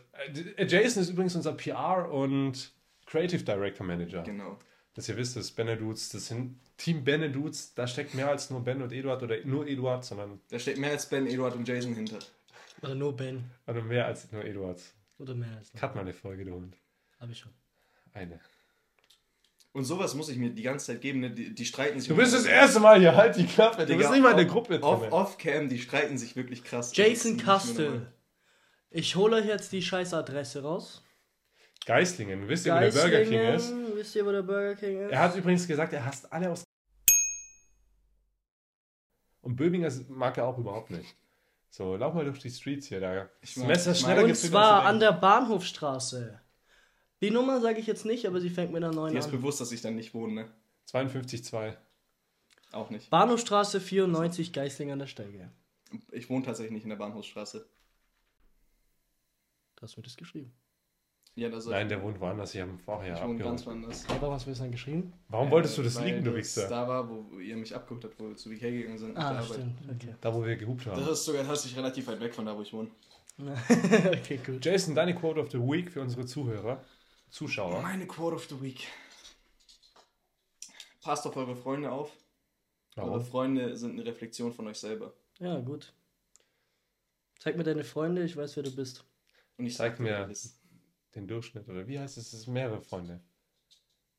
Äh, 0.58 0.66
Jason 0.66 1.04
ist 1.04 1.10
übrigens 1.10 1.36
unser 1.36 1.54
PR 1.54 2.10
und 2.12 2.72
Creative 3.06 3.44
Director 3.44 3.86
Manager. 3.86 4.24
Genau. 4.24 4.58
Dass 4.94 5.10
ihr 5.10 5.18
wisst, 5.18 5.36
das 5.36 5.52
Benedudes, 5.52 6.10
das 6.10 6.28
sind 6.28 6.60
Team 6.78 7.04
Benedudes, 7.04 7.74
da 7.74 7.88
steckt 7.88 8.14
mehr 8.16 8.30
als 8.30 8.50
nur 8.50 8.64
Ben 8.64 8.82
und 8.82 8.92
Eduard 8.92 9.24
oder 9.24 9.38
nur 9.46 9.68
Eduard, 9.68 10.04
sondern 10.06 10.40
Da 10.50 10.60
steckt 10.60 10.78
mehr 10.78 10.92
als 10.92 11.08
Ben, 11.08 11.28
Eduard 11.28 11.56
und 11.56 11.68
Jason 11.68 11.94
hinter. 11.94 12.20
Oder 12.82 12.96
nur 12.96 13.16
Ben. 13.16 13.50
also 13.66 13.82
mehr 13.82 14.06
als 14.06 14.32
nur 14.32 14.44
Eduard. 14.44 14.82
Oder 15.18 15.36
mehr 15.36 15.58
als 15.58 15.72
Cut 15.74 15.96
mal 15.96 16.02
eine 16.02 16.14
Folge, 16.14 16.46
du 16.46 16.54
Hund. 16.54 16.78
Habe 17.20 17.32
ich 17.34 17.40
schon. 17.40 17.52
Eine. 18.14 18.40
Und 19.72 19.84
sowas 19.84 20.16
muss 20.16 20.30
ich 20.30 20.38
mir 20.38 20.50
die 20.50 20.64
ganze 20.64 20.88
Zeit 20.88 21.02
geben, 21.02 21.20
ne? 21.20 21.30
die, 21.32 21.54
die 21.54 21.66
streiten 21.66 22.00
sich. 22.00 22.08
Du 22.10 22.16
bist 22.16 22.34
das 22.34 22.46
erste 22.46 22.80
Mal 22.80 23.00
hier, 23.00 23.16
halt 23.16 23.36
die 23.36 23.46
Klappe. 23.46 23.82
Du 23.82 23.86
Digga, 23.88 23.98
bist 24.00 24.12
nicht 24.12 24.22
mal 24.24 24.32
in 24.32 24.38
der 24.38 24.46
off- 24.48 24.52
Gruppe 24.54 24.82
Off, 24.82 25.00
drin. 25.02 25.12
Off-Cam, 25.12 25.70
die 25.70 25.78
streiten 25.80 26.18
sich 26.18 26.36
wirklich 26.36 26.64
krass. 26.64 26.96
Jason 26.96 27.38
Kastel. 27.38 28.12
Ich 28.90 29.16
hole 29.16 29.36
euch 29.36 29.46
jetzt 29.46 29.72
die 29.72 29.82
scheiß 29.82 30.14
Adresse 30.16 30.64
raus. 30.64 31.04
Geislingen, 31.86 32.48
wisst 32.48 32.66
ihr, 32.66 32.74
wo 32.76 32.80
der 32.80 32.92
Burger 32.92 33.24
King 33.24 33.40
ist? 33.56 33.70
Geislingen, 33.70 33.96
Wisst 33.96 34.16
ihr, 34.16 34.26
wo 34.26 34.32
der 34.32 34.42
Burger 34.42 34.76
King 34.76 35.06
ist? 35.06 35.12
Er 35.12 35.20
hat 35.20 35.36
übrigens 35.36 35.68
gesagt, 35.68 35.94
er 35.94 36.06
hasst 36.06 36.32
alle 36.32 36.50
aus. 36.50 36.64
Und 39.42 39.56
Böbinger 39.56 39.92
mag 40.10 40.38
er 40.38 40.46
auch 40.46 40.58
überhaupt 40.58 40.90
nicht. 40.92 41.16
So, 41.70 41.96
lauf 41.96 42.14
mal 42.14 42.26
durch 42.26 42.40
die 42.40 42.50
Streets 42.50 42.88
hier. 42.88 43.00
Da 43.00 43.30
Ich 43.42 43.54
das 43.54 43.58
mag- 43.58 43.68
Messer 43.68 43.96
schneller 43.96 44.24
Und 44.24 44.36
zwar 44.36 44.82
du 44.82 44.88
an 44.88 45.00
der 45.00 45.12
Bahnhofstraße. 45.14 46.40
Die 47.22 47.32
Nummer 47.32 47.60
sage 47.62 47.80
ich 47.80 47.88
jetzt 47.88 48.06
nicht, 48.06 48.26
aber 48.28 48.40
sie 48.42 48.50
fängt 48.50 48.72
mit 48.72 48.84
einer 48.84 48.94
9 48.94 49.12
Dir 49.12 49.20
ist 49.20 49.26
an. 49.26 49.32
bewusst, 49.32 49.60
dass 49.62 49.72
ich 49.72 49.82
dann 49.82 49.96
nicht 49.96 50.14
wohne, 50.14 50.34
ne? 50.34 50.52
denkst. 50.92 51.50
52,2. 51.52 51.76
Auch 52.72 52.90
nicht. 52.90 53.10
Bahnhofstraße 53.10 53.80
94, 53.82 54.54
Geislingen 54.54 54.94
an 54.94 55.00
der 55.00 55.08
Steige. 55.08 55.52
Ich 56.12 56.30
wohne 56.30 56.46
tatsächlich 56.46 56.72
nicht 56.74 56.84
in 56.84 56.90
der 56.90 56.98
Bahnhofsstraße. 56.98 57.68
Da 59.76 59.82
hast 59.84 59.96
du 59.96 60.00
mir 60.00 60.04
das 60.06 60.18
geschrieben. 60.18 60.54
Ja, 61.40 61.50
also 61.50 61.70
Nein, 61.72 61.88
der 61.88 62.02
wohnt 62.04 62.20
woanders. 62.20 62.54
Ich 62.54 62.60
habe 62.62 62.72
ihn 62.72 62.78
vorher 62.80 63.16
ich 63.16 63.22
wohne 63.24 63.40
ganz 63.42 63.66
woanders. 63.66 64.08
Hey, 64.08 64.18
warum 64.20 64.34
hast 64.36 64.46
du 64.46 64.50
mir 64.50 64.54
das 64.54 64.60
dann 64.62 64.72
geschrieben? 64.72 65.14
Warum 65.30 65.50
wolltest 65.52 65.78
du 65.78 65.82
Äh, 65.82 65.86
das 65.86 65.96
weil 65.96 66.06
liegen, 66.08 66.24
du 66.24 66.32
das 66.32 66.38
Wichser? 66.40 66.68
Da 66.68 66.88
war, 66.88 67.10
wo 67.10 67.40
ihr 67.40 67.56
mich 67.56 67.74
abgeholt 67.74 68.04
habt, 68.04 68.20
wo 68.20 68.28
wir 68.30 68.36
zu 68.36 68.52
WK 68.52 68.60
gegangen 68.62 68.98
sind. 68.98 69.16
Ah, 69.18 69.32
der 69.32 69.40
Arbeit. 69.42 69.54
stimmt. 69.54 69.80
Okay. 69.96 70.16
Da, 70.20 70.34
wo 70.34 70.46
wir 70.46 70.56
gehupt 70.58 70.86
Das 70.86 70.98
haben. 71.00 71.08
ist 71.14 71.24
sogar 71.26 71.46
tatsächlich 71.46 71.78
relativ 71.78 72.08
weit 72.08 72.20
weg 72.20 72.34
von 72.36 72.46
da, 72.46 72.56
wo 72.58 72.62
ich 72.62 72.74
wohne. 72.74 72.90
okay, 73.40 74.38
gut. 74.46 74.66
Jason, 74.66 74.94
deine 74.96 75.16
Quote 75.16 75.40
of 75.40 75.50
the 75.52 75.60
Week 75.60 75.90
für 75.90 76.02
unsere 76.02 76.26
Zuhörer, 76.26 76.84
Zuschauer. 77.30 77.82
Meine 77.82 78.06
Quote 78.06 78.36
of 78.36 78.46
the 78.50 78.62
Week. 78.62 78.86
Passt 81.02 81.26
auf 81.26 81.38
eure 81.38 81.56
Freunde 81.56 81.90
auf. 81.92 82.12
Eure 82.98 83.12
Warum? 83.12 83.26
Freunde 83.26 83.78
sind 83.78 83.92
eine 83.94 84.06
Reflexion 84.06 84.52
von 84.52 84.68
euch 84.68 84.78
selber. 84.78 85.14
Ja, 85.40 85.58
gut. 85.62 85.94
Zeig 87.40 87.56
mir 87.56 87.64
deine 87.64 87.86
Freunde, 87.86 88.24
ich 88.26 88.36
weiß, 88.36 88.58
wer 88.58 88.64
du 88.64 88.76
bist. 88.76 89.06
Und 89.58 89.66
ich 89.68 89.76
Zeig 89.78 89.96
dir, 89.96 90.04
mir- 90.04 90.28
das- 90.28 90.59
Den 91.20 91.28
Durchschnitt 91.28 91.68
oder 91.68 91.86
wie 91.86 92.00
heißt 92.00 92.18
es? 92.18 92.32
Es 92.32 92.44
sind 92.44 92.54
mehrere 92.54 92.82
Freunde. 92.82 93.20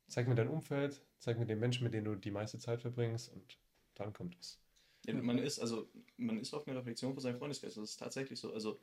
Zeig 0.07 0.27
mir 0.27 0.35
dein 0.35 0.49
Umfeld, 0.49 1.01
zeig 1.17 1.39
mir 1.39 1.47
den 1.47 1.59
Menschen, 1.59 1.83
mit 1.83 1.95
denen 1.95 2.05
du 2.05 2.15
die 2.15 2.29
meiste 2.29 2.59
Zeit 2.59 2.81
verbringst 2.81 3.33
und 3.33 3.57
dann 3.95 4.13
kommt 4.13 4.37
es. 4.39 4.59
Ja, 5.07 5.15
man 5.15 5.39
ist, 5.39 5.57
also, 5.57 5.89
man 6.17 6.39
ist 6.39 6.53
oft 6.53 6.67
eine 6.67 6.77
Reflexion 6.77 7.13
von 7.13 7.21
seinem 7.23 7.39
Freundeskreis. 7.39 7.73
Das 7.73 7.89
ist 7.89 7.97
tatsächlich 7.97 8.39
so. 8.39 8.53
Also, 8.53 8.79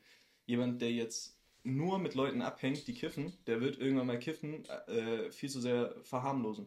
jemand, 0.46 0.82
der 0.82 0.90
jetzt 0.90 1.38
nur 1.62 2.00
mit 2.00 2.16
Leuten 2.16 2.42
abhängt, 2.42 2.88
die 2.88 2.94
kiffen, 2.94 3.32
der 3.46 3.60
wird 3.60 3.78
irgendwann 3.78 4.08
mal 4.08 4.18
kiffen 4.18 4.64
äh, 4.64 5.30
viel 5.30 5.48
zu 5.48 5.60
sehr 5.60 5.94
verharmlosen. 6.02 6.66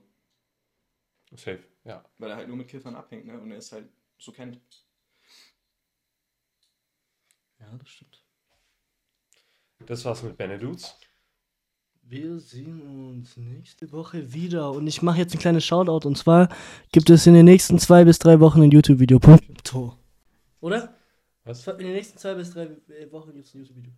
Safe, 1.32 1.64
ja. 1.84 2.06
Weil 2.18 2.30
er 2.30 2.38
halt 2.38 2.48
nur 2.48 2.56
mit 2.56 2.70
Kiffern 2.70 2.96
abhängt, 2.96 3.26
ne? 3.26 3.42
Und 3.42 3.52
er 3.52 3.58
es 3.58 3.74
halt 3.74 3.90
so 4.18 4.32
kennt. 4.32 4.62
Ja, 7.60 7.78
das 7.78 7.90
stimmt. 7.90 8.24
Das 9.86 10.06
war's 10.06 10.24
mit 10.24 10.38
Benedudes. 10.38 10.96
Wir 12.12 12.42
sehen 12.42 12.82
uns 13.08 13.38
nächste 13.38 13.90
Woche 13.94 14.34
wieder 14.34 14.72
und 14.72 14.86
ich 14.86 15.02
mache 15.02 15.20
jetzt 15.20 15.34
ein 15.34 15.40
kleines 15.40 15.64
Shoutout 15.64 16.06
und 16.06 16.18
zwar 16.18 16.50
gibt 16.92 17.10
es 17.10 17.26
in 17.26 17.34
den 17.34 17.46
nächsten 17.46 17.80
zwei 17.80 18.04
bis 18.04 18.20
drei 18.20 18.42
Wochen 18.42 18.62
ein 18.62 18.70
YouTube-Video. 18.70 19.18
Punto. 19.18 19.96
Oder? 20.60 20.94
Was? 21.46 21.66
In 21.66 21.78
den 21.78 21.94
nächsten 21.94 22.18
zwei 22.18 22.34
bis 22.34 22.52
drei 22.52 22.64
äh, 22.90 23.10
Wochen 23.14 23.32
gibt 23.32 23.46
es 23.46 23.56
ein 23.56 23.60
YouTube-Video. 23.60 23.94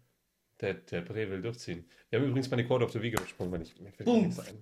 Der, 0.62 0.76
der 0.76 1.02
Bre 1.02 1.28
will 1.28 1.42
durchziehen. 1.42 1.86
Wir 2.12 2.20
haben 2.20 2.28
übrigens 2.28 2.52
meine 2.52 2.68
Code 2.68 2.86
auf 2.86 2.92
der 2.92 3.02
Wiege 3.02 3.18
gesprungen, 3.20 3.52
wenn 3.52 3.64
ich 3.64 3.82
mir 3.82 3.92
fällt 3.92 4.06
Boom. 4.06 4.26
nichts 4.26 4.40
ein. 4.42 4.62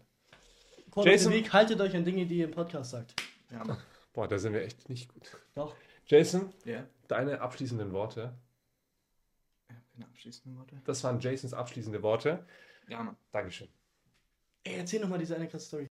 Code 0.89 1.11
Jason, 1.11 1.33
Weg, 1.33 1.51
haltet 1.51 1.81
euch 1.81 1.93
an 1.93 2.05
Dinge, 2.05 2.25
die 2.25 2.37
ihr 2.37 2.45
im 2.45 2.51
Podcast 2.51 2.91
sagt. 2.91 3.15
Ja. 3.51 3.77
Boah, 4.13 4.29
da 4.29 4.39
sind 4.39 4.53
wir 4.53 4.61
echt 4.61 4.87
nicht 4.87 5.13
gut. 5.13 5.29
Doch. 5.55 5.75
Jason, 6.05 6.53
yeah. 6.65 6.87
deine 7.09 7.41
abschließenden 7.41 7.91
Worte. 7.91 8.33
Ja, 9.69 9.75
meine 9.93 10.05
abschließenden 10.05 10.57
Worte. 10.57 10.81
Das 10.85 11.03
waren 11.03 11.19
Jasons 11.19 11.53
abschließende 11.53 12.01
Worte. 12.01 12.45
Ja, 12.91 13.15
Dankeschön. 13.31 13.69
Ey, 14.65 14.75
erzähl 14.75 14.99
nochmal 14.99 15.17
diese 15.19 15.35
eine 15.37 15.47
krasse 15.47 15.65
Story. 15.65 15.87